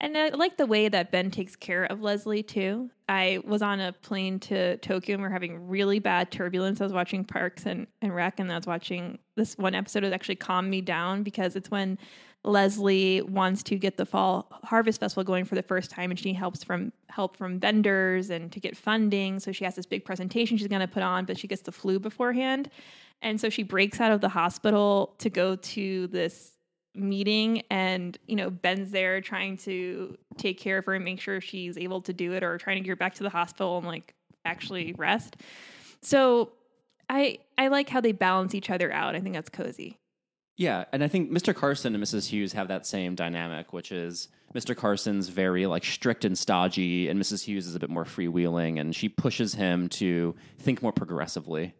And 0.01 0.17
I 0.17 0.29
like 0.29 0.55
the 0.55 0.65
way 0.65 0.87
that 0.87 1.11
Ben 1.11 1.29
takes 1.29 1.55
care 1.55 1.83
of 1.85 2.01
Leslie 2.01 2.43
too. 2.43 2.89
I 3.09 3.41
was 3.43 3.61
on 3.61 3.81
a 3.81 3.91
plane 3.91 4.39
to 4.41 4.77
Tokyo 4.77 5.15
and 5.15 5.21
we 5.21 5.27
are 5.27 5.31
having 5.31 5.67
really 5.67 5.99
bad 5.99 6.31
turbulence. 6.31 6.79
I 6.79 6.85
was 6.85 6.93
watching 6.93 7.25
Parks 7.25 7.65
and, 7.65 7.85
and 8.01 8.15
Rec 8.15 8.39
and 8.39 8.51
I 8.51 8.55
was 8.55 8.65
watching 8.65 9.19
this 9.35 9.57
one 9.57 9.75
episode 9.75 10.03
that 10.03 10.13
actually 10.13 10.37
calmed 10.37 10.69
me 10.69 10.79
down 10.79 11.23
because 11.23 11.57
it's 11.57 11.69
when 11.69 11.97
Leslie 12.45 13.21
wants 13.23 13.61
to 13.63 13.75
get 13.75 13.97
the 13.97 14.05
fall 14.05 14.47
harvest 14.63 15.01
festival 15.01 15.25
going 15.25 15.43
for 15.43 15.55
the 15.55 15.63
first 15.63 15.91
time 15.91 16.11
and 16.11 16.19
she 16.19 16.31
helps 16.31 16.63
from 16.63 16.93
help 17.09 17.35
from 17.35 17.59
vendors 17.59 18.29
and 18.29 18.51
to 18.53 18.61
get 18.61 18.77
funding. 18.77 19.39
So 19.39 19.51
she 19.51 19.65
has 19.65 19.75
this 19.75 19.85
big 19.85 20.05
presentation 20.05 20.57
she's 20.57 20.67
gonna 20.67 20.87
put 20.87 21.03
on, 21.03 21.25
but 21.25 21.37
she 21.37 21.47
gets 21.47 21.63
the 21.63 21.73
flu 21.73 21.99
beforehand. 21.99 22.69
And 23.21 23.41
so 23.41 23.49
she 23.49 23.63
breaks 23.63 23.99
out 23.99 24.13
of 24.13 24.21
the 24.21 24.29
hospital 24.29 25.15
to 25.17 25.29
go 25.29 25.57
to 25.57 26.07
this 26.07 26.58
meeting 26.95 27.61
and 27.69 28.17
you 28.27 28.35
know 28.35 28.49
ben's 28.49 28.91
there 28.91 29.21
trying 29.21 29.55
to 29.57 30.17
take 30.37 30.59
care 30.59 30.79
of 30.79 30.85
her 30.85 30.95
and 30.95 31.05
make 31.05 31.21
sure 31.21 31.39
she's 31.39 31.77
able 31.77 32.01
to 32.01 32.13
do 32.13 32.33
it 32.33 32.43
or 32.43 32.57
trying 32.57 32.77
to 32.77 32.81
get 32.81 32.89
her 32.89 32.95
back 32.95 33.13
to 33.13 33.23
the 33.23 33.29
hospital 33.29 33.77
and 33.77 33.87
like 33.87 34.13
actually 34.43 34.93
rest 34.97 35.37
so 36.01 36.51
i 37.09 37.37
i 37.57 37.67
like 37.67 37.87
how 37.89 38.01
they 38.01 38.11
balance 38.11 38.55
each 38.55 38.69
other 38.69 38.91
out 38.91 39.15
i 39.15 39.19
think 39.19 39.35
that's 39.35 39.49
cozy 39.49 39.97
Yeah, 40.57 40.83
and 40.91 41.01
I 41.01 41.07
think 41.07 41.31
Mr. 41.31 41.55
Carson 41.55 41.95
and 41.95 42.03
Mrs. 42.03 42.27
Hughes 42.27 42.51
have 42.51 42.67
that 42.67 42.85
same 42.85 43.15
dynamic, 43.15 43.71
which 43.71 43.93
is 43.93 44.27
Mr. 44.53 44.75
Carson's 44.75 45.29
very 45.29 45.65
like 45.67 45.85
strict 45.85 46.25
and 46.25 46.37
stodgy, 46.37 47.07
and 47.07 47.17
Mrs. 47.17 47.45
Hughes 47.45 47.65
is 47.65 47.75
a 47.75 47.79
bit 47.79 47.89
more 47.89 48.03
freewheeling, 48.03 48.77
and 48.77 48.93
she 48.93 49.07
pushes 49.07 49.53
him 49.53 49.87
to 49.89 50.35
think 50.57 50.81
more 50.81 50.91
progressively. 50.91 51.73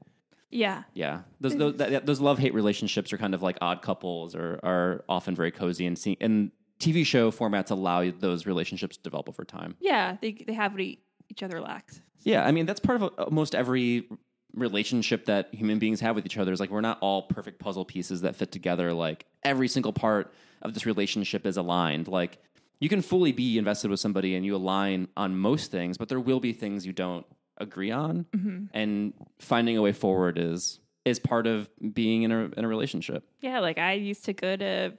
Yeah 0.51 0.83
Yeah, 0.93 1.21
those 1.39 1.55
those, 1.55 1.75
that, 1.77 2.05
those 2.05 2.19
love 2.19 2.39
hate 2.39 2.53
relationships 2.53 3.13
are 3.13 3.17
kind 3.17 3.33
of 3.33 3.41
like 3.41 3.57
odd 3.61 3.81
couples, 3.81 4.35
or 4.35 4.59
are 4.63 5.03
often 5.07 5.35
very 5.35 5.51
cozy, 5.51 5.85
and 5.85 5.97
see, 5.97 6.17
and 6.19 6.51
TV 6.79 7.05
show 7.05 7.29
formats 7.31 7.71
allow 7.71 8.09
those 8.09 8.45
relationships 8.45 8.95
to 8.97 9.03
develop 9.03 9.27
over 9.29 9.43
time. 9.43 9.75
yeah 9.79 10.15
they, 10.21 10.31
they 10.31 10.53
have 10.53 10.71
what 10.71 10.81
each 10.81 11.43
other 11.43 11.59
lacks 11.59 12.01
Yeah, 12.23 12.45
I 12.45 12.51
mean 12.51 12.65
that's 12.65 12.79
part 12.79 13.01
of 13.01 13.03
uh, 13.03 13.23
almost 13.23 13.53
every 13.55 14.07
relationship 14.55 15.25
that 15.25 15.53
human 15.53 15.77
beings 15.79 15.99
have 15.99 16.15
with 16.15 16.25
each 16.25 16.37
other. 16.37 16.51
Is 16.51 16.59
like 16.59 16.71
we're 16.71 16.81
not 16.81 16.97
all 17.01 17.23
perfect 17.23 17.59
puzzle 17.59 17.85
pieces 17.85 18.21
that 18.21 18.35
fit 18.35 18.51
together. 18.51 18.93
Like 18.93 19.25
every 19.43 19.67
single 19.67 19.93
part 19.93 20.33
of 20.61 20.73
this 20.73 20.85
relationship 20.85 21.45
is 21.45 21.57
aligned. 21.57 22.07
Like 22.07 22.39
you 22.79 22.89
can 22.89 23.01
fully 23.01 23.31
be 23.31 23.57
invested 23.57 23.91
with 23.91 23.99
somebody 23.99 24.35
and 24.35 24.45
you 24.45 24.55
align 24.55 25.07
on 25.15 25.37
most 25.37 25.69
things, 25.69 25.97
but 25.97 26.09
there 26.09 26.19
will 26.19 26.39
be 26.39 26.53
things 26.53 26.85
you 26.85 26.93
don't 26.93 27.25
agree 27.59 27.91
on. 27.91 28.25
Mm-hmm. 28.35 28.65
And 28.73 29.13
finding 29.39 29.77
a 29.77 29.81
way 29.81 29.91
forward 29.93 30.37
is 30.37 30.79
is 31.05 31.19
part 31.19 31.47
of 31.47 31.69
being 31.93 32.23
in 32.23 32.31
a 32.31 32.49
in 32.57 32.65
a 32.65 32.67
relationship. 32.67 33.23
yeah 33.41 33.59
like 33.59 33.77
i 33.77 33.93
used 33.93 34.25
to 34.25 34.33
go 34.33 34.55
to 34.55 34.93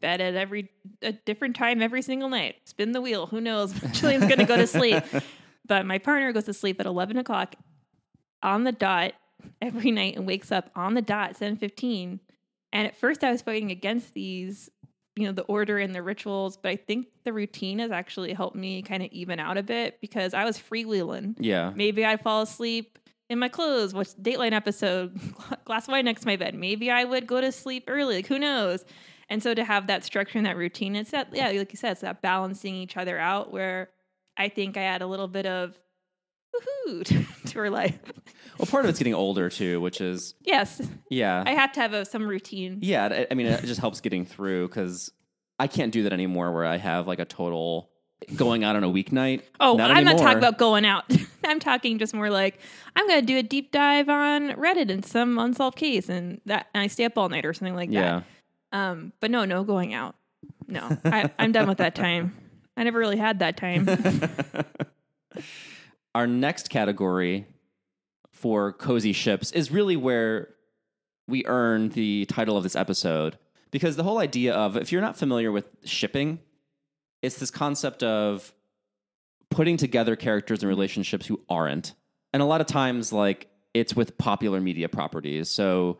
bed 0.00 0.20
at 0.20 0.34
every 0.34 0.68
a 1.02 1.12
different 1.12 1.56
time 1.56 1.80
every 1.80 2.02
single 2.02 2.28
night. 2.28 2.56
Spin 2.64 2.92
the 2.92 3.00
wheel. 3.00 3.26
Who 3.26 3.40
knows? 3.40 3.72
Jillian's 3.94 4.26
gonna 4.26 4.44
go 4.44 4.56
to 4.56 4.66
sleep. 4.66 5.02
But 5.68 5.84
my 5.84 5.98
partner 5.98 6.32
goes 6.32 6.44
to 6.44 6.54
sleep 6.54 6.78
at 6.78 6.86
11 6.86 7.16
o'clock 7.16 7.56
on 8.40 8.62
the 8.62 8.70
dot 8.70 9.14
every 9.60 9.90
night 9.90 10.16
and 10.16 10.24
wakes 10.24 10.52
up 10.52 10.70
on 10.76 10.94
the 10.94 11.02
dot 11.02 11.34
7.15 11.34 12.20
and 12.72 12.86
at 12.86 12.94
first 12.96 13.24
i 13.24 13.32
was 13.32 13.42
fighting 13.42 13.72
against 13.72 14.14
these 14.14 14.70
you 15.16 15.24
know 15.26 15.32
the 15.32 15.42
order 15.42 15.78
and 15.78 15.94
the 15.94 16.02
rituals 16.02 16.56
but 16.56 16.68
i 16.68 16.76
think 16.76 17.06
the 17.24 17.32
routine 17.32 17.78
has 17.78 17.90
actually 17.90 18.32
helped 18.32 18.54
me 18.54 18.82
kind 18.82 19.02
of 19.02 19.10
even 19.10 19.40
out 19.40 19.56
a 19.56 19.62
bit 19.62 20.00
because 20.00 20.34
i 20.34 20.44
was 20.44 20.58
freewheeling. 20.58 21.34
Yeah. 21.38 21.72
maybe 21.74 22.04
i'd 22.04 22.20
fall 22.20 22.42
asleep 22.42 22.98
in 23.28 23.38
my 23.38 23.48
clothes 23.48 23.94
watch 23.94 24.08
dateline 24.20 24.52
episode 24.52 25.18
glass 25.64 25.88
of 25.88 25.92
wine 25.92 26.04
next 26.04 26.20
to 26.20 26.26
my 26.28 26.36
bed. 26.36 26.54
Maybe 26.54 26.90
i 26.90 27.02
would 27.02 27.26
go 27.26 27.40
to 27.40 27.50
sleep 27.50 27.84
early 27.88 28.16
like 28.16 28.26
who 28.26 28.38
knows? 28.38 28.84
And 29.28 29.42
so 29.42 29.54
to 29.54 29.64
have 29.64 29.88
that 29.88 30.04
structure 30.04 30.38
and 30.38 30.46
that 30.46 30.56
routine 30.56 30.94
it's 30.94 31.10
that 31.10 31.28
yeah 31.32 31.48
like 31.48 31.72
you 31.72 31.76
said 31.76 31.92
it's 31.92 32.02
that 32.02 32.22
balancing 32.22 32.76
each 32.76 32.96
other 32.96 33.18
out 33.18 33.50
where 33.50 33.88
i 34.36 34.48
think 34.48 34.76
i 34.76 34.82
had 34.82 35.02
a 35.02 35.06
little 35.06 35.26
bit 35.26 35.46
of 35.46 35.76
woohoo 36.56 37.04
to 37.46 37.58
her 37.58 37.70
life 37.70 37.98
Well, 38.58 38.66
part 38.66 38.84
of 38.84 38.88
it's 38.90 38.98
getting 38.98 39.14
older 39.14 39.48
too, 39.50 39.80
which 39.80 40.00
is 40.00 40.34
yes 40.42 40.80
yeah. 41.10 41.42
i 41.46 41.50
have 41.52 41.72
to 41.72 41.80
have 41.80 41.92
a, 41.92 42.04
some 42.04 42.26
routine 42.26 42.78
Yeah, 42.82 43.26
I- 43.30 43.34
mean, 43.34 43.46
it 43.46 43.64
just 43.64 43.80
helps 43.80 44.00
getting 44.00 44.24
through 44.24 44.68
because 44.68 45.10
I 45.58 45.66
can't 45.68 45.90
do 45.92 46.02
that 46.02 46.12
anymore. 46.12 46.52
Where 46.52 46.66
I 46.66 46.76
have 46.76 47.06
like 47.06 47.18
a 47.18 47.24
total 47.24 47.88
going 48.34 48.62
out 48.62 48.76
on 48.76 48.84
a 48.84 48.88
weeknight. 48.88 49.40
Oh, 49.58 49.76
Not 49.76 49.90
I'm 49.90 50.04
not 50.04 50.18
talking 50.18 50.36
about 50.36 50.58
going 50.58 50.84
out. 50.84 51.04
I'm 51.44 51.60
talking 51.60 51.98
just 51.98 52.12
more 52.12 52.28
like 52.28 52.58
I'm 52.94 53.06
going 53.08 53.20
to 53.20 53.26
do 53.26 53.38
a 53.38 53.42
deep 53.42 53.72
dive 53.72 54.10
on 54.10 54.50
Reddit 54.50 54.90
and 54.90 55.02
some 55.04 55.38
unsolved 55.38 55.78
case, 55.78 56.10
and 56.10 56.40
that 56.44 56.66
and 56.74 56.82
I 56.82 56.88
stay 56.88 57.04
up 57.06 57.16
all 57.16 57.30
night 57.30 57.46
or 57.46 57.54
something 57.54 57.74
like 57.74 57.90
Yeah, 57.90 58.22
that. 58.72 58.78
Um, 58.78 59.12
but 59.20 59.30
no, 59.30 59.46
no 59.46 59.64
going 59.64 59.94
out. 59.94 60.14
No, 60.68 60.98
I, 61.04 61.30
I'm 61.38 61.52
done 61.52 61.68
with 61.68 61.78
that 61.78 61.94
time. 61.94 62.36
I 62.76 62.84
never 62.84 62.98
really 62.98 63.16
had 63.16 63.38
that 63.38 63.56
time. 63.56 63.86
our 66.16 66.26
next 66.26 66.70
category 66.70 67.46
for 68.32 68.72
cozy 68.72 69.12
ships 69.12 69.52
is 69.52 69.70
really 69.70 69.96
where 69.96 70.48
we 71.28 71.44
earn 71.44 71.90
the 71.90 72.24
title 72.24 72.56
of 72.56 72.62
this 72.62 72.74
episode 72.74 73.36
because 73.70 73.96
the 73.96 74.02
whole 74.02 74.16
idea 74.16 74.54
of 74.54 74.78
if 74.78 74.90
you're 74.90 75.02
not 75.02 75.18
familiar 75.18 75.52
with 75.52 75.66
shipping, 75.84 76.38
it's 77.20 77.36
this 77.36 77.50
concept 77.50 78.02
of 78.02 78.54
putting 79.50 79.76
together 79.76 80.16
characters 80.16 80.62
and 80.62 80.70
relationships 80.70 81.26
who 81.26 81.38
aren't. 81.50 81.92
And 82.32 82.42
a 82.42 82.46
lot 82.46 82.62
of 82.62 82.66
times 82.66 83.12
like 83.12 83.48
it's 83.74 83.94
with 83.94 84.16
popular 84.16 84.58
media 84.58 84.88
properties. 84.88 85.50
So 85.50 85.98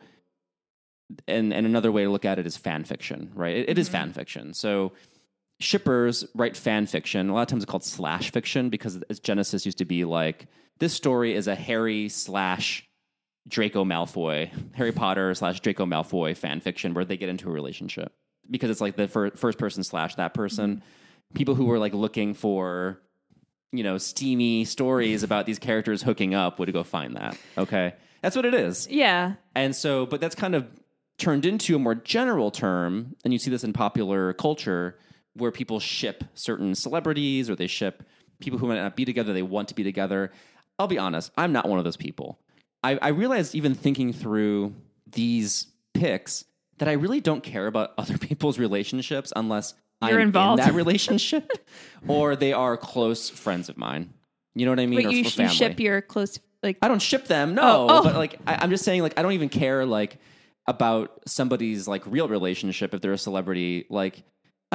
and 1.28 1.52
and 1.52 1.66
another 1.66 1.92
way 1.92 2.04
to 2.04 2.10
look 2.10 2.24
at 2.24 2.38
it 2.38 2.46
is 2.46 2.56
fan 2.56 2.84
fiction, 2.84 3.32
right? 3.34 3.54
It, 3.54 3.68
it 3.68 3.78
is 3.78 3.88
mm-hmm. 3.88 3.92
fan 3.92 4.12
fiction. 4.14 4.54
So 4.54 4.92
shippers 5.58 6.24
write 6.34 6.56
fan 6.56 6.86
fiction. 6.86 7.30
A 7.30 7.34
lot 7.34 7.42
of 7.42 7.48
times 7.48 7.62
it's 7.62 7.70
called 7.70 7.84
slash 7.84 8.30
fiction 8.32 8.68
because 8.68 8.96
its 9.08 9.20
genesis 9.20 9.64
used 9.64 9.78
to 9.78 9.84
be 9.84 10.04
like 10.04 10.46
this 10.78 10.92
story 10.92 11.34
is 11.34 11.46
a 11.46 11.54
Harry 11.54 12.08
slash 12.08 12.86
Draco 13.48 13.84
Malfoy, 13.84 14.50
Harry 14.74 14.92
Potter 14.92 15.34
slash 15.34 15.60
Draco 15.60 15.86
Malfoy 15.86 16.36
fan 16.36 16.60
fiction 16.60 16.94
where 16.94 17.04
they 17.04 17.16
get 17.16 17.28
into 17.28 17.48
a 17.48 17.52
relationship 17.52 18.12
because 18.50 18.70
it's 18.70 18.80
like 18.80 18.96
the 18.96 19.08
fir- 19.08 19.30
first 19.30 19.58
person 19.58 19.82
slash 19.84 20.16
that 20.16 20.34
person. 20.34 20.76
Mm-hmm. 20.76 21.34
People 21.34 21.54
who 21.54 21.66
were 21.66 21.78
like 21.78 21.94
looking 21.94 22.34
for 22.34 23.00
you 23.72 23.82
know 23.82 23.98
steamy 23.98 24.64
stories 24.64 25.22
about 25.22 25.46
these 25.46 25.58
characters 25.58 26.02
hooking 26.02 26.34
up 26.34 26.58
would 26.58 26.72
go 26.72 26.82
find 26.82 27.16
that. 27.16 27.38
Okay, 27.56 27.94
that's 28.20 28.36
what 28.36 28.44
it 28.44 28.54
is. 28.54 28.88
yeah, 28.88 29.34
And 29.54 29.74
so, 29.74 30.06
but 30.06 30.20
that's 30.20 30.34
kind 30.34 30.54
of 30.54 30.66
turned 31.18 31.46
into 31.46 31.74
a 31.76 31.78
more 31.78 31.94
general 31.94 32.50
term, 32.50 33.16
and 33.24 33.32
you 33.32 33.38
see 33.38 33.50
this 33.50 33.64
in 33.64 33.72
popular 33.72 34.32
culture 34.34 34.98
where 35.36 35.50
people 35.50 35.80
ship 35.80 36.24
certain 36.34 36.74
celebrities 36.74 37.48
or 37.50 37.56
they 37.56 37.66
ship 37.66 38.02
people 38.40 38.58
who 38.58 38.66
might 38.66 38.76
not 38.76 38.96
be 38.96 39.04
together, 39.04 39.32
they 39.32 39.42
want 39.42 39.68
to 39.68 39.74
be 39.74 39.84
together. 39.84 40.32
I'll 40.78 40.88
be 40.88 40.98
honest, 40.98 41.30
I'm 41.36 41.52
not 41.52 41.68
one 41.68 41.78
of 41.78 41.84
those 41.84 41.96
people. 41.96 42.38
I, 42.82 42.98
I 43.00 43.08
realized 43.08 43.54
even 43.54 43.74
thinking 43.74 44.12
through 44.12 44.74
these 45.06 45.66
picks 45.94 46.44
that 46.78 46.88
I 46.88 46.92
really 46.92 47.20
don't 47.20 47.42
care 47.42 47.66
about 47.66 47.92
other 47.98 48.18
people's 48.18 48.58
relationships 48.58 49.32
unless 49.34 49.74
You're 50.02 50.20
I'm 50.20 50.20
involved. 50.20 50.60
in 50.60 50.66
that 50.66 50.74
relationship 50.74 51.50
or 52.08 52.36
they 52.36 52.52
are 52.52 52.76
close 52.76 53.30
friends 53.30 53.68
of 53.68 53.76
mine. 53.76 54.12
You 54.54 54.64
know 54.64 54.72
what 54.72 54.80
I 54.80 54.86
mean? 54.86 55.02
but 55.02 55.08
or 55.08 55.12
you, 55.12 55.24
you 55.24 55.48
ship 55.48 55.78
your 55.78 56.00
close 56.00 56.38
like 56.62 56.78
I 56.82 56.88
don't 56.88 57.02
ship 57.02 57.26
them, 57.26 57.54
no. 57.54 57.62
Oh, 57.62 57.86
oh. 57.88 58.02
But 58.02 58.16
like, 58.16 58.38
I, 58.46 58.58
I'm 58.60 58.70
just 58.70 58.84
saying, 58.84 59.02
like, 59.02 59.18
I 59.18 59.22
don't 59.22 59.32
even 59.32 59.48
care 59.48 59.84
like 59.86 60.18
about 60.66 61.20
somebody's 61.26 61.86
like 61.86 62.02
real 62.06 62.28
relationship 62.28 62.94
if 62.94 63.00
they're 63.00 63.12
a 63.12 63.18
celebrity. 63.18 63.86
Like, 63.88 64.22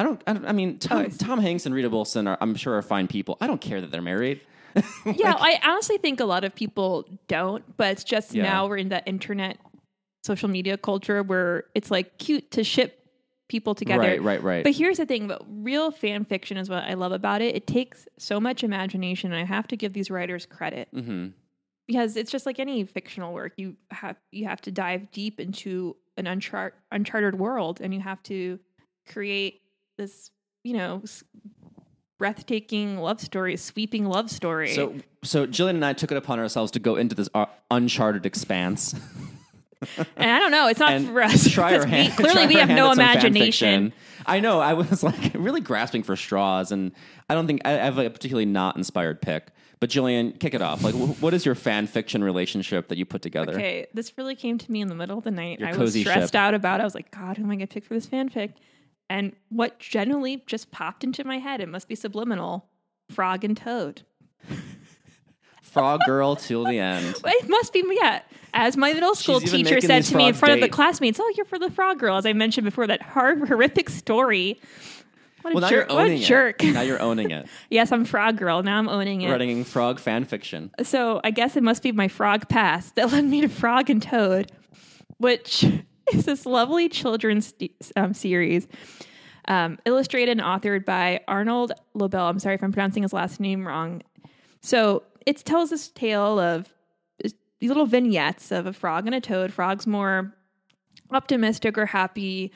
I 0.02 0.04
don't. 0.04 0.20
I, 0.26 0.32
don't, 0.32 0.46
I 0.46 0.52
mean, 0.52 0.78
Tom, 0.80 1.06
Oh. 1.06 1.08
Tom 1.16 1.38
Hanks 1.40 1.64
and 1.64 1.72
Rita 1.72 1.88
Wilson 1.88 2.26
are, 2.26 2.36
I'm 2.40 2.56
sure, 2.56 2.74
are 2.76 2.82
fine 2.82 3.06
people. 3.06 3.38
I 3.40 3.46
don't 3.46 3.60
care 3.60 3.80
that 3.80 3.92
they're 3.92 4.02
married. 4.02 4.40
yeah, 5.06 5.36
I 5.38 5.60
honestly 5.64 5.96
think 5.98 6.18
a 6.18 6.24
lot 6.24 6.42
of 6.42 6.52
people 6.56 7.06
don't, 7.28 7.62
but 7.76 7.92
it's 7.92 8.02
just 8.02 8.34
Yeah. 8.34 8.42
now 8.42 8.66
we're 8.66 8.78
in 8.78 8.88
that 8.88 9.04
internet 9.06 9.58
social 10.24 10.48
media 10.48 10.76
culture 10.76 11.22
where 11.22 11.66
it's 11.76 11.88
like 11.90 12.18
cute 12.18 12.50
to 12.52 12.64
ship 12.64 12.98
people 13.48 13.76
together. 13.76 14.00
Right, 14.00 14.20
right, 14.22 14.42
right. 14.42 14.64
But 14.64 14.72
here's 14.74 14.96
the 14.96 15.06
thing 15.06 15.28
but 15.28 15.42
real 15.48 15.92
fan 15.92 16.24
fiction 16.24 16.56
is 16.56 16.68
what 16.68 16.82
I 16.82 16.94
love 16.94 17.12
about 17.12 17.42
it. 17.42 17.54
It 17.54 17.66
takes 17.68 18.08
so 18.18 18.40
much 18.40 18.64
imagination 18.64 19.32
and 19.32 19.40
I 19.40 19.44
have 19.44 19.68
to 19.68 19.76
give 19.76 19.92
these 19.92 20.10
writers 20.10 20.46
credit. 20.46 20.88
hmm 20.92 21.28
Because 21.86 22.16
it's 22.16 22.32
just 22.32 22.44
like 22.46 22.58
any 22.58 22.82
fictional 22.84 23.32
work. 23.34 23.52
You 23.56 23.76
have 23.92 24.16
you 24.32 24.46
have 24.46 24.60
to 24.62 24.72
dive 24.72 25.12
deep 25.12 25.38
into 25.38 25.96
an 26.16 26.24
unchart, 26.24 26.72
uncharted 26.90 27.38
world 27.38 27.80
and 27.80 27.92
you 27.94 28.00
have 28.00 28.22
to 28.24 28.58
create 29.08 29.61
this, 29.96 30.30
you 30.64 30.74
know, 30.74 31.02
breathtaking 32.18 32.98
love 32.98 33.20
story, 33.20 33.56
sweeping 33.56 34.06
love 34.06 34.30
story. 34.30 34.74
So, 34.74 34.94
so 35.24 35.46
Jillian 35.46 35.70
and 35.70 35.84
I 35.84 35.92
took 35.92 36.10
it 36.12 36.16
upon 36.16 36.38
ourselves 36.38 36.70
to 36.72 36.78
go 36.78 36.96
into 36.96 37.14
this 37.14 37.28
uh, 37.34 37.46
uncharted 37.70 38.26
expanse. 38.26 38.94
and 40.16 40.30
I 40.30 40.38
don't 40.38 40.52
know, 40.52 40.68
it's 40.68 40.78
not 40.78 40.92
and 40.92 41.08
for 41.08 41.22
us. 41.22 41.48
try 41.50 41.72
our 41.74 41.80
'cause 41.80 41.86
we- 41.86 41.90
hand. 41.90 42.12
clearly, 42.16 42.46
we 42.46 42.54
have 42.54 42.68
hand 42.68 42.76
no 42.76 42.90
at 42.90 42.96
some 42.96 43.04
fan 43.04 43.10
imagination. 43.16 43.92
I 44.24 44.38
know. 44.38 44.60
I 44.60 44.74
was 44.74 45.02
like 45.02 45.32
really 45.34 45.60
grasping 45.60 46.04
for 46.04 46.14
straws, 46.14 46.70
and 46.70 46.92
I 47.28 47.34
don't 47.34 47.46
think 47.48 47.62
I 47.64 47.70
have 47.72 47.98
a 47.98 48.08
particularly 48.08 48.46
not 48.46 48.76
inspired 48.76 49.20
pick. 49.20 49.48
But 49.80 49.90
Jillian, 49.90 50.38
kick 50.38 50.54
it 50.54 50.62
off. 50.62 50.84
Like, 50.84 50.94
wh- 50.94 51.20
what 51.20 51.34
is 51.34 51.44
your 51.44 51.56
fan 51.56 51.88
fiction 51.88 52.22
relationship 52.22 52.86
that 52.86 52.98
you 52.98 53.04
put 53.04 53.20
together? 53.20 53.52
Okay, 53.54 53.88
this 53.92 54.16
really 54.16 54.36
came 54.36 54.56
to 54.58 54.70
me 54.70 54.80
in 54.80 54.86
the 54.86 54.94
middle 54.94 55.18
of 55.18 55.24
the 55.24 55.32
night. 55.32 55.58
Your 55.58 55.70
I 55.70 55.76
was 55.76 55.94
stressed 55.98 56.34
ship. 56.34 56.34
out 56.40 56.54
about 56.54 56.78
it. 56.78 56.82
I 56.82 56.84
was 56.84 56.94
like, 56.94 57.10
God, 57.10 57.36
who 57.36 57.42
am 57.42 57.50
I 57.50 57.56
going 57.56 57.66
to 57.66 57.74
pick 57.74 57.84
for 57.84 57.94
this 57.94 58.06
fanfic? 58.06 58.52
And 59.12 59.36
what 59.50 59.78
generally 59.78 60.42
just 60.46 60.70
popped 60.70 61.04
into 61.04 61.22
my 61.22 61.36
head, 61.38 61.60
it 61.60 61.68
must 61.68 61.86
be 61.86 61.94
subliminal 61.94 62.64
Frog 63.10 63.44
and 63.44 63.54
Toad. 63.54 64.00
Frog 65.62 66.00
girl 66.06 66.34
till 66.34 66.64
the 66.64 66.78
end. 66.78 67.16
It 67.24 67.46
must 67.48 67.74
be, 67.74 67.84
yeah. 68.00 68.22
As 68.54 68.78
my 68.78 68.94
middle 68.94 69.14
school 69.14 69.38
She's 69.40 69.50
teacher 69.50 69.82
said 69.82 70.04
to 70.04 70.16
me 70.16 70.28
in 70.28 70.34
front 70.34 70.54
of 70.54 70.60
the 70.60 70.68
classmates, 70.70 71.20
Oh, 71.20 71.30
you're 71.36 71.44
for 71.44 71.58
the 71.58 71.70
Frog 71.70 71.98
Girl. 71.98 72.16
As 72.16 72.24
I 72.24 72.32
mentioned 72.32 72.64
before, 72.64 72.86
that 72.86 73.02
hor- 73.02 73.36
horrific 73.46 73.90
story. 73.90 74.58
What 75.42 75.52
a 75.52 75.56
Well, 75.56 75.68
jerk. 75.68 75.90
What 75.90 76.08
a 76.08 76.14
it. 76.14 76.18
jerk. 76.20 76.62
Now 76.62 76.80
you're 76.80 77.00
owning 77.02 77.32
it. 77.32 77.46
yes, 77.68 77.92
I'm 77.92 78.06
Frog 78.06 78.38
Girl. 78.38 78.62
Now 78.62 78.78
I'm 78.78 78.88
owning 78.88 79.20
it. 79.20 79.30
Writing 79.30 79.62
frog 79.64 80.00
fan 80.00 80.24
fiction. 80.24 80.70
So 80.84 81.20
I 81.22 81.32
guess 81.32 81.54
it 81.56 81.62
must 81.62 81.82
be 81.82 81.92
my 81.92 82.08
frog 82.08 82.48
past 82.48 82.94
that 82.94 83.12
led 83.12 83.24
me 83.24 83.42
to 83.42 83.48
Frog 83.48 83.90
and 83.90 84.00
Toad, 84.02 84.50
which 85.18 85.66
is 86.12 86.24
this 86.24 86.46
lovely 86.46 86.88
children's 86.88 87.54
um, 87.96 88.14
series, 88.14 88.66
um, 89.48 89.78
illustrated 89.84 90.32
and 90.32 90.40
authored 90.40 90.84
by 90.84 91.20
Arnold 91.28 91.72
Lobel. 91.94 92.28
I'm 92.28 92.38
sorry 92.38 92.54
if 92.54 92.62
I'm 92.62 92.72
pronouncing 92.72 93.02
his 93.02 93.12
last 93.12 93.40
name 93.40 93.66
wrong. 93.66 94.02
So 94.60 95.04
it 95.26 95.38
tells 95.38 95.70
this 95.70 95.88
tale 95.88 96.38
of 96.38 96.72
these 97.18 97.68
little 97.68 97.86
vignettes 97.86 98.50
of 98.50 98.66
a 98.66 98.72
frog 98.72 99.06
and 99.06 99.14
a 99.14 99.20
toad. 99.20 99.52
Frog's 99.52 99.86
more 99.86 100.34
optimistic 101.12 101.78
or 101.78 101.86
happy, 101.86 102.52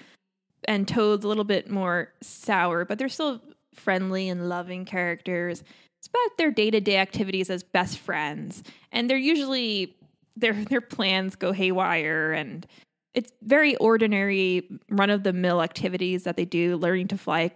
and 0.65 0.89
Toad's 0.89 1.25
a 1.25 1.29
little 1.29 1.45
bit 1.45 1.71
more 1.71 2.13
sour, 2.23 2.85
but 2.85 2.99
they're 2.99 3.09
still 3.09 3.41
friendly 3.73 4.29
and 4.29 4.49
loving 4.49 4.85
characters. 4.85 5.63
It's 5.99 6.09
about 6.09 6.39
their 6.39 6.51
day 6.51 6.71
to 6.71 6.81
day 6.81 6.97
activities 6.97 7.51
as 7.51 7.63
best 7.63 7.99
friends, 7.99 8.63
and 8.91 9.09
they're 9.09 9.17
usually 9.17 9.95
their 10.37 10.53
their 10.53 10.81
plans 10.81 11.37
go 11.37 11.53
haywire, 11.53 12.33
and 12.33 12.67
it's 13.17 13.33
very 13.43 13.75
ordinary, 13.77 14.69
run 14.91 15.11
of 15.11 15.23
the 15.25 15.33
mill 15.33 15.63
activities 15.63 16.25
that 16.25 16.37
they 16.37 16.45
do, 16.45 16.77
learning 16.77 17.09
to 17.09 17.19
fly, 17.19 17.51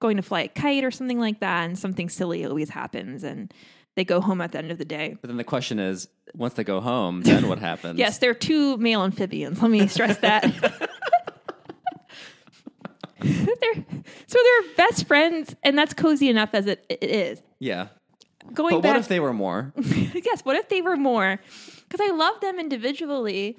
going 0.00 0.16
to 0.16 0.22
fly 0.22 0.40
a 0.42 0.48
kite 0.48 0.82
or 0.84 0.90
something 0.90 1.20
like 1.20 1.38
that, 1.40 1.64
and 1.64 1.78
something 1.78 2.08
silly 2.08 2.44
always 2.44 2.68
happens, 2.68 3.22
and 3.22 3.54
they 3.94 4.04
go 4.04 4.20
home 4.20 4.40
at 4.40 4.50
the 4.50 4.58
end 4.58 4.72
of 4.72 4.78
the 4.78 4.84
day. 4.84 5.16
But 5.20 5.28
then 5.28 5.36
the 5.36 5.44
question 5.44 5.78
is, 5.78 6.08
once 6.34 6.54
they 6.54 6.64
go 6.64 6.80
home, 6.80 7.22
then 7.22 7.48
what 7.48 7.58
happens? 7.70 7.96
Yes, 7.96 8.18
they're 8.18 8.34
two 8.34 8.76
male 8.76 9.04
amphibians. 9.04 9.62
Let 9.62 9.70
me 9.70 9.86
stress 9.86 10.18
that. 10.18 10.42
they're, 13.20 13.84
so 14.26 14.38
they're 14.42 14.74
best 14.76 15.06
friends, 15.06 15.54
and 15.62 15.78
that's 15.78 15.94
cozy 15.94 16.28
enough 16.28 16.50
as 16.54 16.66
it, 16.66 16.84
it 16.88 17.04
is. 17.04 17.40
Yeah. 17.60 17.86
Going 18.52 18.74
But 18.74 18.82
back, 18.82 18.94
what 18.94 19.00
if 19.00 19.08
they 19.08 19.20
were 19.20 19.32
more? 19.32 19.72
yes, 19.76 20.44
what 20.44 20.56
if 20.56 20.68
they 20.68 20.82
were 20.82 20.96
more? 20.96 21.38
Because 21.88 22.06
I 22.06 22.12
love 22.14 22.40
them 22.40 22.58
individually. 22.58 23.56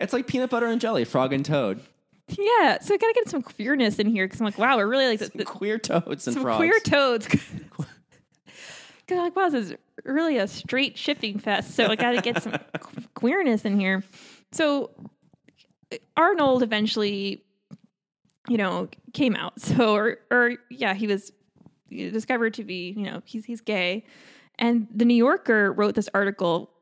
It's 0.00 0.12
like 0.12 0.26
peanut 0.26 0.50
butter 0.50 0.66
and 0.66 0.80
jelly, 0.80 1.04
frog 1.04 1.32
and 1.32 1.44
toad. 1.44 1.80
Yeah, 2.28 2.78
so 2.80 2.94
I 2.94 2.96
gotta 2.96 3.12
get 3.14 3.28
some 3.28 3.40
queerness 3.42 3.98
in 3.98 4.08
here 4.08 4.26
because 4.26 4.40
I'm 4.40 4.46
like, 4.46 4.58
wow, 4.58 4.76
we're 4.76 4.88
really 4.88 5.06
like 5.06 5.20
the, 5.20 5.30
the- 5.34 5.44
Queer 5.44 5.78
toads 5.78 6.26
and 6.26 6.34
some 6.34 6.42
frogs. 6.42 6.56
queer 6.58 6.80
toads. 6.80 7.28
Because 9.06 9.18
like, 9.22 9.36
wow, 9.36 9.48
this 9.48 9.70
is 9.70 9.74
really 10.04 10.36
a 10.38 10.48
straight 10.48 10.98
shipping 10.98 11.38
fest. 11.38 11.76
So 11.76 11.86
I 11.86 11.94
got 11.94 12.10
to 12.12 12.20
get 12.20 12.42
some 12.42 12.54
queerness 13.14 13.64
in 13.64 13.78
here. 13.78 14.02
So 14.50 14.90
Arnold 16.16 16.64
eventually, 16.64 17.44
you 18.48 18.56
know, 18.56 18.88
came 19.12 19.36
out. 19.36 19.60
So 19.60 19.94
or 19.94 20.18
or 20.32 20.54
yeah, 20.70 20.94
he 20.94 21.06
was 21.06 21.30
discovered 21.88 22.54
to 22.54 22.64
be, 22.64 22.94
you 22.96 23.04
know, 23.04 23.22
he's 23.24 23.44
he's 23.44 23.60
gay. 23.60 24.04
And 24.58 24.88
the 24.92 25.04
New 25.04 25.14
Yorker 25.14 25.72
wrote 25.72 25.94
this 25.94 26.08
article 26.12 26.72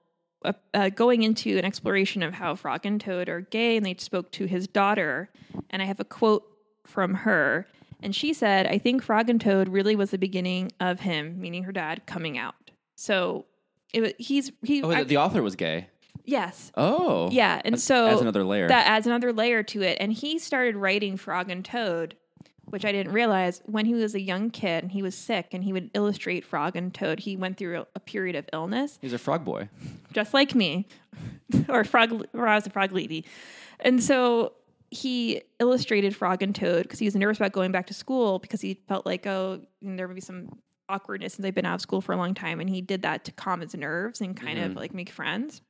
uh, 0.45 0.53
uh, 0.75 0.89
going 0.91 1.23
into 1.23 1.57
an 1.59 1.65
exploration 1.65 2.23
of 2.23 2.35
how 2.35 2.55
Frog 2.55 2.85
and 2.87 3.01
Toad 3.01 3.29
are 3.29 3.41
gay, 3.43 3.77
and 3.77 3.85
they 3.85 3.95
spoke 3.99 4.31
to 4.33 4.47
his 4.47 4.67
daughter. 4.67 5.31
And 5.71 5.81
I 5.83 5.85
have 5.87 6.01
a 6.01 6.05
quote 6.05 6.45
from 6.87 7.15
her, 7.15 7.67
and 8.03 8.15
she 8.15 8.33
said, 8.35 8.67
"I 8.67 8.79
think 8.79 9.03
Frog 9.03 9.31
and 9.31 9.41
Toad 9.41 9.69
really 9.69 9.97
was 9.97 10.11
the 10.11 10.19
beginning 10.19 10.71
of 10.81 11.01
him, 11.01 11.41
meaning 11.41 11.65
her 11.65 11.73
dad, 11.73 12.03
coming 12.07 12.37
out." 12.39 12.55
So 12.97 13.47
it, 13.93 14.15
he's 14.21 14.53
he 14.63 14.83
Oh, 14.83 14.91
I- 14.91 15.05
the, 15.05 15.17
author 15.17 15.43
was 15.43 15.57
gay. 15.57 15.89
yes 16.25 16.71
Oh. 16.77 17.29
yeah, 17.31 17.61
and 17.65 17.81
so 17.81 18.07
adds 18.09 18.21
another 18.21 18.45
layer. 18.45 18.69
That 18.69 18.87
adds 18.87 19.07
another 19.07 19.33
layer 19.33 19.63
to 19.65 19.83
it. 19.83 19.99
And 20.01 20.13
he 20.13 20.39
started 20.39 20.77
writing 20.77 21.17
Frog 21.17 21.51
and 21.51 21.65
Toad, 21.65 22.17
which 22.75 22.85
I 22.85 22.91
didn't 22.91 23.13
realize 23.13 23.63
when 23.67 23.87
he 23.87 23.95
was 23.95 24.17
a 24.17 24.21
young 24.21 24.51
kid 24.51 24.83
and 24.83 24.91
he 24.91 25.01
was 25.01 25.15
sick 25.15 25.51
and 25.53 25.63
he 25.63 25.73
would 25.73 25.93
illustrate 25.95 26.45
Frog 26.45 26.75
and 26.75 26.93
Toad. 26.93 27.21
He 27.21 27.37
went 27.37 27.57
through 27.57 27.87
a, 27.95 28.01
period 28.01 28.35
of 28.35 28.49
illness, 28.53 28.99
He's 29.01 29.13
a 29.13 29.19
frog 29.19 29.45
boy. 29.45 29.69
just 30.13 30.35
like 30.35 30.57
me, 30.57 30.89
or 31.69 31.85
Frog, 31.85 32.27
or 32.35 32.49
I 32.49 32.57
was 32.57 32.67
a 32.67 32.71
Frog 32.71 32.91
lady. 32.91 33.25
And 33.79 34.03
so 34.03 34.55
he 34.91 35.43
illustrated 35.61 36.17
Frog 36.17 36.43
and 36.43 36.53
Toad 36.53 36.83
because 36.83 36.99
he 36.99 37.05
was 37.07 37.15
nervous 37.15 37.37
about 37.39 37.53
going 37.53 37.71
back 37.71 37.87
to 37.87 37.95
school 37.95 38.41
because 38.41 38.61
he 38.61 38.81
felt 38.89 39.07
like, 39.07 39.25
oh, 39.25 39.61
there 39.81 40.09
would 40.09 40.15
be 40.17 40.21
some 40.21 40.49
awkwardness 40.89 41.35
since 41.35 41.47
I've 41.47 41.55
been 41.55 41.67
out 41.67 41.77
of 41.77 41.81
school 41.81 42.01
for 42.01 42.13
a 42.13 42.17
long 42.17 42.35
time. 42.35 42.59
And 42.59 42.69
he 42.69 42.81
did 42.81 43.03
that 43.03 43.25
to 43.27 43.31
calm 43.33 43.61
his 43.61 43.77
nerves 43.77 44.21
and 44.21 44.37
kind 44.37 44.59
of 44.59 44.73
Mhm. 44.73 44.77
like 44.77 44.93
make 44.93 45.11
friends. 45.11 45.63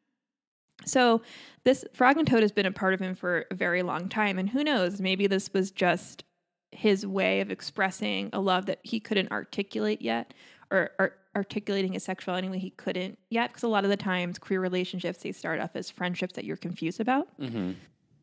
So 0.86 1.20
this 1.64 1.84
Frog 1.92 2.16
and 2.16 2.26
Toad 2.26 2.40
has 2.40 2.50
been 2.52 2.64
a 2.66 2.72
part 2.72 2.94
of 2.94 3.00
him 3.00 3.14
for 3.14 3.44
a 3.50 3.54
very 3.54 3.82
long 3.82 4.08
time. 4.08 4.38
And 4.38 4.48
who 4.48 4.64
knows, 4.64 5.02
maybe 5.02 5.26
this 5.26 5.52
was 5.52 5.70
just 5.70 6.24
his 6.74 7.06
way 7.06 7.40
of 7.40 7.50
expressing 7.50 8.30
a 8.32 8.40
love 8.40 8.66
that 8.66 8.80
he 8.82 9.00
couldn't 9.00 9.30
articulate 9.30 10.02
yet 10.02 10.34
or, 10.70 10.90
or 10.98 11.14
articulating 11.36 11.92
his 11.92 12.02
sexuality 12.04 12.46
in 12.46 12.52
way 12.52 12.58
he 12.58 12.70
couldn't 12.70 13.18
yet. 13.30 13.50
Because 13.50 13.62
a 13.62 13.68
lot 13.68 13.84
of 13.84 13.90
the 13.90 13.96
times 13.96 14.38
queer 14.38 14.60
relationships, 14.60 15.18
they 15.22 15.32
start 15.32 15.60
off 15.60 15.70
as 15.74 15.90
friendships 15.90 16.34
that 16.34 16.44
you're 16.44 16.56
confused 16.56 17.00
about. 17.00 17.28
hmm 17.38 17.72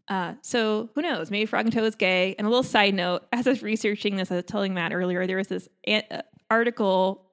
Uh, 0.08 0.34
so 0.42 0.90
who 0.96 1.02
knows? 1.02 1.32
Maybe 1.32 1.46
Frog 1.46 1.66
and 1.66 1.74
Toad 1.74 1.86
is 1.86 1.96
gay. 1.96 2.36
And 2.38 2.46
a 2.46 2.50
little 2.50 2.64
side 2.64 2.94
note: 2.94 3.24
as 3.32 3.48
I 3.48 3.52
was 3.52 3.62
researching 3.64 4.16
this, 4.18 4.32
I 4.32 4.36
was 4.36 4.46
telling 4.46 4.74
Matt 4.74 4.94
earlier, 4.94 5.26
there 5.28 5.38
was 5.38 5.48
this 5.48 5.70
an- 5.86 6.04
uh, 6.12 6.22
article 6.50 7.26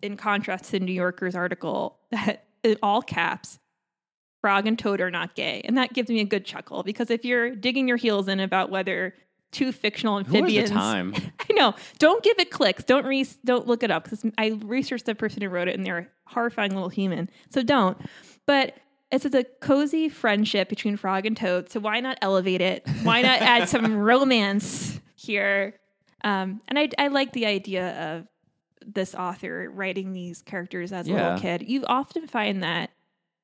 in 0.00 0.16
contrast 0.16 0.64
to 0.66 0.72
the 0.72 0.80
New 0.80 0.92
Yorker's 0.94 1.34
article 1.34 1.98
that 2.10 2.44
in 2.62 2.76
all 2.82 3.02
caps, 3.02 3.58
Frog 4.40 4.66
and 4.66 4.78
Toad 4.78 5.00
are 5.00 5.10
not 5.10 5.34
gay, 5.34 5.60
and 5.64 5.76
that 5.76 5.92
gives 5.92 6.08
me 6.08 6.20
a 6.20 6.24
good 6.24 6.44
chuckle 6.44 6.82
because 6.82 7.10
if 7.10 7.24
you're 7.24 7.50
digging 7.54 7.86
your 7.86 7.96
heels 7.98 8.28
in 8.28 8.40
about 8.40 8.70
whether 8.70 9.14
two 9.52 9.70
fictional 9.70 10.18
amphibians. 10.18 10.50
Who 10.50 10.58
has 10.60 10.70
the 10.70 10.76
amphibians, 10.76 11.22
time? 11.24 11.32
I 11.50 11.52
know, 11.52 11.74
don't 11.98 12.22
give 12.24 12.38
it 12.38 12.50
clicks. 12.50 12.82
Don't 12.84 13.06
re- 13.06 13.26
don't 13.44 13.66
look 13.68 13.82
it 13.82 13.90
up 13.90 14.04
because 14.04 14.24
I 14.38 14.58
researched 14.64 15.06
the 15.06 15.14
person 15.14 15.42
who 15.42 15.48
wrote 15.48 15.68
it, 15.68 15.76
and 15.76 15.86
they're 15.86 15.98
a 15.98 16.06
horrifying 16.26 16.72
little 16.74 16.88
human. 16.88 17.30
So 17.50 17.62
don't. 17.62 17.96
But 18.46 18.74
it's 19.12 19.24
a 19.26 19.44
cozy 19.60 20.08
friendship 20.08 20.68
between 20.68 20.96
Frog 20.96 21.26
and 21.26 21.36
Toad. 21.36 21.70
So 21.70 21.78
why 21.80 22.00
not 22.00 22.18
elevate 22.22 22.60
it? 22.62 22.86
Why 23.02 23.22
not 23.22 23.40
add 23.42 23.68
some 23.68 23.94
romance 23.98 24.98
here? 25.14 25.74
Um, 26.24 26.60
and 26.68 26.78
I, 26.78 26.88
I 26.98 27.08
like 27.08 27.32
the 27.32 27.46
idea 27.46 28.16
of 28.18 28.26
this 28.86 29.14
author 29.14 29.70
writing 29.72 30.12
these 30.12 30.42
characters 30.42 30.92
as 30.92 31.06
a 31.06 31.10
Yeah. 31.10 31.22
little 31.24 31.38
kid. 31.40 31.68
You 31.68 31.84
often 31.86 32.26
find 32.26 32.62
that 32.62 32.90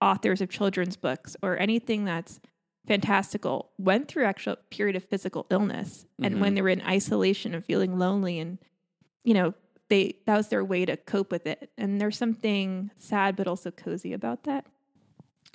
authors 0.00 0.40
of 0.40 0.48
children's 0.48 0.96
books 0.96 1.36
or 1.42 1.58
anything 1.60 2.04
that's 2.04 2.40
fantastical 2.88 3.70
went 3.78 4.08
through 4.08 4.24
actual 4.24 4.56
period 4.70 4.96
of 4.96 5.04
physical 5.04 5.46
illness 5.50 6.06
and 6.22 6.36
Mhm. 6.36 6.40
when 6.40 6.54
they 6.54 6.62
were 6.62 6.68
in 6.70 6.82
isolation 6.82 7.54
and 7.54 7.64
feeling 7.64 7.98
lonely 7.98 8.38
and 8.40 8.58
you 9.24 9.34
know 9.34 9.54
they 9.88 10.16
that 10.26 10.36
was 10.36 10.48
their 10.48 10.64
way 10.64 10.84
to 10.84 10.96
cope 10.96 11.30
with 11.30 11.46
it 11.46 11.70
and 11.78 12.00
there's 12.00 12.16
something 12.16 12.90
sad 12.98 13.36
but 13.36 13.46
also 13.46 13.70
cozy 13.70 14.12
about 14.12 14.44
that 14.44 14.66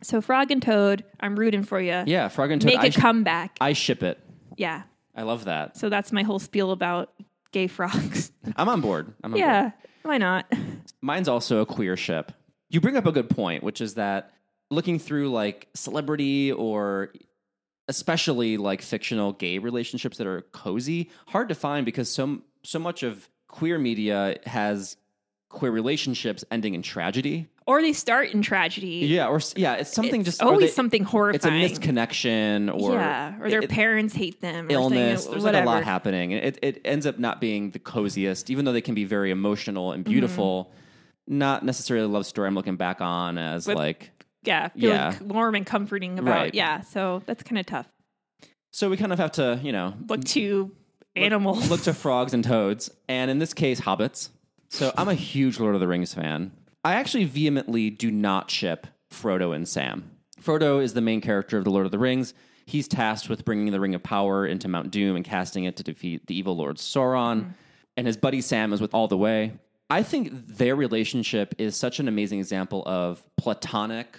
so 0.01 0.21
frog 0.21 0.51
and 0.51 0.61
toad 0.61 1.03
i'm 1.19 1.35
rooting 1.35 1.63
for 1.63 1.79
you 1.79 2.03
Yeah, 2.05 2.27
frog 2.27 2.51
and 2.51 2.61
toad. 2.61 2.67
make 2.67 2.79
I, 2.79 2.85
a 2.87 2.91
sh- 2.91 2.95
comeback 2.97 3.57
I 3.59 3.73
ship 3.73 4.03
it. 4.03 4.19
yeah 4.57 4.83
I 5.15 5.21
love 5.23 5.45
that. 5.45 5.77
so 5.77 5.89
that's 5.89 6.11
my 6.11 6.23
whole 6.23 6.39
spiel 6.39 6.71
about 6.71 7.13
gay 7.51 7.67
frogs 7.67 8.31
I'm 8.55 8.69
on 8.69 8.81
board. 8.81 9.13
I'm 9.23 9.33
on 9.33 9.39
board. 9.39 9.39
yeah 9.39 9.71
why 10.03 10.17
not 10.17 10.51
Mine's 11.01 11.27
also 11.27 11.59
a 11.61 11.65
queer 11.65 11.97
ship. 11.97 12.31
You 12.69 12.79
bring 12.79 12.95
up 12.97 13.05
a 13.05 13.11
good 13.11 13.29
point, 13.29 13.61
which 13.61 13.81
is 13.81 13.95
that 13.95 14.31
looking 14.73 14.99
through 14.99 15.31
like 15.31 15.67
celebrity 15.73 16.51
or 16.51 17.11
especially 17.87 18.57
like 18.57 18.81
fictional 18.81 19.33
gay 19.33 19.57
relationships 19.59 20.17
that 20.17 20.27
are 20.27 20.41
cozy, 20.51 21.09
hard 21.27 21.49
to 21.49 21.55
find 21.55 21.85
because 21.85 22.09
so 22.09 22.39
so 22.63 22.79
much 22.79 23.03
of 23.03 23.29
queer 23.47 23.77
media 23.77 24.37
has 24.45 24.95
queer 25.49 25.71
relationships 25.71 26.43
ending 26.51 26.73
in 26.73 26.81
tragedy. 26.81 27.47
Or 27.65 27.81
they 27.81 27.93
start 27.93 28.31
in 28.31 28.41
tragedy. 28.41 29.05
Yeah, 29.05 29.27
or 29.27 29.39
yeah, 29.55 29.75
it's 29.75 29.93
something 29.93 30.21
It's 30.21 30.31
just 30.31 30.41
always 30.41 30.71
they- 30.71 30.73
something 30.73 31.03
horrifying. 31.03 31.63
It's 31.63 31.77
a 31.77 31.81
misconnection 31.81 32.73
or 32.73 32.93
yeah, 32.93 33.39
or 33.39 33.49
their 33.49 33.61
it- 33.61 33.69
parents 33.69 34.13
hate 34.13 34.41
them. 34.41 34.67
Or 34.67 34.73
illness. 34.73 35.25
There's 35.25 35.43
whatever. 35.43 35.65
like 35.65 35.75
a 35.75 35.77
lot 35.77 35.83
happening. 35.83 36.31
It 36.31 36.59
it 36.61 36.81
ends 36.83 37.05
up 37.05 37.19
not 37.19 37.39
being 37.39 37.71
the 37.71 37.79
coziest, 37.79 38.49
even 38.49 38.65
though 38.65 38.73
they 38.73 38.81
can 38.81 38.95
be 38.95 39.05
very 39.05 39.31
emotional 39.31 39.91
and 39.93 40.03
mm-hmm. 40.03 40.11
beautiful. 40.11 40.73
Not 41.25 41.63
necessarily 41.63 42.05
a 42.05 42.09
love 42.09 42.25
story. 42.25 42.47
I'm 42.47 42.55
looking 42.55 42.75
back 42.75 42.99
on 42.99 43.37
as 43.37 43.65
But- 43.65 43.77
like 43.77 44.11
Yeah, 44.43 44.69
feel 44.69 44.89
Yeah. 44.89 45.17
warm 45.21 45.55
and 45.55 45.65
comforting 45.65 46.19
about. 46.19 46.31
Right. 46.35 46.53
Yeah, 46.55 46.81
so 46.81 47.21
that's 47.25 47.43
kind 47.43 47.59
of 47.59 47.65
tough. 47.65 47.87
so 48.71 48.89
we 48.89 48.97
kind 48.97 49.13
of 49.13 49.19
have 49.19 49.31
to 49.33 49.59
you 49.63 49.71
know 49.71 49.93
Look 50.07 50.23
to 50.25 50.71
animals. 51.15 51.69
look 51.69 51.81
to 51.83 51.93
frogs 52.03 52.33
and 52.33 52.43
toads, 52.43 52.89
and 53.07 53.29
in 53.31 53.39
this 53.39 53.53
case, 53.53 53.79
hobbits. 53.81 54.29
So 54.69 54.91
I'm 54.97 55.07
a 55.09 55.13
huge 55.13 55.59
Lord 55.59 55.75
of 55.75 55.81
the 55.81 55.87
Rings 55.87 56.13
fan. 56.13 56.51
I 56.83 56.95
actually 56.95 57.25
vehemently 57.25 57.89
do 57.89 58.09
not 58.11 58.49
ship 58.51 58.87
Frodo 59.11 59.55
and 59.55 59.67
Sam. 59.67 60.09
Frodo 60.41 60.81
is 60.83 60.93
the 60.93 61.01
main 61.01 61.21
character 61.21 61.57
of 61.57 61.63
the 61.63 61.69
Lord 61.69 61.85
of 61.85 61.91
the 61.91 61.99
Rings. 61.99 62.33
He's 62.65 62.87
tasked 62.87 63.29
with 63.29 63.45
bringing 63.45 63.71
the 63.71 63.79
Ring 63.79 63.93
of 63.95 64.03
Power 64.03 64.45
into 64.47 64.67
Mount 64.67 64.89
Doom 64.91 65.15
and 65.15 65.23
casting 65.23 65.65
it 65.65 65.75
to 65.77 65.83
defeat 65.83 66.27
the 66.27 66.35
evil 66.37 66.55
Lord 66.57 66.77
Sauron. 66.77 67.41
Mm-hmm. 67.41 67.49
And 67.97 68.07
his 68.07 68.17
buddy 68.17 68.41
Sam 68.41 68.73
is 68.73 68.81
with 68.81 68.93
all 68.93 69.07
the 69.07 69.17
way. 69.17 69.53
I 69.89 70.01
think 70.01 70.31
their 70.47 70.75
relationship 70.75 71.53
is 71.59 71.75
such 71.75 71.99
an 71.99 72.07
amazing 72.07 72.39
example 72.39 72.81
of 72.87 73.23
platonic 73.37 74.17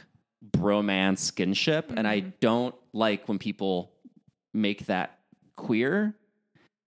bromance 0.50 1.32
skinship. 1.32 1.84
And 1.96 2.06
I 2.06 2.20
mm-hmm. 2.20 2.30
don't 2.40 2.74
like 2.92 3.28
when 3.28 3.38
people 3.38 3.92
make 4.52 4.86
that 4.86 5.18
queer 5.56 6.14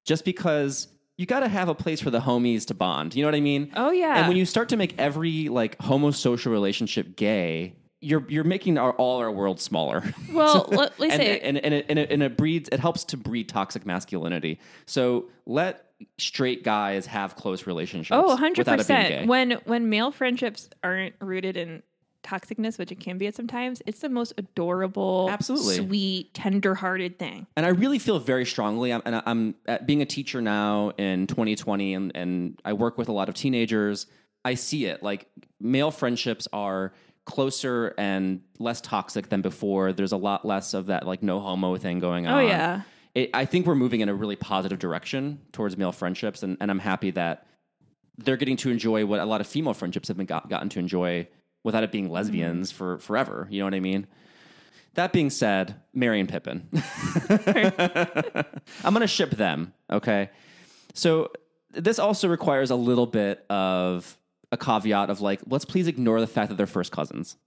just 0.06 0.26
because 0.26 0.88
you 1.18 1.26
got 1.26 1.42
to 1.42 1.48
have 1.48 1.68
a 1.68 1.76
place 1.76 2.00
for 2.00 2.12
the 2.12 2.20
homies 2.20 2.68
to 2.68 2.74
bond. 2.74 3.16
You 3.16 3.24
know 3.24 3.28
what 3.28 3.36
I 3.36 3.42
mean? 3.42 3.72
Oh, 3.76 3.92
yeah. 3.92 4.20
And 4.20 4.28
when 4.28 4.38
you 4.38 4.46
start 4.46 4.70
to 4.70 4.78
make 4.78 4.98
every 5.00 5.50
like 5.50 5.78
homosocial 5.80 6.52
relationship 6.52 7.16
gay, 7.16 7.76
you're 8.00 8.24
you're 8.30 8.44
making 8.44 8.78
our, 8.78 8.94
all 8.94 9.18
our 9.18 9.32
world 9.32 9.60
smaller. 9.60 10.04
Well, 10.32 10.68
let, 10.70 11.00
let's 11.00 11.14
and, 11.14 11.22
say 11.22 11.40
and, 11.40 11.58
and, 11.58 11.74
it, 11.74 11.86
and, 11.90 11.98
it, 11.98 12.12
and 12.12 12.22
it 12.22 12.38
breeds 12.38 12.70
it 12.72 12.80
helps 12.80 13.04
to 13.06 13.18
breed 13.18 13.50
toxic 13.50 13.88
masculinity. 13.88 14.60
So 14.86 15.30
let 15.48 15.88
straight 16.20 16.64
guys 16.64 17.08
have 17.08 17.36
close 17.36 17.66
relationships. 17.66 18.16
Oh, 18.16 18.28
100 18.28 18.60
without 18.60 18.80
it 18.80 18.88
being 18.88 19.00
gay. 19.00 19.08
percent. 19.08 19.28
When 19.28 19.52
when 19.66 19.90
male 19.90 20.12
friendships 20.12 20.70
aren't 20.84 21.16
rooted 21.20 21.58
in 21.58 21.82
toxicness, 22.28 22.78
which 22.78 22.92
it 22.92 23.00
can 23.00 23.18
be 23.18 23.28
at 23.28 23.36
sometimes, 23.36 23.82
it's 23.86 24.00
the 24.00 24.10
most 24.10 24.34
adorable, 24.38 25.28
Absolutely. 25.32 25.76
sweet, 25.76 26.34
tender-hearted 26.34 27.18
thing. 27.18 27.48
and 27.56 27.66
I 27.66 27.70
really 27.70 28.00
feel 28.00 28.20
very 28.20 28.46
strongly. 28.46 28.92
I'm, 28.92 29.02
and 29.06 29.22
I'm 29.26 29.56
at 29.66 29.88
being 29.88 30.02
a 30.02 30.06
teacher 30.06 30.42
now 30.42 30.92
in 30.98 31.28
2020, 31.28 31.94
and, 31.94 32.12
and 32.16 32.62
I 32.66 32.74
work 32.74 32.98
with 32.98 33.10
a 33.10 33.14
lot 33.14 33.30
of 33.30 33.36
teenagers. 33.36 34.08
I 34.44 34.56
see 34.56 34.86
it 34.86 35.04
like 35.04 35.28
male 35.60 35.92
friendships 35.92 36.48
are 36.54 36.94
closer 37.26 37.94
and 37.98 38.42
less 38.58 38.82
toxic 38.82 39.30
than 39.30 39.42
before. 39.42 39.94
There's 39.94 40.14
a 40.14 40.18
lot 40.18 40.46
less 40.46 40.74
of 40.74 40.88
that 40.88 41.06
like 41.06 41.22
no 41.22 41.40
homo 41.40 41.78
thing 41.78 42.00
going 42.00 42.26
oh, 42.26 42.32
on. 42.32 42.44
Oh 42.44 42.48
yeah. 42.48 42.82
It, 43.14 43.32
I 43.34 43.46
think 43.46 43.66
we're 43.66 43.76
moving 43.76 44.02
in 44.02 44.10
a 44.10 44.14
really 44.14 44.36
positive 44.36 44.80
direction 44.80 45.42
towards 45.52 45.76
male 45.76 45.92
friendships, 45.92 46.44
and, 46.44 46.56
and 46.62 46.70
I'm 46.70 46.80
happy 46.80 47.12
that 47.12 47.48
they're 48.18 48.38
getting 48.38 48.58
to 48.58 48.72
enjoy 48.72 49.06
what 49.06 49.20
a 49.20 49.26
lot 49.26 49.42
of 49.42 49.48
female 49.48 49.74
friendships 49.74 50.08
have 50.08 50.18
been 50.18 50.26
got, 50.26 50.50
gotten 50.50 50.70
to 50.70 50.80
enjoy 50.80 51.28
without 51.64 51.84
it 51.84 51.92
being 51.92 52.10
lesbians 52.10 52.70
mm-hmm. 52.70 52.78
for 52.78 52.98
forever. 53.00 53.48
You 53.50 53.60
know 53.60 53.66
what 53.66 53.74
I 53.74 53.80
mean? 53.80 54.08
That 54.96 55.14
being 55.14 55.30
said, 55.30 55.76
Merry 55.94 56.20
and 56.20 56.28
Pippin. 56.28 56.68
I'm 58.84 58.94
going 58.94 59.02
to 59.02 59.08
ship 59.08 59.32
them. 59.32 59.74
Okay. 59.92 60.32
So 60.96 61.32
this 61.72 62.00
also 62.00 62.28
requires 62.28 62.72
a 62.72 62.76
little 62.76 63.06
bit 63.06 63.46
of 63.50 64.18
a 64.52 64.58
caveat 64.58 65.10
of 65.10 65.22
like, 65.22 65.42
let's 65.46 65.66
please 65.66 65.88
ignore 65.88 66.20
the 66.20 66.28
fact 66.28 66.50
that 66.50 66.56
they're 66.56 66.66
first 66.66 66.92
cousins. 66.92 67.38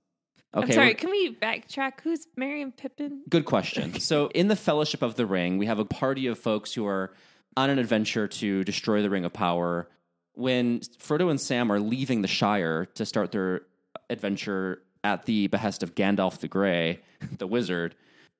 Okay. 0.54 0.66
I'm 0.66 0.72
sorry. 0.72 0.94
Can 0.94 1.10
we 1.10 1.34
backtrack? 1.34 2.00
Who's 2.02 2.26
Merry 2.36 2.62
and 2.62 2.76
Pippin? 2.76 3.22
Good 3.28 3.44
question. 3.44 3.98
so, 4.00 4.28
in 4.34 4.48
the 4.48 4.56
Fellowship 4.56 5.02
of 5.02 5.14
the 5.14 5.26
Ring, 5.26 5.58
we 5.58 5.66
have 5.66 5.78
a 5.78 5.84
party 5.84 6.26
of 6.26 6.38
folks 6.38 6.72
who 6.72 6.86
are 6.86 7.12
on 7.56 7.70
an 7.70 7.78
adventure 7.78 8.26
to 8.26 8.64
destroy 8.64 9.02
the 9.02 9.10
Ring 9.10 9.24
of 9.24 9.32
Power. 9.32 9.88
When 10.34 10.80
Frodo 10.80 11.30
and 11.30 11.40
Sam 11.40 11.70
are 11.70 11.78
leaving 11.78 12.22
the 12.22 12.28
Shire 12.28 12.86
to 12.94 13.06
start 13.06 13.30
their 13.32 13.62
adventure 14.10 14.82
at 15.02 15.24
the 15.26 15.46
behest 15.46 15.82
of 15.82 15.94
Gandalf 15.94 16.38
the 16.38 16.48
Grey, 16.48 17.00
the 17.38 17.46
wizard, 17.46 17.94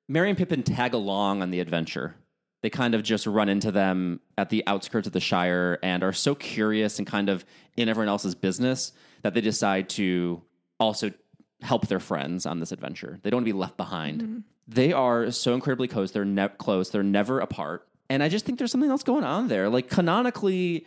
Merry 0.08 0.28
and 0.28 0.38
Pippin 0.38 0.62
tag 0.62 0.92
along 0.94 1.42
on 1.42 1.50
the 1.50 1.60
adventure. 1.60 2.16
They 2.62 2.70
kind 2.70 2.94
of 2.94 3.02
just 3.02 3.26
run 3.26 3.48
into 3.48 3.70
them 3.70 4.20
at 4.36 4.50
the 4.50 4.62
outskirts 4.66 5.06
of 5.06 5.14
the 5.14 5.20
Shire 5.20 5.78
and 5.82 6.02
are 6.02 6.12
so 6.12 6.34
curious 6.34 6.98
and 6.98 7.06
kind 7.06 7.30
of 7.30 7.44
in 7.76 7.88
everyone 7.88 8.08
else's 8.08 8.34
business 8.34 8.92
that 9.22 9.32
they 9.32 9.40
decide 9.40 9.88
to 9.90 10.42
also 10.78 11.10
help 11.62 11.86
their 11.86 12.00
friends 12.00 12.44
on 12.46 12.60
this 12.60 12.72
adventure. 12.72 13.18
They 13.22 13.30
don't 13.30 13.38
want 13.38 13.46
to 13.46 13.52
be 13.52 13.58
left 13.58 13.76
behind. 13.76 14.22
Mm-hmm. 14.22 14.38
They 14.68 14.92
are 14.92 15.30
so 15.30 15.54
incredibly 15.54 15.88
close. 15.88 16.10
They're 16.10 16.24
ne- 16.24 16.48
close. 16.48 16.90
They're 16.90 17.02
never 17.02 17.40
apart. 17.40 17.86
And 18.08 18.22
I 18.22 18.28
just 18.28 18.44
think 18.44 18.58
there's 18.58 18.72
something 18.72 18.90
else 18.90 19.02
going 19.02 19.24
on 19.24 19.48
there. 19.48 19.68
Like 19.68 19.88
canonically, 19.88 20.86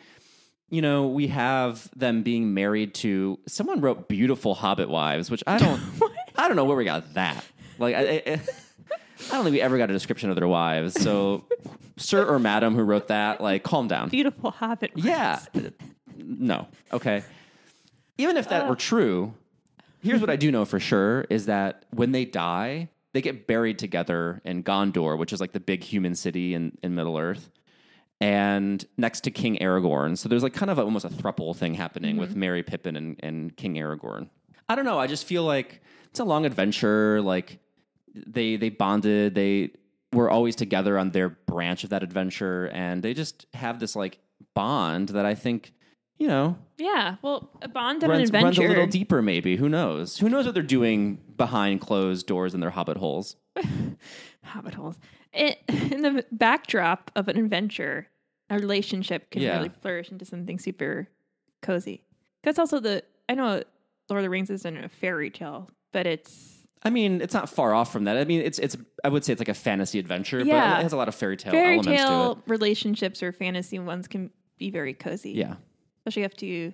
you 0.74 0.82
know, 0.82 1.06
we 1.06 1.28
have 1.28 1.88
them 1.96 2.24
being 2.24 2.56
married 2.56 2.96
to 2.96 3.38
someone 3.48 3.80
wrote 3.80 4.08
beautiful 4.08 4.56
Hobbit 4.56 4.90
wives, 4.90 5.30
which 5.30 5.44
I 5.46 5.60
don't, 5.60 5.80
I 6.36 6.48
don't 6.48 6.58
know 6.58 6.66
where 6.66 6.76
we 6.76 6.84
got 6.84 7.14
that. 7.14 7.46
Like, 7.78 7.94
I, 7.94 8.00
I, 8.00 8.22
I 8.26 9.34
don't 9.34 9.44
think 9.44 9.54
we 9.54 9.62
ever 9.62 9.78
got 9.78 9.92
a 9.92 9.94
description 9.94 10.32
of 10.32 10.36
their 10.36 10.48
wives. 10.48 11.00
So, 11.00 11.46
sir 11.98 12.26
or 12.26 12.40
madam 12.40 12.74
who 12.74 12.82
wrote 12.82 13.10
that, 13.10 13.40
like, 13.40 13.62
calm 13.62 13.88
down. 13.88 14.10
Beautiful 14.10 14.50
Hobbit. 14.50 14.94
Yeah. 14.96 15.42
No. 16.18 16.68
Okay. 16.92 17.24
Even 18.18 18.36
if 18.36 18.50
that 18.50 18.66
were 18.66 18.74
uh. 18.74 18.76
true, 18.76 19.36
here's 20.02 20.22
what 20.22 20.32
I 20.32 20.38
do 20.38 20.52
know 20.52 20.66
for 20.66 20.80
sure 20.80 21.28
is 21.30 21.46
that 21.46 21.86
when 21.92 22.14
they 22.14 22.26
die, 22.26 22.90
they 23.12 23.22
get 23.22 23.46
buried 23.46 23.78
together 23.78 24.42
in 24.44 24.64
Gondor, 24.64 25.20
which 25.20 25.34
is 25.34 25.40
like 25.40 25.52
the 25.52 25.60
big 25.60 25.84
human 25.84 26.16
city 26.16 26.56
in, 26.56 26.76
in 26.82 26.96
Middle 26.96 27.20
Earth, 27.20 27.52
and 28.24 28.86
next 28.96 29.22
to 29.22 29.32
King 29.32 29.58
Aragorn. 29.58 30.18
So 30.18 30.30
there's 30.30 30.44
like 30.44 30.54
kind 30.54 30.72
of 30.72 30.80
a, 30.80 30.84
almost 30.84 31.04
a 31.04 31.10
thruple 31.10 31.54
thing 31.54 31.74
happening 31.74 32.16
with 32.16 32.30
mm-hmm. 32.30 32.40
Merry 32.40 32.64
Pippin 32.64 32.96
and, 32.96 33.20
and 33.22 33.56
King 33.58 33.76
Aragorn. 33.76 34.30
I 34.70 34.76
don't 34.76 34.86
know. 34.86 34.98
I 34.98 35.08
just 35.08 35.26
feel 35.26 35.44
like 35.44 35.82
it's 36.10 36.22
a 36.22 36.24
long 36.24 36.46
adventure. 36.46 37.22
Like 37.22 37.60
they 38.16 38.56
they 38.56 38.70
bonded. 38.70 39.36
They 39.36 39.72
were 40.14 40.30
always 40.30 40.56
together 40.56 40.98
on 40.98 41.12
their 41.12 41.28
branch 41.28 41.84
of 41.84 41.90
that 41.90 42.02
adventure, 42.02 42.70
and 42.70 43.04
they 43.04 43.14
just 43.14 43.46
have 43.54 43.80
this 43.80 43.94
like 43.94 44.20
bond 44.56 45.10
that 45.10 45.26
I 45.26 45.36
think 45.36 45.74
you 46.18 46.28
know 46.28 46.58
Yeah. 46.78 47.18
Well, 47.22 47.50
a 47.62 47.68
bond 47.68 48.06
on 48.06 48.10
runs, 48.10 48.30
an 48.30 48.36
adventure 48.36 48.62
runs 48.62 48.72
a 48.72 48.74
little 48.74 48.88
deeper. 48.88 49.22
Maybe 49.22 49.58
who 49.58 49.68
knows? 49.68 50.18
Who 50.18 50.30
knows 50.30 50.46
what 50.46 50.54
they're 50.54 50.64
doing 50.64 51.20
behind 51.36 51.82
closed 51.82 52.26
doors 52.26 52.54
in 52.54 52.62
their 52.62 52.70
hobbit 52.70 52.96
holes? 52.96 53.36
Hobbit 54.44 54.76
holes. 54.76 54.96
It, 55.34 55.60
in 55.68 56.02
the 56.02 56.26
backdrop 56.32 57.12
of 57.16 57.28
an 57.28 57.38
adventure, 57.38 58.08
a 58.50 58.56
relationship 58.60 59.30
can 59.32 59.42
Yeah. 59.42 59.58
really 59.58 59.70
flourish 59.82 60.12
into 60.12 60.26
something 60.26 60.60
super 60.60 61.08
cozy. 61.62 62.04
That's 62.44 62.60
also 62.60 62.80
the 62.80 63.04
I 63.30 63.36
know 63.36 63.64
Lord 64.10 64.20
of 64.20 64.24
the 64.24 64.30
Rings 64.30 64.50
isn't 64.50 64.78
a 64.78 64.90
fairy 64.90 65.30
tale, 65.30 65.70
but 65.92 66.06
it's 66.06 66.52
I 66.86 66.90
mean, 66.90 67.22
it's 67.22 67.34
not 67.34 67.48
far 67.50 67.74
off 67.74 67.94
from 67.94 68.04
that. 68.04 68.18
I 68.18 68.26
mean, 68.26 68.42
it's 68.42 68.60
it's. 68.60 68.76
I 69.06 69.08
would 69.10 69.24
say 69.24 69.32
it's 69.32 69.40
like 69.40 69.48
a 69.48 69.54
fantasy 69.54 70.00
adventure, 70.00 70.42
Yeah. 70.42 70.72
but 70.74 70.80
it 70.82 70.84
has 70.84 70.92
a 70.92 70.98
lot 70.98 71.08
of 71.08 71.16
fairy 71.16 71.38
tale 71.38 71.54
fairy 71.54 71.78
elements 71.78 71.88
to 71.88 71.94
it. 71.94 71.98
tale 72.10 72.44
relationships 72.46 73.24
or 73.24 73.32
fantasy 73.32 73.80
ones 73.80 74.08
can 74.10 74.30
be 74.58 74.70
very 74.70 74.94
cozy. 74.94 75.32
Yeah. 75.32 75.56
especially 76.00 76.24
if 76.24 76.42
you 76.44 76.64
have 76.64 76.74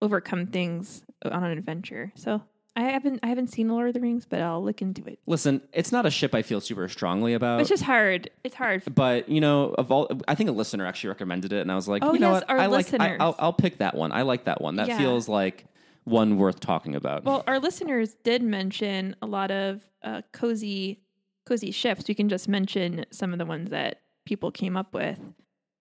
overcome 0.00 0.46
things 0.46 1.04
on 1.24 1.44
an 1.44 1.56
adventure. 1.58 2.10
So 2.14 2.42
I 2.76 2.82
haven't 2.82 3.20
I 3.22 3.28
haven't 3.28 3.48
seen 3.48 3.68
Lord 3.68 3.88
of 3.88 3.94
the 3.94 4.00
Rings, 4.00 4.26
but 4.28 4.40
I'll 4.40 4.62
look 4.64 4.82
into 4.82 5.04
it. 5.06 5.18
Listen, 5.26 5.62
it's 5.72 5.92
not 5.92 6.06
a 6.06 6.10
ship 6.10 6.34
I 6.34 6.42
feel 6.42 6.60
super 6.60 6.88
strongly 6.88 7.34
about. 7.34 7.60
It's 7.60 7.68
just 7.68 7.84
hard. 7.84 8.30
It's 8.42 8.54
hard. 8.56 8.82
but 8.94 9.28
you 9.28 9.40
know, 9.40 9.74
of 9.78 9.92
all, 9.92 10.10
I 10.26 10.34
think 10.34 10.50
a 10.50 10.52
listener 10.52 10.84
actually 10.86 11.08
recommended 11.10 11.52
it, 11.52 11.60
and 11.60 11.70
I 11.70 11.76
was 11.76 11.86
like, 11.88 12.02
Oh, 12.04 12.12
you 12.14 12.18
know 12.18 12.32
yes, 12.32 12.42
what, 12.42 12.50
our 12.50 12.58
I 12.58 12.66
like, 12.66 12.86
I, 12.86 12.96
listeners. 12.96 13.16
I'll, 13.20 13.36
I'll 13.38 13.52
pick 13.52 13.78
that 13.78 13.94
one. 13.94 14.10
I 14.12 14.22
like 14.22 14.44
that 14.44 14.60
one. 14.60 14.76
That 14.76 14.88
Yeah. 14.88 14.98
feels 14.98 15.28
like 15.28 15.66
one 16.04 16.36
worth 16.36 16.58
talking 16.60 16.94
about. 16.96 17.24
Well, 17.24 17.44
our 17.46 17.58
listeners 17.60 18.14
did 18.24 18.42
mention 18.42 19.14
a 19.22 19.26
lot 19.26 19.50
of 19.52 19.80
uh, 20.02 20.22
cozy, 20.32 21.00
cozy 21.46 21.70
ships. 21.70 22.06
We 22.08 22.14
can 22.14 22.28
just 22.28 22.48
mention 22.48 23.06
some 23.10 23.32
of 23.32 23.38
the 23.38 23.46
ones 23.46 23.70
that 23.70 24.00
people 24.26 24.50
came 24.50 24.76
up 24.76 24.92
with. 24.92 25.18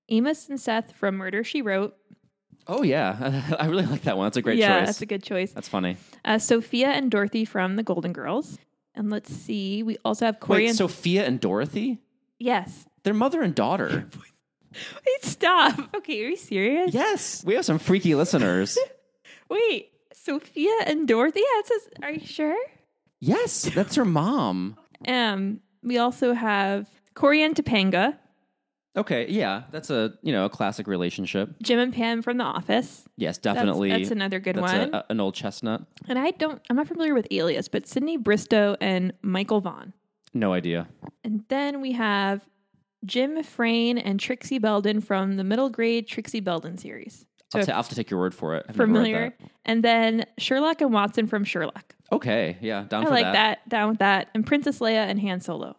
Amos 0.09 0.47
and 0.47 0.59
Seth 0.61 0.91
from 0.93 1.15
Murder 1.15 1.43
She 1.43 1.61
Wrote. 1.61 1.95
Oh 2.67 2.83
yeah, 2.83 3.55
I 3.59 3.67
really 3.67 3.85
like 3.85 4.03
that 4.03 4.17
one. 4.17 4.25
That's 4.25 4.37
a 4.37 4.41
great 4.41 4.57
yeah, 4.57 4.79
choice. 4.79 4.87
that's 4.87 5.01
a 5.01 5.05
good 5.05 5.23
choice. 5.23 5.51
That's 5.51 5.67
funny. 5.67 5.97
Uh, 6.25 6.39
Sophia 6.39 6.89
and 6.89 7.09
Dorothy 7.11 7.45
from 7.45 7.75
The 7.75 7.83
Golden 7.83 8.13
Girls. 8.13 8.57
And 8.95 9.09
let's 9.09 9.33
see, 9.33 9.81
we 9.81 9.97
also 10.05 10.25
have 10.25 10.39
Corey 10.39 10.63
Wait, 10.63 10.69
and 10.69 10.77
Sophia 10.77 11.25
and 11.25 11.39
Dorothy, 11.39 11.99
yes. 12.37 12.85
they're 13.03 13.13
mother 13.13 13.41
and 13.41 13.55
daughter. 13.55 14.07
Wait, 14.73 15.23
stop. 15.23 15.95
Okay, 15.95 16.23
are 16.23 16.29
you 16.29 16.35
serious? 16.35 16.93
yes, 16.93 17.43
we 17.43 17.55
have 17.55 17.65
some 17.65 17.79
freaky 17.79 18.13
listeners. 18.15 18.77
Wait, 19.49 19.91
Sophia 20.13 20.71
and 20.85 21.07
Dorothy. 21.07 21.39
Yeah, 21.39 21.59
it 21.59 21.67
says. 21.67 21.89
Are 22.03 22.11
you 22.11 22.25
sure? 22.25 22.57
yes, 23.19 23.63
that's 23.73 23.95
her 23.95 24.05
mom. 24.05 24.77
Um, 25.07 25.59
we 25.81 25.97
also 25.97 26.33
have 26.33 26.87
Corey 27.15 27.43
and 27.43 27.55
Topanga. 27.55 28.17
Okay, 28.95 29.27
yeah, 29.29 29.63
that's 29.71 29.89
a 29.89 30.13
you 30.21 30.31
know 30.31 30.45
a 30.45 30.49
classic 30.49 30.85
relationship. 30.87 31.49
Jim 31.63 31.79
and 31.79 31.91
Pam 31.93 32.21
from 32.21 32.37
The 32.37 32.43
Office. 32.43 33.05
Yes, 33.17 33.37
definitely. 33.39 33.89
That's, 33.89 34.11
another 34.11 34.39
good 34.39 34.55
That's 34.55 34.71
one. 34.71 34.93
a- 34.93 34.97
a- 34.97 35.05
an 35.09 35.19
old 35.19 35.33
chestnut. 35.33 35.81
and 36.07 36.19
I 36.19 36.31
don't, 36.31 36.61
I'm 36.69 36.75
not 36.75 36.87
familiar 36.87 37.13
with 37.15 37.27
Alias, 37.31 37.67
but 37.67 37.87
Sydney 37.87 38.17
Bristow 38.17 38.75
and 38.81 39.13
Michael 39.23 39.61
Vaughn. 39.61 39.93
No 40.35 40.53
idea. 40.53 40.87
And 41.23 41.43
then 41.49 41.81
we 41.81 41.93
have 41.93 42.47
Jim 43.05 43.41
Frayne 43.43 43.97
and 43.97 44.19
Trixie 44.19 44.59
Belden 44.59 45.01
from 45.01 45.37
the 45.37 45.43
middle 45.43 45.69
grade 45.69 46.07
Trixie 46.07 46.39
Belden 46.39 46.77
series. 46.77 47.25
So 47.51 47.59
I'll, 47.59 47.65
ta- 47.65 47.71
I'll 47.73 47.77
have 47.77 47.89
to 47.89 47.95
take 47.95 48.09
your 48.09 48.19
word 48.19 48.33
for 48.33 48.55
it. 48.55 48.65
I've 48.69 48.75
familiar. 48.75 49.35
And 49.65 49.83
then 49.83 50.25
Sherlock 50.37 50.81
and 50.81 50.91
Watson 50.93 51.27
from 51.27 51.43
Sherlock. 51.43 51.95
Okay, 52.11 52.57
yeah, 52.61 52.83
down 52.83 53.07
I 53.07 53.09
like 53.09 53.23
that. 53.25 53.33
that. 53.33 53.69
Down 53.69 53.89
with 53.89 53.99
that. 53.99 54.29
And 54.35 54.45
Princess 54.45 54.79
Leia 54.79 55.07
and 55.07 55.19
Han 55.19 55.39
Solo. 55.41 55.75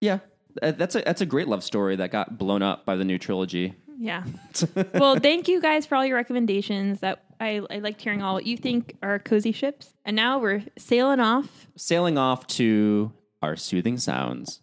Yeah, 0.00 0.18
Uh, 0.62 0.72
that's 0.72 0.94
a 0.94 1.02
that's 1.02 1.20
a 1.20 1.26
great 1.26 1.48
love 1.48 1.62
story 1.62 1.96
that 1.96 2.10
got 2.10 2.38
blown 2.38 2.62
up 2.62 2.84
by 2.84 2.96
the 2.96 3.04
new 3.04 3.18
trilogy. 3.18 3.74
Yeah. 3.98 4.24
well, 4.94 5.16
thank 5.16 5.48
you 5.48 5.60
guys 5.60 5.86
for 5.86 5.96
all 5.96 6.04
your 6.04 6.16
recommendations. 6.16 7.00
That 7.00 7.24
I, 7.40 7.62
I 7.70 7.78
liked 7.78 8.00
hearing 8.00 8.22
all 8.22 8.34
what 8.34 8.46
you 8.46 8.56
think 8.56 8.96
are 9.02 9.18
cozy 9.18 9.52
ships. 9.52 9.94
And 10.04 10.16
now 10.16 10.38
we're 10.38 10.62
sailing 10.78 11.20
off. 11.20 11.66
Sailing 11.76 12.18
off 12.18 12.46
to 12.48 13.12
our 13.42 13.56
soothing 13.56 13.98
sounds. 13.98 14.60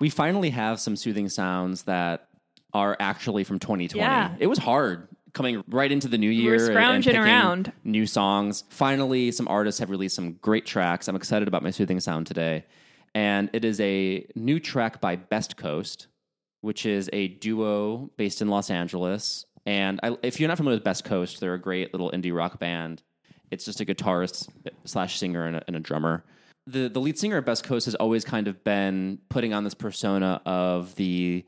We 0.00 0.10
finally 0.10 0.50
have 0.50 0.80
some 0.80 0.96
soothing 0.96 1.28
sounds 1.28 1.84
that 1.84 2.26
are 2.74 2.96
actually 2.98 3.44
from 3.44 3.60
2020. 3.60 3.98
Yeah. 4.00 4.34
It 4.40 4.48
was 4.48 4.58
hard 4.58 5.06
coming 5.32 5.62
right 5.68 5.90
into 5.90 6.08
the 6.08 6.18
new 6.18 6.30
year. 6.30 6.50
were 6.52 6.56
and- 6.56 6.62
and 6.68 6.74
scrounging 6.74 7.16
around. 7.16 7.72
New 7.84 8.06
songs. 8.06 8.64
Finally, 8.68 9.32
some 9.32 9.48
artists 9.48 9.78
have 9.80 9.90
released 9.90 10.14
some 10.16 10.34
great 10.34 10.66
tracks. 10.66 11.08
I'm 11.08 11.16
excited 11.16 11.48
about 11.48 11.62
my 11.62 11.70
soothing 11.70 12.00
sound 12.00 12.26
today. 12.26 12.64
And 13.14 13.50
it 13.52 13.64
is 13.64 13.80
a 13.80 14.26
new 14.34 14.58
track 14.60 15.00
by 15.00 15.16
Best 15.16 15.56
Coast, 15.56 16.06
which 16.60 16.86
is 16.86 17.10
a 17.12 17.28
duo 17.28 18.10
based 18.16 18.40
in 18.42 18.48
Los 18.48 18.70
Angeles. 18.70 19.44
And 19.66 20.00
I, 20.02 20.16
if 20.22 20.40
you're 20.40 20.48
not 20.48 20.56
familiar 20.56 20.76
with 20.76 20.84
Best 20.84 21.04
Coast, 21.04 21.40
they're 21.40 21.54
a 21.54 21.60
great 21.60 21.92
little 21.94 22.10
indie 22.10 22.34
rock 22.34 22.58
band. 22.58 23.02
It's 23.50 23.64
just 23.66 23.80
a 23.80 23.84
guitarist 23.84 24.48
slash 24.84 25.18
singer 25.18 25.46
and 25.46 25.56
a, 25.56 25.62
and 25.66 25.76
a 25.76 25.80
drummer. 25.80 26.24
The 26.66 26.88
the 26.88 27.00
lead 27.00 27.18
singer 27.18 27.36
of 27.38 27.44
Best 27.44 27.64
Coast 27.64 27.84
has 27.86 27.94
always 27.96 28.24
kind 28.24 28.48
of 28.48 28.62
been 28.64 29.18
putting 29.28 29.52
on 29.52 29.64
this 29.64 29.74
persona 29.74 30.40
of 30.46 30.94
the 30.94 31.44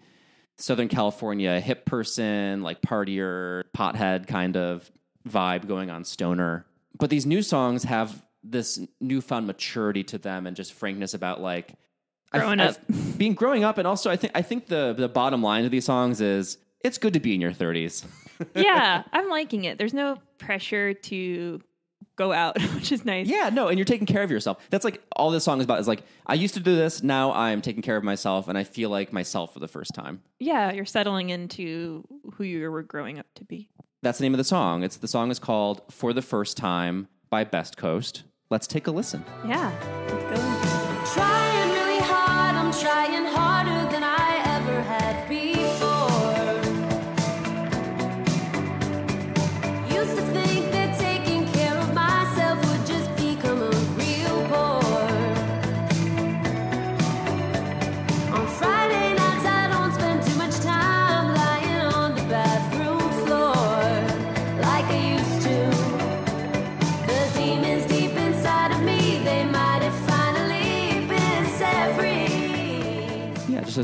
Southern 0.59 0.89
California 0.89 1.59
hip 1.61 1.85
person, 1.85 2.63
like 2.63 2.81
partier, 2.81 3.65
pothead 3.77 4.27
kind 4.27 4.57
of 4.57 4.91
vibe 5.29 5.67
going 5.67 5.91
on 5.91 6.05
stoner. 6.05 6.65
But 6.99 7.11
these 7.11 7.27
new 7.27 7.43
songs 7.43 7.85
have 7.85 8.25
this 8.43 8.79
newfound 9.01 9.47
maturity 9.47 10.05
to 10.05 10.19
them 10.19 10.47
and 10.47 10.55
just 10.55 10.73
frankness 10.75 11.15
about 11.15 11.41
like 11.41 11.75
Growing 12.33 12.61
I- 12.61 12.67
up. 12.69 12.77
being 13.19 13.35
growing 13.35 13.63
up, 13.65 13.79
and 13.79 13.87
also 13.87 14.11
I 14.11 14.17
think 14.17 14.33
I 14.35 14.43
think 14.43 14.67
the 14.67 14.93
the 14.97 15.09
bottom 15.09 15.43
line 15.43 15.65
of 15.65 15.71
these 15.71 15.85
songs 15.85 16.21
is 16.21 16.59
it's 16.81 16.99
good 16.99 17.13
to 17.15 17.21
be 17.21 17.35
in 17.35 17.41
your 17.41 17.53
thirties. 17.53 18.05
yeah, 18.57 19.05
I'm 19.13 19.29
liking 19.29 19.65
it. 19.65 19.79
There's 19.79 19.95
no 19.95 20.19
pressure 20.39 20.95
to 20.95 21.61
go 22.17 22.33
out, 22.33 22.61
which 22.75 22.93
is 22.93 23.05
nice. 23.05 23.27
Yeah, 23.27 23.51
no, 23.53 23.69
and 23.69 23.79
you're 23.79 23.85
taking 23.85 24.07
care 24.07 24.23
of 24.23 24.31
yourself. 24.31 24.59
That's 24.71 24.85
like 24.85 25.03
all 25.17 25.31
this 25.31 25.45
song 25.45 25.59
is 25.59 25.65
about. 25.65 25.81
Is 25.81 25.89
like 25.89 26.03
I 26.27 26.35
used 26.35 26.55
to 26.55 26.61
do 26.61 26.75
this, 26.75 27.03
now 27.03 27.33
I'm 27.33 27.61
taking 27.61 27.83
care 27.83 27.97
of 27.97 28.05
myself, 28.05 28.49
and 28.49 28.57
I 28.57 28.65
feel 28.65 28.91
like 28.91 29.13
myself 29.13 29.53
for 29.53 29.61
the 29.61 29.69
first 29.69 29.95
time. 29.95 30.23
Yeah, 30.39 30.73
you're 30.73 30.85
settling 30.85 31.31
into 31.31 32.05
who 32.35 32.45
you 32.45 32.71
were 32.71 32.83
growing 32.83 33.19
up 33.19 33.27
to 33.37 33.45
be. 33.45 33.69
That's 34.03 34.19
the 34.19 34.25
name 34.25 34.35
of 34.35 34.39
the 34.39 34.45
song. 34.45 34.83
It's 34.83 34.97
the 34.97 35.09
song 35.09 35.31
is 35.31 35.39
called 35.39 35.83
"For 35.91 36.13
the 36.13 36.23
First 36.23 36.57
Time" 36.57 37.09
by 37.31 37.45
Best 37.45 37.77
Coast. 37.77 38.25
Let's 38.51 38.67
take 38.67 38.87
a 38.87 38.91
listen. 38.91 39.25
Yeah. 39.47 39.73
Let's 40.09 41.15
go. 41.15 41.15
Trying 41.15 41.54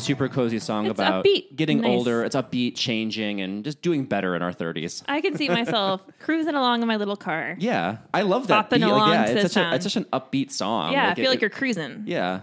a 0.02 0.04
super 0.04 0.28
cozy 0.28 0.58
song 0.58 0.86
It's 0.86 0.92
about 0.98 1.24
upbeat. 1.24 1.54
getting 1.56 1.80
Nice. 1.80 1.88
older. 1.90 2.24
It's 2.24 2.36
upbeat, 2.36 2.76
changing, 2.76 3.40
and 3.40 3.64
just 3.64 3.82
doing 3.82 4.04
better 4.04 4.34
in 4.34 4.42
our 4.42 4.52
thirties. 4.52 5.02
I 5.08 5.20
can 5.20 5.36
see 5.36 5.48
myself 5.48 6.02
cruising 6.20 6.54
along 6.54 6.82
in 6.82 6.88
my 6.88 6.96
little 6.96 7.16
car. 7.16 7.56
Yeah, 7.58 7.98
I 8.14 8.22
love 8.22 8.46
that. 8.48 8.68
Bopping 8.70 8.74
beat. 8.76 8.80
Like, 8.82 8.90
along 8.92 9.10
yeah, 9.12 9.24
to 9.26 9.32
it's 9.40 9.52
such 9.54 9.62
a 9.64 9.74
it's 9.74 9.84
such 9.84 9.96
an 9.96 10.04
upbeat 10.12 10.50
song. 10.50 10.92
Yeah, 10.92 11.08
I 11.08 11.10
it- 11.12 11.16
feel 11.16 11.30
like 11.30 11.40
you're 11.40 11.50
cruising. 11.50 12.04
yeah 12.06 12.40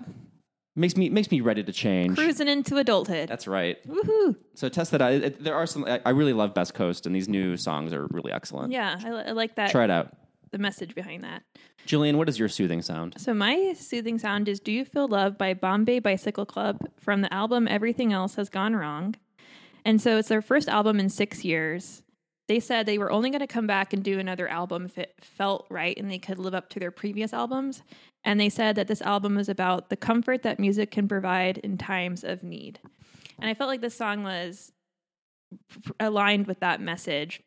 makes 0.75 0.95
me 0.95 1.09
makes 1.09 1.31
me 1.31 1.41
ready 1.41 1.63
to 1.63 1.71
change. 1.73 2.15
Cruising 2.15 2.47
into 2.47 2.77
adulthood. 2.77 3.27
That's 3.27 3.47
right. 3.47 3.77
Woohoo. 3.87 4.35
So 4.53 4.69
test 4.69 4.91
that 4.91 5.01
out. 5.01 5.11
It, 5.13 5.23
it- 5.23 5.43
there 5.43 5.55
are 5.55 5.65
some. 5.65 5.85
I, 5.85 5.99
I 6.05 6.11
really 6.11 6.33
love 6.33 6.53
Best 6.53 6.73
Coast, 6.75 7.05
and 7.07 7.15
these 7.15 7.27
new 7.27 7.57
songs 7.57 7.93
are 7.93 8.05
really 8.11 8.31
excellent. 8.31 8.71
Yeah, 8.71 8.99
I, 9.03 9.09
I 9.09 9.31
like 9.31 9.55
that. 9.55 9.71
Try 9.71 9.85
it 9.85 9.89
out. 9.89 10.15
The 10.51 10.57
message 10.57 10.95
behind 10.95 11.23
that. 11.23 11.43
Jillian, 11.85 12.15
what 12.15 12.29
is 12.29 12.39
your 12.39 12.49
soothing 12.49 12.81
sound? 12.81 13.15
So 13.17 13.33
my 13.33 13.73
soothing 13.73 14.17
sound 14.17 14.47
is 14.47 14.59
"Do 14.59 14.71
You 14.71 14.85
Feel 14.85 15.07
Loved" 15.07 15.37
by 15.37 15.53
Bombay 15.53 15.99
Bicycle 15.99 16.45
Club 16.45 16.89
from 16.97 17.21
the 17.21 17.33
album 17.33 17.67
"Everything 17.67 18.13
Else 18.13 18.35
Has 18.35 18.49
Gone 18.49 18.75
Wrong," 18.75 19.15
and 19.83 20.01
so 20.01 20.17
it's 20.17 20.29
their 20.29 20.41
first 20.41 20.69
album 20.69 20.99
in 20.99 21.09
six 21.09 21.43
years. 21.43 22.03
They 22.47 22.61
said 22.61 22.85
they 22.85 22.97
were 22.97 23.11
only 23.11 23.29
going 23.29 23.41
to 23.41 23.47
come 23.47 23.67
back 23.67 23.91
and 23.91 24.03
do 24.03 24.19
another 24.19 24.47
album 24.47 24.85
if 24.85 24.97
it 24.97 25.13
felt 25.19 25.67
right 25.69 25.97
and 25.97 26.09
they 26.09 26.17
could 26.17 26.39
live 26.39 26.55
up 26.55 26.69
to 26.69 26.79
their 26.79 26.91
previous 26.91 27.33
albums. 27.33 27.83
And 28.23 28.39
they 28.39 28.49
said 28.49 28.75
that 28.75 28.87
this 28.87 29.01
album 29.01 29.37
is 29.37 29.49
about 29.49 29.89
the 29.89 29.97
comfort 29.97 30.43
that 30.43 30.59
music 30.59 30.89
can 30.89 31.09
provide 31.09 31.57
in 31.57 31.77
times 31.77 32.23
of 32.23 32.43
need. 32.43 32.79
And 33.39 33.49
I 33.49 33.53
felt 33.53 33.67
like 33.67 33.81
this 33.81 33.97
song 33.97 34.23
was 34.23 34.71
aligned 35.99 36.47
with 36.47 36.61
that 36.61 36.79
message. 36.81 37.41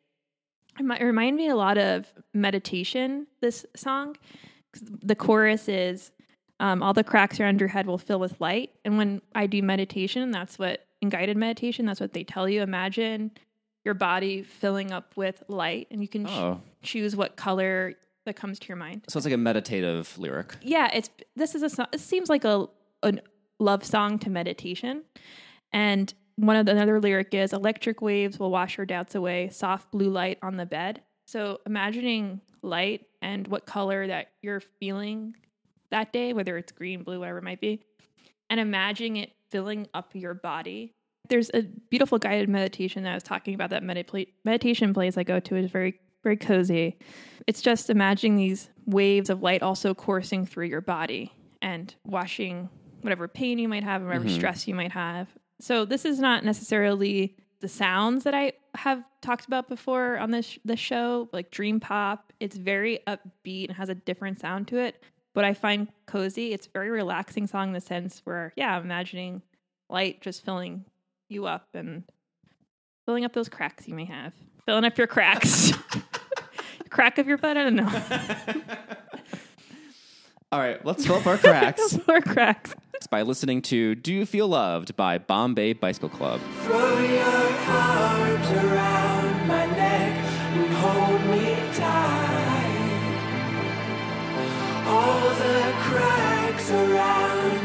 It 0.78 0.84
mi- 0.84 0.96
it 1.00 1.04
reminded 1.04 1.36
me 1.36 1.48
a 1.48 1.56
lot 1.56 1.78
of 1.78 2.12
meditation, 2.32 3.26
this 3.40 3.66
song. 3.76 4.16
The 4.80 5.14
chorus 5.16 5.68
is 5.68 6.12
um, 6.60 6.82
all 6.82 6.92
the 6.92 7.04
cracks 7.04 7.40
around 7.40 7.58
your 7.60 7.68
head 7.68 7.86
will 7.86 7.98
fill 7.98 8.20
with 8.20 8.40
light. 8.40 8.70
And 8.84 8.96
when 8.96 9.20
I 9.34 9.46
do 9.46 9.62
meditation, 9.62 10.30
that's 10.30 10.58
what 10.58 10.86
in 11.00 11.08
guided 11.08 11.36
meditation, 11.36 11.86
that's 11.86 12.00
what 12.00 12.12
they 12.12 12.22
tell 12.24 12.48
you. 12.48 12.62
Imagine 12.62 13.30
your 13.84 13.94
body 13.94 14.42
filling 14.42 14.92
up 14.92 15.16
with 15.16 15.42
light, 15.48 15.88
and 15.90 16.02
you 16.02 16.08
can 16.08 16.26
ch- 16.26 16.30
Oh, 16.30 16.60
choose 16.82 17.16
what 17.16 17.36
color 17.36 17.94
that 18.26 18.36
comes 18.36 18.58
to 18.58 18.68
your 18.68 18.76
mind. 18.76 19.02
so 19.08 19.16
it's 19.16 19.24
like 19.24 19.32
a 19.34 19.38
meditative 19.38 20.16
lyric. 20.18 20.56
Yeah, 20.62 20.90
it's 20.92 21.08
this 21.36 21.54
is 21.54 21.62
a 21.62 21.70
song. 21.70 21.86
It 21.92 22.00
seems 22.00 22.28
like 22.28 22.44
a 22.44 22.66
a 23.02 23.14
love 23.58 23.82
song 23.84 24.18
to 24.20 24.30
meditation, 24.30 25.02
and 25.72 26.12
one 26.36 26.56
of 26.56 26.66
the 26.66 26.72
another 26.72 27.00
lyric 27.00 27.34
is 27.34 27.52
electric 27.52 28.00
waves 28.00 28.38
will 28.38 28.50
wash 28.50 28.76
your 28.76 28.86
doubts 28.86 29.14
away. 29.14 29.48
Soft 29.50 29.90
blue 29.90 30.10
light 30.10 30.38
on 30.42 30.56
the 30.56 30.66
bed. 30.66 31.02
So 31.26 31.60
imagining 31.66 32.40
light 32.62 33.06
and 33.22 33.46
what 33.48 33.66
color 33.66 34.06
that 34.06 34.32
you're 34.42 34.60
feeling 34.60 35.34
that 35.90 36.12
day, 36.12 36.32
whether 36.32 36.56
it's 36.56 36.72
green, 36.72 37.02
blue, 37.02 37.20
whatever 37.20 37.38
it 37.38 37.44
might 37.44 37.60
be, 37.60 37.82
and 38.48 38.60
imagining 38.60 39.16
it 39.16 39.32
filling 39.50 39.86
up 39.94 40.14
your 40.14 40.34
body. 40.34 40.94
There's 41.28 41.50
a 41.54 41.62
beautiful 41.62 42.18
guided 42.18 42.48
meditation 42.48 43.02
that 43.04 43.10
I 43.10 43.14
was 43.14 43.22
talking 43.22 43.54
about. 43.54 43.70
That 43.70 43.82
medita- 43.82 44.28
meditation 44.44 44.94
place 44.94 45.16
I 45.16 45.22
go 45.22 45.38
to 45.40 45.56
is 45.56 45.70
very, 45.70 46.00
very 46.22 46.36
cozy. 46.36 46.98
It's 47.46 47.62
just 47.62 47.90
imagining 47.90 48.36
these 48.36 48.70
waves 48.86 49.30
of 49.30 49.42
light 49.42 49.62
also 49.62 49.94
coursing 49.94 50.46
through 50.46 50.66
your 50.66 50.80
body 50.80 51.32
and 51.62 51.94
washing 52.04 52.68
whatever 53.02 53.28
pain 53.28 53.58
you 53.58 53.68
might 53.68 53.84
have, 53.84 54.02
whatever 54.02 54.24
mm-hmm. 54.24 54.34
stress 54.34 54.66
you 54.66 54.74
might 54.74 54.92
have. 54.92 55.28
So 55.60 55.84
this 55.84 56.04
is 56.04 56.18
not 56.18 56.44
necessarily 56.44 57.36
the 57.60 57.68
sounds 57.68 58.24
that 58.24 58.34
I 58.34 58.52
have 58.74 59.04
talked 59.20 59.46
about 59.46 59.68
before 59.68 60.18
on 60.18 60.30
this 60.30 60.58
the 60.64 60.76
show, 60.76 61.28
like 61.32 61.50
dream 61.50 61.80
pop. 61.80 62.32
It's 62.40 62.56
very 62.56 63.00
upbeat 63.06 63.68
and 63.68 63.76
has 63.76 63.88
a 63.88 63.94
different 63.94 64.40
sound 64.40 64.68
to 64.68 64.78
it. 64.78 65.02
But 65.34 65.44
I 65.44 65.54
find 65.54 65.88
cozy. 66.06 66.52
It's 66.52 66.66
a 66.66 66.70
very 66.70 66.90
relaxing 66.90 67.46
song 67.46 67.68
in 67.68 67.74
the 67.74 67.80
sense 67.80 68.20
where, 68.24 68.52
yeah, 68.56 68.76
I'm 68.76 68.82
imagining 68.82 69.42
light 69.88 70.20
just 70.20 70.44
filling 70.44 70.84
you 71.28 71.46
up 71.46 71.68
and 71.74 72.02
filling 73.06 73.24
up 73.24 73.32
those 73.32 73.48
cracks 73.48 73.86
you 73.86 73.94
may 73.94 74.06
have. 74.06 74.32
Filling 74.66 74.84
up 74.84 74.98
your 74.98 75.06
cracks. 75.06 75.72
Crack 76.90 77.18
of 77.18 77.28
your 77.28 77.38
butt? 77.38 77.56
I 77.56 77.64
don't 77.64 77.76
know. 77.76 78.96
All 80.52 80.58
right, 80.58 80.84
let's 80.84 81.06
fill 81.06 81.16
up 81.16 81.26
our 81.28 81.38
cracks 81.38 81.96
More 82.08 82.20
cracks. 82.20 82.74
by 83.08 83.22
listening 83.22 83.62
to 83.62 83.94
"Do 83.94 84.12
You 84.12 84.26
Feel 84.26 84.48
Loved" 84.48 84.96
by 84.96 85.16
Bombay 85.18 85.74
Bicycle 85.74 86.08
Club. 86.08 86.40
Throw 86.62 86.98
your 86.98 87.24
arms 87.68 88.50
around 88.50 89.46
my 89.46 89.66
neck 89.66 90.16
and 90.56 90.72
hold 90.74 91.20
me 91.30 91.54
tight. 91.74 92.66
All 94.88 95.20
the 95.20 95.72
cracks 95.84 96.70
around 96.72 97.59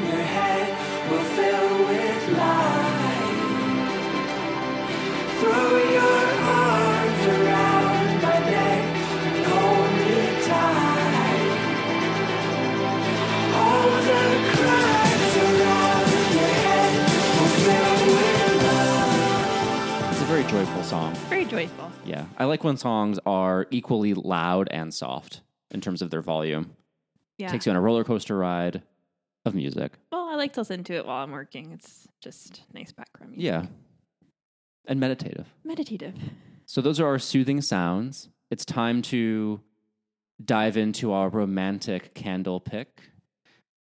like 22.56 22.64
when 22.64 22.78
songs 22.78 23.20
are 23.26 23.68
equally 23.70 24.14
loud 24.14 24.70
and 24.72 24.94
soft 24.94 25.42
in 25.72 25.82
terms 25.82 26.02
of 26.02 26.10
their 26.10 26.22
volume. 26.22 26.74
Yeah. 27.38 27.50
Takes 27.50 27.66
you 27.66 27.72
on 27.72 27.76
a 27.76 27.82
roller 27.82 28.06
coaster 28.06 28.38
ride 28.38 28.82
of 29.44 29.54
music. 29.54 29.92
well, 30.10 30.30
I 30.30 30.36
like 30.36 30.54
to 30.54 30.62
listen 30.62 30.86
to 30.86 30.94
it 30.94 31.06
while 31.06 31.22
I'm 31.22 31.32
working. 31.32 31.74
It's 31.74 32.08
just 32.24 32.62
nice 32.74 32.94
background 32.94 33.34
music. 33.34 33.44
Yeah. 33.46 33.66
And 34.88 35.02
meditative. 35.02 35.48
Meditative. 35.66 36.14
So 36.66 36.80
those 36.80 37.02
are 37.02 37.08
our 37.08 37.20
soothing 37.20 37.60
sounds. 37.60 38.30
It's 38.50 38.64
time 38.64 39.02
to 39.04 39.60
dive 40.44 40.78
into 40.78 41.12
our 41.12 41.28
romantic 41.28 42.14
candle 42.14 42.62
pick. 42.62 43.02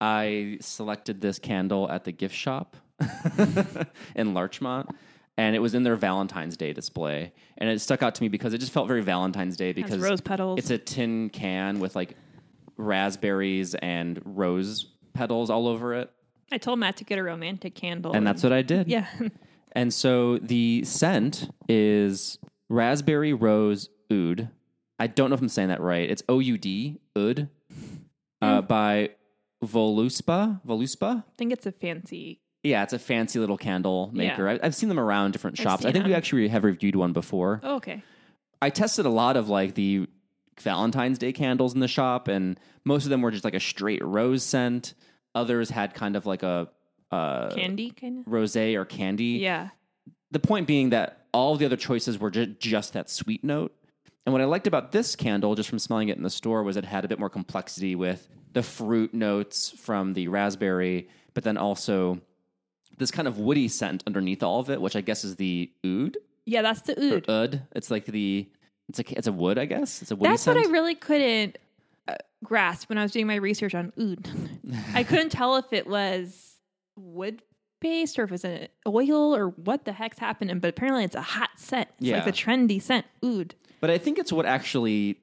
I 0.02 0.58
selected 0.60 1.22
this 1.22 1.40
candle 1.40 1.90
at 1.90 2.04
the 2.04 2.12
gift 2.12 2.36
shop 2.36 2.76
in 4.18 4.34
Larchmont, 4.34 4.90
and 5.38 5.56
it 5.56 5.60
was 5.60 5.74
in 5.76 5.84
their 5.84 5.96
Valentine's 5.96 6.58
Day 6.58 6.74
display. 6.74 7.34
And 7.58 7.70
it 7.70 7.80
stuck 7.82 8.02
out 8.04 8.16
to 8.16 8.24
me 8.24 8.30
because 8.30 8.54
it 8.54 8.60
just 8.60 8.72
felt 8.72 8.88
very 8.88 9.02
Valentine's 9.02 9.58
Day 9.58 9.74
because 9.74 10.00
rose 10.00 10.22
petals. 10.22 10.60
It's 10.60 10.70
a 10.70 10.78
tin 10.78 11.30
can 11.30 11.80
with 11.80 11.96
like 11.96 12.16
raspberries 12.78 13.76
and 13.76 14.22
rose 14.26 14.88
petals 15.14 15.50
all 15.50 15.68
over 15.68 15.94
it. 15.94 16.12
I 16.52 16.58
told 16.58 16.80
Matt 16.80 16.98
to 16.98 17.04
get 17.04 17.18
a 17.18 17.24
romantic 17.24 17.76
candle. 17.76 18.14
And 18.14 18.26
that's 18.26 18.44
what 18.44 18.54
I 18.54 18.62
did. 18.62 18.88
Yeah. 18.88 19.08
And 19.78 19.94
so 19.94 20.38
the 20.38 20.86
scent 20.86 21.54
is 21.68 22.40
raspberry 22.70 23.34
rose 23.34 23.90
oud. 24.10 24.48
I 24.98 25.08
don't 25.08 25.30
know 25.30 25.34
if 25.34 25.42
I'm 25.42 25.50
saying 25.50 25.68
that 25.68 25.82
right. 25.82 26.10
It's 26.10 26.24
O 26.30 26.40
U 26.40 26.58
D 26.58 27.02
oud 27.18 27.50
uh, 28.42 28.62
by 28.62 29.10
Voluspa. 29.64 30.62
Voluspa. 30.66 31.18
I 31.28 31.36
think 31.38 31.52
it's 31.52 31.66
a 31.66 31.74
fancy. 31.74 32.40
Yeah, 32.66 32.84
it's 32.84 32.94
a 32.94 33.00
fancy 33.00 33.40
little 33.40 33.58
candle 33.58 34.10
maker. 34.14 34.46
Yeah. 34.48 34.58
I, 34.62 34.66
I've 34.66 34.76
seen 34.76 34.90
them 34.90 35.00
around 35.00 35.32
different 35.32 35.58
shops. 35.58 35.86
I 35.86 35.92
think 35.92 36.06
we 36.06 36.14
actually 36.14 36.48
have 36.48 36.64
reviewed 36.64 36.96
one 36.96 37.14
before. 37.14 37.62
Oh, 37.64 37.76
okay. 37.76 38.02
I 38.62 38.70
tested 38.72 39.06
a 39.06 39.10
lot 39.10 39.38
of 39.38 39.50
like 39.50 39.76
the 39.76 40.08
Valentine's 40.60 41.18
Day 41.18 41.32
candles 41.32 41.74
in 41.74 41.80
the 41.80 41.88
shop, 41.88 42.28
and 42.28 42.60
most 42.84 43.04
of 43.04 43.10
them 43.12 43.22
were 43.22 43.32
just 43.32 43.44
like 43.44 43.54
a 43.54 43.60
straight 43.60 44.04
rose 44.04 44.42
scent. 44.44 44.94
Others 45.36 45.70
had 45.70 45.94
kind 45.94 46.16
of 46.16 46.26
like 46.26 46.44
a 46.44 46.70
uh, 47.12 47.50
Candy, 47.52 47.92
kind 47.92 48.20
of. 48.20 48.26
rosé 48.26 48.76
or 48.76 48.84
candy. 48.86 49.38
Yeah. 49.42 49.70
the 50.32 50.40
point 50.40 50.66
being 50.68 50.90
that 50.90 51.28
all 51.34 51.56
the 51.58 51.66
other 51.66 51.78
choices 51.78 52.18
were 52.18 52.32
ju- 52.32 52.48
just 52.48 52.94
that 52.94 53.10
sweet 53.10 53.44
note. 53.44 53.74
And 54.26 54.34
what 54.34 54.42
I 54.42 54.46
liked 54.46 54.66
about 54.66 54.92
this 54.92 55.16
candle, 55.16 55.54
just 55.54 55.70
from 55.70 55.78
smelling 55.78 56.10
it 56.10 56.18
in 56.18 56.24
the 56.24 56.30
store, 56.32 56.64
was 56.64 56.78
it 56.78 56.86
had 56.86 57.06
a 57.06 57.08
bit 57.08 57.20
more 57.20 57.30
complexity 57.30 57.94
with 57.96 58.28
the 58.54 58.64
fruit 58.64 59.14
notes 59.14 59.70
from 59.70 60.14
the 60.14 60.28
raspberry, 60.30 61.10
but 61.34 61.44
then 61.44 61.58
also 61.58 62.22
this 62.98 63.12
kind 63.12 63.28
of 63.28 63.38
woody 63.38 63.68
scent 63.68 64.04
underneath 64.08 64.44
all 64.44 64.60
of 64.60 64.70
it, 64.70 64.82
which 64.82 64.96
I 64.96 65.02
guess 65.02 65.24
is 65.24 65.36
the 65.36 65.72
oud. 65.86 66.18
Yeah, 66.46 66.62
that's 66.62 66.82
the 66.82 67.16
oud. 67.16 67.30
oud. 67.30 67.62
It's 67.76 67.90
like 67.92 68.06
the 68.06 68.48
it's 68.90 69.00
a 69.00 69.18
it's 69.18 69.28
a 69.28 69.32
wood, 69.34 69.58
I 69.58 69.66
guess. 69.66 70.02
It's 70.02 70.12
a 70.12 70.16
woody 70.16 70.30
That's 70.32 70.44
scent. 70.44 70.58
what 70.58 70.68
I 70.68 70.72
really 70.72 70.96
couldn't 70.96 71.58
uh, 72.08 72.16
grasp 72.44 72.88
when 72.90 72.98
I 72.98 73.04
was 73.04 73.12
doing 73.12 73.28
my 73.28 73.36
research 73.36 73.74
on 73.76 73.92
oud. 74.00 74.30
I 74.94 75.04
couldn't 75.10 75.30
tell 75.32 75.56
if 75.58 75.72
it 75.74 75.88
was 75.88 76.56
wood 76.96 77.42
based 77.82 78.18
or 78.20 78.24
if 78.24 78.30
it 78.30 78.34
was 78.34 78.46
an 78.46 78.68
oil 78.88 79.36
or 79.36 79.50
what 79.50 79.86
the 79.86 79.92
heck's 79.92 80.18
happening, 80.20 80.60
but 80.60 80.70
apparently 80.70 81.04
it's 81.04 81.16
a 81.16 81.22
hot 81.22 81.50
scent. 81.58 81.90
It's 81.98 82.08
Yeah. 82.08 82.18
like 82.18 82.26
the 82.26 82.32
trendy 82.32 82.82
scent, 82.82 83.06
oud. 83.24 83.54
But 83.82 83.90
I 83.90 83.98
think 83.98 84.18
it's 84.18 84.32
what 84.32 84.46
actually 84.46 85.18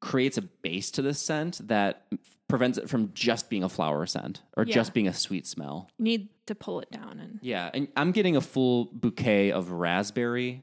creates 0.00 0.38
a 0.38 0.42
base 0.42 0.90
to 0.92 1.02
this 1.02 1.18
scent 1.20 1.60
that 1.68 2.06
prevents 2.50 2.76
it 2.78 2.90
from 2.90 3.10
just 3.14 3.48
being 3.48 3.62
a 3.64 3.68
flower 3.68 4.04
scent 4.06 4.42
or 4.56 4.64
Yeah. 4.64 4.74
just 4.74 4.92
being 4.92 5.08
a 5.08 5.14
sweet 5.14 5.46
smell. 5.46 5.88
You 5.98 6.04
need 6.04 6.28
to 6.46 6.54
pull 6.54 6.80
it 6.80 6.90
down 6.90 7.18
and 7.20 7.38
Yeah, 7.42 7.70
and 7.72 7.88
I'm 7.96 8.12
getting 8.12 8.36
a 8.36 8.40
full 8.40 8.86
bouquet 8.92 9.52
of 9.52 9.70
raspberry, 9.70 10.62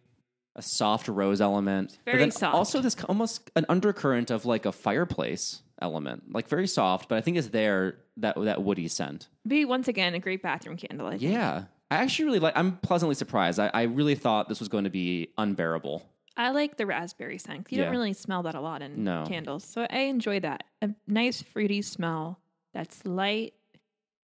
a 0.56 0.62
soft 0.62 1.08
rose 1.08 1.40
element, 1.42 1.98
but 2.06 2.18
then 2.18 2.32
soft. 2.32 2.54
also 2.56 2.82
this 2.82 2.96
almost 3.08 3.50
an 3.56 3.66
undercurrent 3.70 4.30
of 4.32 4.46
like 4.46 4.66
a 4.66 4.72
fireplace 4.72 5.62
element, 5.82 6.34
like 6.34 6.48
very 6.48 6.68
soft, 6.68 7.08
but 7.10 7.18
I 7.18 7.22
think 7.22 7.38
it's 7.38 7.48
there 7.50 7.98
that 8.18 8.36
that 8.44 8.64
woody 8.64 8.88
scent. 8.88 9.28
be 9.48 9.64
once 9.66 9.88
again 9.88 10.14
a 10.16 10.20
great 10.20 10.42
bathroom 10.42 10.76
candle. 10.78 11.08
I 11.08 11.12
think. 11.12 11.22
Yeah, 11.22 11.66
I 11.92 11.98
actually 11.98 12.26
really 12.26 12.40
like. 12.40 12.58
I'm 12.58 12.78
pleasantly 12.78 13.14
surprised. 13.16 13.60
I, 13.60 13.70
I 13.74 13.84
really 13.84 14.16
thought 14.16 14.50
this 14.50 14.60
was 14.60 14.68
going 14.70 14.84
to 14.86 14.90
be 14.90 15.30
unbearable. 15.38 16.04
I 16.38 16.52
like 16.52 16.78
the 16.78 16.86
raspberry 16.86 17.40
scent. 17.40 17.68
You 17.72 17.80
Yeah. 17.80 17.86
don't 17.86 17.92
really 17.94 18.14
smell 18.14 18.44
that 18.44 18.56
a 18.56 18.62
lot 18.62 18.82
in 18.82 19.04
No. 19.04 19.26
candles. 19.28 19.64
So 19.64 19.88
I 19.90 20.02
enjoy 20.02 20.40
that. 20.42 20.64
A 20.82 20.92
nice 21.08 21.42
fruity 21.42 21.82
smell 21.82 22.40
that's 22.74 23.04
light 23.06 23.56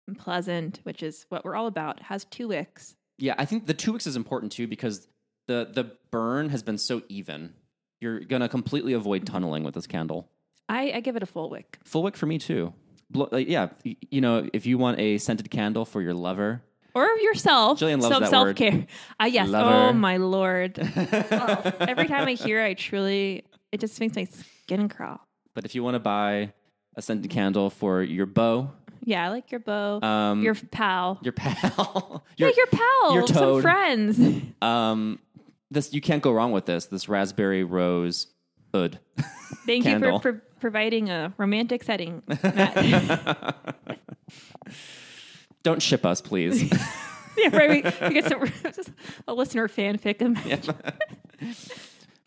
and 0.07 0.18
pleasant, 0.18 0.82
which 0.84 1.01
is 1.01 1.26
what 1.30 1.45
we're 1.45 1.55
all 1.55 1.68
about. 1.68 2.01
Has 2.03 2.26
two 2.26 2.49
wicks. 2.49 2.97
Yeah, 3.18 3.36
I 3.38 3.45
think 3.45 3.66
the 3.66 3.74
two 3.74 3.93
wicks 3.93 4.05
is 4.05 4.16
important 4.16 4.51
too 4.51 4.68
because 4.68 5.07
the 5.47 5.70
the 5.72 5.95
burn 6.12 6.49
has 6.49 6.62
been 6.64 6.78
so 6.78 7.01
even. 7.07 7.53
You're 8.01 8.20
gonna 8.20 8.49
completely 8.49 8.93
avoid 8.93 9.22
mm-hmm. 9.24 9.34
tunneling 9.34 9.64
with 9.64 9.76
this 9.76 9.88
candle. 9.88 10.30
I, 10.68 10.91
I 10.91 10.99
give 11.01 11.16
it 11.16 11.24
a 11.24 11.28
full 11.28 11.49
wick. 11.49 11.80
Full 11.84 12.03
wick 12.03 12.18
for 12.18 12.26
me 12.26 12.38
too. 12.39 12.74
Blo- 13.09 13.30
like, 13.32 13.47
yeah, 13.47 13.70
you 13.84 14.22
know, 14.22 14.49
if 14.53 14.66
you 14.66 14.78
want 14.78 14.99
a 14.99 15.18
scented 15.18 15.51
candle 15.51 15.84
for 15.86 16.01
your 16.01 16.14
lover, 16.14 16.64
Or 16.94 17.08
yourself. 17.22 17.80
Jillian 17.80 18.02
loves 18.02 18.14
Some 18.14 18.24
that 18.24 18.30
self 18.30 18.56
care. 18.56 18.86
Uh, 19.20 19.26
yes. 19.26 19.48
Lover. 19.48 19.70
Oh 19.89 19.94
my 19.94 20.18
lord. 20.18 20.78
Oh, 21.32 21.72
every 21.80 22.08
time 22.08 22.28
I 22.28 22.34
hear, 22.34 22.62
I 22.62 22.74
truly 22.74 23.44
it 23.72 23.80
just 23.80 24.00
makes 24.00 24.16
my 24.16 24.26
skin 24.26 24.89
crawl. 24.89 25.20
but 25.56 25.64
if 25.66 25.74
you 25.76 25.84
want 25.84 25.96
to 25.96 26.00
buy 26.00 26.52
a 26.96 27.02
scented 27.02 27.32
candle 27.32 27.70
for 27.70 28.02
your 28.04 28.26
beau, 28.26 28.72
Yeah, 29.06 29.26
I 29.26 29.30
like 29.30 29.50
your 29.52 29.62
bow, 29.62 30.02
um, 30.02 30.44
your 30.44 30.56
pal, 30.56 31.18
your 31.24 31.32
pal, 31.32 32.24
yeah, 32.38 32.52
your 32.56 32.68
pal, 32.68 33.14
your 33.14 33.28
some 33.28 33.36
toad. 33.38 33.62
friends. 33.62 34.20
um, 34.62 35.20
this 35.72 35.94
you 35.94 36.02
can't 36.02 36.22
go 36.22 36.32
wrong 36.34 36.52
with 36.52 36.66
this. 36.66 36.88
This 36.88 37.08
raspberry 37.08 37.64
rose 37.64 38.28
oud. 38.76 39.00
Thank 39.66 39.86
you 39.86 40.00
for 40.00 40.20
pro- 40.20 40.42
providing 40.60 41.10
a 41.10 41.34
romantic 41.38 41.84
setting, 41.84 42.22
Matt. 42.28 43.56
Don't 45.64 45.82
ship 45.82 46.05
us, 46.05 46.22
please. 46.22 46.64
yeah, 47.38 47.55
right. 47.55 47.84
We, 48.01 48.07
we 48.07 48.14
get 48.16 48.26
some 48.26 48.51
a 49.28 49.34
listener 49.34 49.68
fanfic. 49.68 50.20
Yeah. 50.45 51.51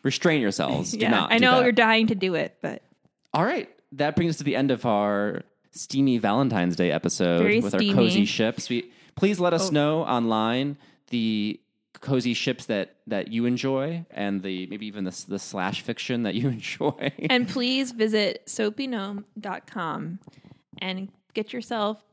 Restrain 0.03 0.39
yourselves. 0.41 0.91
Do 0.91 0.99
yeah, 0.99 1.09
not 1.09 1.31
I 1.33 1.37
know 1.39 1.61
you're 1.61 1.71
dying 1.71 2.07
to 2.07 2.15
do 2.15 2.35
it, 2.35 2.57
but 2.61 2.83
All 3.33 3.43
right. 3.43 3.69
That 3.93 4.15
brings 4.15 4.31
us 4.31 4.37
to 4.37 4.43
the 4.43 4.55
end 4.55 4.71
of 4.71 4.85
our 4.85 5.41
steamy 5.71 6.17
Valentine's 6.19 6.75
Day 6.75 6.91
episode 6.91 7.39
Very 7.41 7.59
with 7.59 7.73
steamy. 7.73 7.89
our 7.91 7.95
cozy 7.95 8.25
ships. 8.25 8.69
We, 8.69 8.91
please 9.15 9.39
let 9.39 9.53
us 9.53 9.69
Oh. 9.69 9.71
know 9.71 10.01
online 10.03 10.77
the 11.09 11.59
cozy 12.01 12.33
ships 12.33 12.65
that, 12.67 12.95
that 13.07 13.29
you 13.29 13.45
enjoy 13.45 14.05
and 14.11 14.43
the 14.43 14.67
maybe 14.67 14.85
even 14.85 15.05
the, 15.05 15.25
the 15.27 15.39
slash 15.39 15.81
fiction 15.81 16.23
that 16.23 16.35
you 16.35 16.49
enjoy. 16.49 17.11
and 17.29 17.47
please 17.47 17.91
visit 17.91 18.45
soapygnome.com 18.45 20.19
and 20.79 21.09
get 21.33 21.51
yourself 21.53 22.03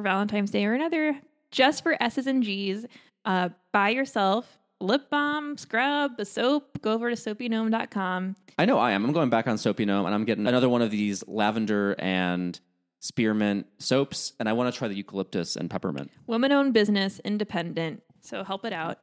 Valentine's 0.00 0.50
Day 0.50 0.64
or 0.66 0.74
another 0.74 1.18
just 1.50 1.82
for 1.82 2.00
S's 2.00 2.26
and 2.26 2.42
G's. 2.42 2.86
Uh, 3.24 3.50
buy 3.72 3.90
yourself 3.90 4.58
lip 4.80 5.10
balm, 5.10 5.56
scrub, 5.56 6.18
a 6.18 6.24
soap. 6.24 6.80
Go 6.80 6.92
over 6.92 7.14
to 7.14 7.16
soapygnome.com. 7.16 8.36
I 8.58 8.64
know 8.64 8.78
I 8.78 8.92
am. 8.92 9.04
I'm 9.04 9.12
going 9.12 9.30
back 9.30 9.46
on 9.46 9.58
Soapy 9.58 9.84
Gnome 9.84 10.06
and 10.06 10.14
I'm 10.14 10.24
getting 10.24 10.46
another 10.46 10.68
one 10.68 10.82
of 10.82 10.90
these 10.90 11.26
lavender 11.26 11.94
and 11.98 12.58
spearmint 12.98 13.66
soaps. 13.78 14.32
And 14.40 14.48
I 14.48 14.52
want 14.52 14.72
to 14.72 14.78
try 14.78 14.88
the 14.88 14.94
eucalyptus 14.94 15.56
and 15.56 15.70
peppermint. 15.70 16.10
Woman 16.26 16.52
owned 16.52 16.74
business, 16.74 17.20
independent. 17.24 18.02
So 18.20 18.44
help 18.44 18.64
it 18.64 18.72
out. 18.72 18.98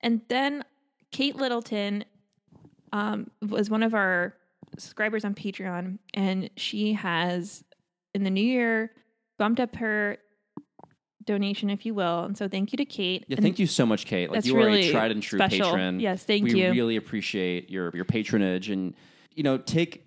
And 0.00 0.20
then 0.28 0.64
Kate 1.10 1.36
Littleton 1.36 2.04
um, 2.92 3.30
was 3.48 3.70
one 3.70 3.82
of 3.82 3.94
our 3.94 4.34
subscribers 4.78 5.24
on 5.24 5.34
Patreon, 5.34 5.98
and 6.14 6.48
she 6.56 6.92
has, 6.92 7.64
in 8.14 8.24
the 8.24 8.30
new 8.30 8.44
year, 8.44 8.92
bumped 9.38 9.60
up 9.60 9.76
her 9.76 10.18
donation, 11.30 11.70
if 11.70 11.86
you 11.86 11.94
will. 11.94 12.24
And 12.24 12.36
so 12.36 12.48
thank 12.48 12.72
you 12.72 12.76
to 12.78 12.84
Kate. 12.84 13.24
Yeah, 13.28 13.36
And 13.36 13.44
thank 13.44 13.58
you 13.58 13.66
so 13.66 13.86
much, 13.86 14.06
Kate. 14.06 14.28
Like 14.28 14.38
That's 14.38 14.46
you 14.46 14.56
are 14.56 14.66
really 14.66 14.88
a 14.88 14.92
tried 14.92 15.10
and 15.12 15.22
true 15.22 15.38
special. 15.38 15.66
patron. 15.70 16.00
Yes, 16.00 16.24
thank 16.24 16.44
we 16.44 16.60
you. 16.60 16.70
really 16.70 16.96
appreciate 16.96 17.70
your 17.70 17.90
your 17.94 18.04
patronage 18.04 18.70
and 18.70 18.94
you 19.34 19.42
know, 19.42 19.56
take 19.58 20.06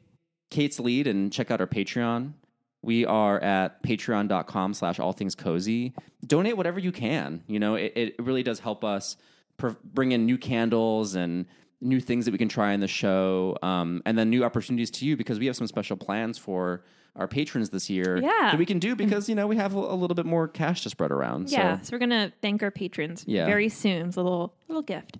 Kate's 0.50 0.80
lead 0.80 1.08
and 1.08 1.32
check 1.32 1.50
out 1.50 1.62
our 1.62 1.68
Patreon. 1.68 2.34
We 2.82 3.06
are 3.06 3.40
at 3.40 3.82
patreon.com 3.84 4.74
slash 4.74 5.00
all 5.00 5.14
things 5.14 5.36
cozy. 5.36 5.94
Donate 6.28 6.58
whatever 6.58 6.80
you 6.80 6.92
can. 6.92 7.42
You 7.48 7.60
know, 7.60 7.76
it, 7.76 7.94
it 7.96 8.16
really 8.20 8.44
does 8.44 8.60
help 8.60 8.84
us 8.84 9.16
pr- 9.58 9.70
bring 9.84 10.12
in 10.12 10.26
new 10.26 10.38
candles 10.38 11.16
and 11.16 11.46
new 11.80 12.00
things 12.02 12.26
that 12.26 12.32
we 12.32 12.38
can 12.38 12.50
try 12.50 12.74
in 12.74 12.80
the 12.82 12.88
show, 12.88 13.58
um, 13.62 14.02
and 14.06 14.18
then 14.18 14.30
new 14.30 14.44
opportunities 14.44 14.92
to 14.92 15.06
you 15.06 15.18
because 15.18 15.40
we 15.40 15.46
have 15.48 15.56
some 15.56 15.68
special 15.68 15.98
plans 15.98 16.38
for 16.38 16.84
our 17.16 17.28
patrons 17.28 17.70
this 17.70 17.90
year 17.90 18.18
Yeah. 18.18 18.30
that 18.52 18.58
we 18.58 18.66
can 18.66 18.80
do 18.80 18.96
because 19.04 19.30
you 19.30 19.36
know 19.36 19.48
we 19.48 19.56
have 19.58 19.76
a, 19.76 19.80
a 19.80 19.96
little 19.96 20.16
bit 20.16 20.26
more 20.26 20.48
cash 20.48 20.82
to 20.84 20.90
spread 20.90 21.12
around. 21.12 21.50
Yeah, 21.52 21.78
So 21.80 21.84
so 21.84 21.90
we're 21.96 22.00
gonna 22.00 22.32
thank 22.42 22.64
our 22.64 22.72
patrons 22.72 23.24
Yeah. 23.28 23.46
very 23.46 23.70
soon. 23.70 24.08
It's 24.08 24.18
a 24.18 24.22
little 24.24 24.56
little 24.68 24.84
gift. 24.84 25.18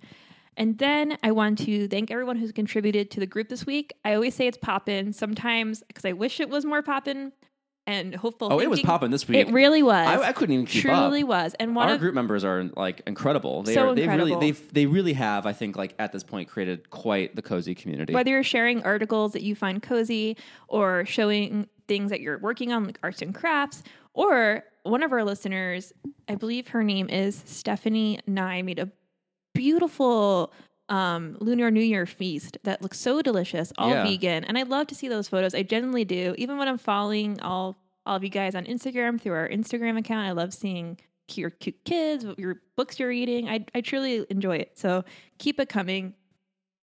And 0.56 0.78
then 0.78 1.18
I 1.24 1.32
want 1.32 1.58
to 1.66 1.88
thank 1.88 2.12
everyone 2.12 2.36
who's 2.36 2.52
contributed 2.52 3.10
to 3.12 3.20
the 3.20 3.26
group 3.26 3.48
this 3.48 3.66
week. 3.66 3.92
I 4.04 4.14
always 4.14 4.34
say 4.36 4.46
it's 4.46 4.58
poppin'. 4.58 5.12
Sometimes 5.12 5.82
because 5.88 6.04
I 6.04 6.12
wish 6.12 6.38
it 6.38 6.48
was 6.48 6.64
more 6.64 6.80
poppin', 6.80 7.32
and 7.88 8.14
hopeful. 8.14 8.52
Oh, 8.52 8.60
it 8.60 8.70
was 8.70 8.78
thinking- 8.78 8.86
poppin' 8.86 9.10
this 9.10 9.26
week. 9.28 9.46
It 9.48 9.52
really 9.52 9.82
was. 9.82 10.06
I, 10.06 10.28
I 10.28 10.32
couldn't 10.32 10.54
even 10.54 10.66
keep 10.66 10.86
up. 10.86 11.08
Truly 11.08 11.24
was. 11.24 11.54
And 11.60 11.74
one 11.74 11.88
Our 11.88 11.94
of 11.94 12.00
group 12.00 12.14
members 12.14 12.44
are 12.44 12.70
like 12.76 13.02
incredible. 13.06 13.62
They 13.64 13.74
So 13.74 13.88
are, 13.90 13.94
they've 13.96 14.06
really 14.06 14.32
incredible. 14.32 14.40
they've 14.40 14.72
they 14.72 14.86
really 14.86 15.12
have 15.14 15.44
I 15.44 15.52
think 15.52 15.76
like 15.76 15.94
at 15.98 16.12
this 16.12 16.22
point 16.22 16.48
created 16.48 16.88
quite 16.88 17.34
the 17.36 17.42
cozy 17.42 17.74
community. 17.74 18.14
whether 18.14 18.30
you're 18.30 18.42
sharing 18.44 18.82
articles 18.84 19.32
that 19.32 19.42
you 19.42 19.54
find 19.56 19.82
cozy 19.82 20.36
or 20.68 21.04
showing 21.04 21.68
things 21.88 22.10
that 22.10 22.20
you're 22.20 22.38
working 22.38 22.72
on, 22.72 22.84
like 22.84 22.98
arts 23.02 23.22
and 23.22 23.34
crafts, 23.34 23.82
or 24.14 24.64
one 24.84 25.02
of 25.02 25.12
our 25.12 25.24
listeners, 25.24 25.92
I 26.28 26.34
believe 26.34 26.68
her 26.68 26.82
name 26.82 27.08
is 27.08 27.42
Stephanie 27.46 28.20
Nye, 28.26 28.62
made 28.62 28.78
a 28.78 28.90
beautiful 29.54 30.52
um, 30.88 31.36
Lunar 31.40 31.70
New 31.70 31.80
Year 31.80 32.06
feast 32.06 32.58
that 32.64 32.82
looks 32.82 32.98
so 32.98 33.22
delicious, 33.22 33.72
all 33.78 33.88
Yeah. 33.90 34.02
vegan. 34.04 34.44
And 34.44 34.58
I 34.58 34.62
love 34.64 34.86
to 34.88 34.94
see 34.94 35.08
those 35.08 35.28
photos. 35.28 35.54
I 35.54 35.62
genuinely 35.62 36.04
do. 36.04 36.34
Even 36.36 36.58
when 36.58 36.68
I'm 36.68 36.78
following 36.78 37.40
all 37.40 37.76
all 38.06 38.16
of 38.16 38.22
you 38.22 38.28
guys 38.28 38.54
on 38.54 38.66
Instagram 38.66 39.18
through 39.18 39.32
our 39.32 39.48
Instagram 39.48 39.98
account, 39.98 40.26
I 40.28 40.32
love 40.32 40.52
seeing 40.52 40.98
your 41.32 41.48
cute 41.48 41.82
kids, 41.86 42.26
what 42.26 42.38
your 42.38 42.60
books 42.76 42.98
you're 42.98 43.08
reading. 43.08 43.48
I, 43.48 43.64
I 43.74 43.80
truly 43.80 44.26
enjoy 44.28 44.56
it. 44.58 44.72
So 44.78 45.04
keep 45.38 45.58
it 45.58 45.70
coming. 45.70 46.12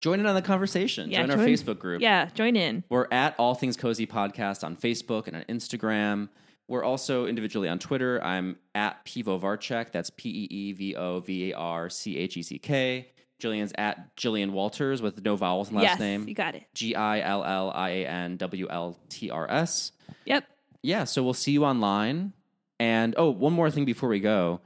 Join 0.04 0.20
in 0.20 0.26
on 0.26 0.36
the 0.36 0.42
conversation. 0.42 1.10
Yeah, 1.10 1.26
join 1.26 1.40
our 1.40 1.46
Facebook 1.46 1.80
group. 1.80 2.02
Yeah, 2.02 2.28
join 2.34 2.58
in. 2.58 2.84
We're 2.90 3.08
at 3.10 3.36
All 3.40 3.56
Things 3.56 3.78
Cozy 3.78 4.06
Podcast 4.06 4.66
on 4.66 4.76
Facebook 4.76 5.28
and 5.28 5.38
on 5.38 5.44
Instagram. 5.44 6.28
We're 6.68 6.84
also 6.84 7.26
individually 7.26 7.70
on 7.70 7.80
Twitter. 7.80 8.22
I'm 8.22 8.58
at 8.76 9.06
Peevo 9.06 9.40
Varcheck. 9.40 9.94
That's 9.94 10.10
P 10.10 10.28
E 10.28 10.48
E 10.54 10.74
V 10.74 10.96
O 10.98 11.22
V 11.22 11.52
A 11.54 11.58
R 11.58 11.90
C 11.90 12.18
H 12.18 12.36
E 12.36 12.44
C 12.44 12.60
K. 12.60 13.12
Jillian's 13.40 13.72
at 13.78 14.14
Jillian 14.18 14.52
Walters 14.52 15.02
with 15.02 15.24
no 15.24 15.38
vowels 15.38 15.70
in 15.70 15.78
last 15.78 15.84
yes, 15.84 16.00
name. 16.00 16.28
you 16.28 16.36
got 16.36 16.56
it. 16.56 16.66
G 16.74 16.96
I 16.96 17.22
L 17.22 17.46
L 17.46 17.72
I 17.74 17.90
A 17.92 18.06
N 18.06 18.36
W 18.36 18.68
L 18.70 19.00
T 19.08 19.30
R 19.30 19.50
S. 19.50 19.94
Yep. 20.26 20.44
yeah, 20.82 21.06
so 21.06 21.24
we'll 21.24 21.34
see 21.34 21.54
you 21.54 21.64
online. 21.64 22.34
And 22.78 23.16
oh, 23.18 23.30
one 23.30 23.54
more 23.54 23.72
thing 23.72 23.86
before 23.86 24.10
we 24.10 24.20
go. 24.20 24.60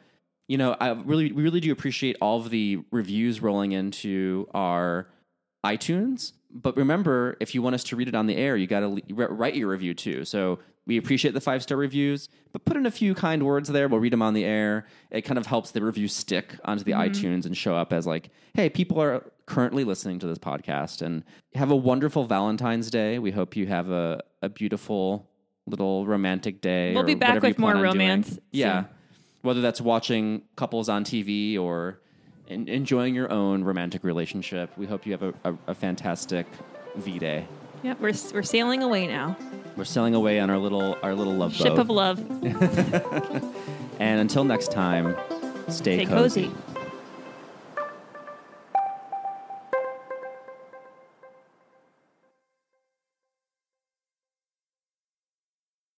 You 0.47 0.57
know, 0.57 0.75
I 0.79 0.93
really 0.93 1.31
we 1.31 1.43
really 1.43 1.59
do 1.59 1.71
appreciate 1.71 2.17
all 2.21 2.39
of 2.39 2.49
the 2.49 2.79
reviews 2.89 3.39
rolling 3.39 3.73
into 3.73 4.47
our 4.55 5.07
iTunes. 5.76 6.34
But 6.49 6.78
remember, 6.78 7.38
if 7.39 7.53
you 7.53 7.61
want 7.61 7.76
us 7.76 7.84
to 7.86 7.95
read 7.95 8.07
it 8.07 8.15
on 8.15 8.26
the 8.26 8.36
air, 8.36 8.55
you 8.55 8.68
got 8.68 8.80
to 8.80 9.01
write 9.09 9.55
your 9.55 9.70
review 9.70 9.93
too. 9.93 10.26
So 10.26 10.59
we 10.88 10.97
appreciate 10.97 11.34
the 11.34 11.41
five 11.41 11.61
star 11.61 11.78
reviews, 11.78 12.30
but 12.53 12.63
put 12.63 12.78
in 12.78 12.86
a 12.86 12.91
few 12.91 13.13
kind 13.13 13.45
words 13.45 13.70
there. 13.70 13.89
We'll 13.89 13.99
read 13.99 14.13
them 14.13 14.22
on 14.22 14.34
the 14.34 14.45
air. 14.45 14.88
It 15.11 15.22
kind 15.24 15.38
of 15.38 15.45
helps 15.45 15.72
the 15.72 15.82
review 15.82 16.07
stick 16.07 16.55
onto 16.63 16.86
the 16.86 16.93
mm-hmm. 16.93 17.11
iTunes 17.11 17.45
and 17.45 17.55
show 17.55 17.76
up 17.76 17.91
as 17.91 18.07
like, 18.07 18.30
hey, 18.53 18.70
people 18.70 19.01
are 19.01 19.30
currently 19.45 19.84
listening 19.84 20.20
to 20.20 20.28
this 20.28 20.38
podcast. 20.38 21.01
And 21.01 21.24
have 21.55 21.72
a 21.72 21.76
wonderful 21.76 22.24
Valentine's 22.24 22.89
Day. 22.89 23.20
We 23.20 23.32
hope 23.32 23.57
you 23.57 23.68
have 23.68 23.89
a, 23.89 24.24
a 24.41 24.47
beautiful 24.47 25.30
little 25.68 26.07
romantic 26.07 26.61
day. 26.61 26.93
We'll 26.93 27.03
or 27.03 27.05
be 27.05 27.15
back 27.15 27.41
with 27.41 27.59
more 27.59 27.76
romance 27.76 28.39
Yeah. 28.51 28.86
Whether 29.41 29.61
that's 29.61 29.82
watching 29.82 30.43
couples 30.55 30.89
on 30.89 31.03
TV 31.03 31.59
or 31.59 32.01
en- 32.49 32.67
enjoying 32.67 33.13
your 33.15 33.31
own 33.31 33.63
romantic 33.63 34.03
relationship, 34.03 34.69
we 34.77 34.85
hope 34.85 35.05
you 35.05 35.11
have 35.13 35.23
a, 35.23 35.33
a, 35.43 35.57
a 35.67 35.75
fantastic 35.75 36.45
V 36.95 37.19
Day. 37.19 37.45
Yep. 37.83 37.99
We're 37.99 38.13
we're 38.33 38.43
sailing 38.43 38.81
away 38.81 39.05
now. 39.07 39.37
We're 39.75 39.85
sailing 39.85 40.15
away 40.15 40.39
on 40.39 40.49
our 40.49 40.57
little 40.57 40.97
our 41.03 41.13
little 41.13 41.33
love 41.35 41.53
Ship 41.53 41.67
boat. 41.67 41.79
of 41.79 41.89
love. 41.89 42.19
and 43.99 44.19
until 44.19 44.43
next 44.43 44.71
time, 44.71 45.15
stay, 45.67 46.03
Stay 46.03 46.05
cozy. 46.05 46.51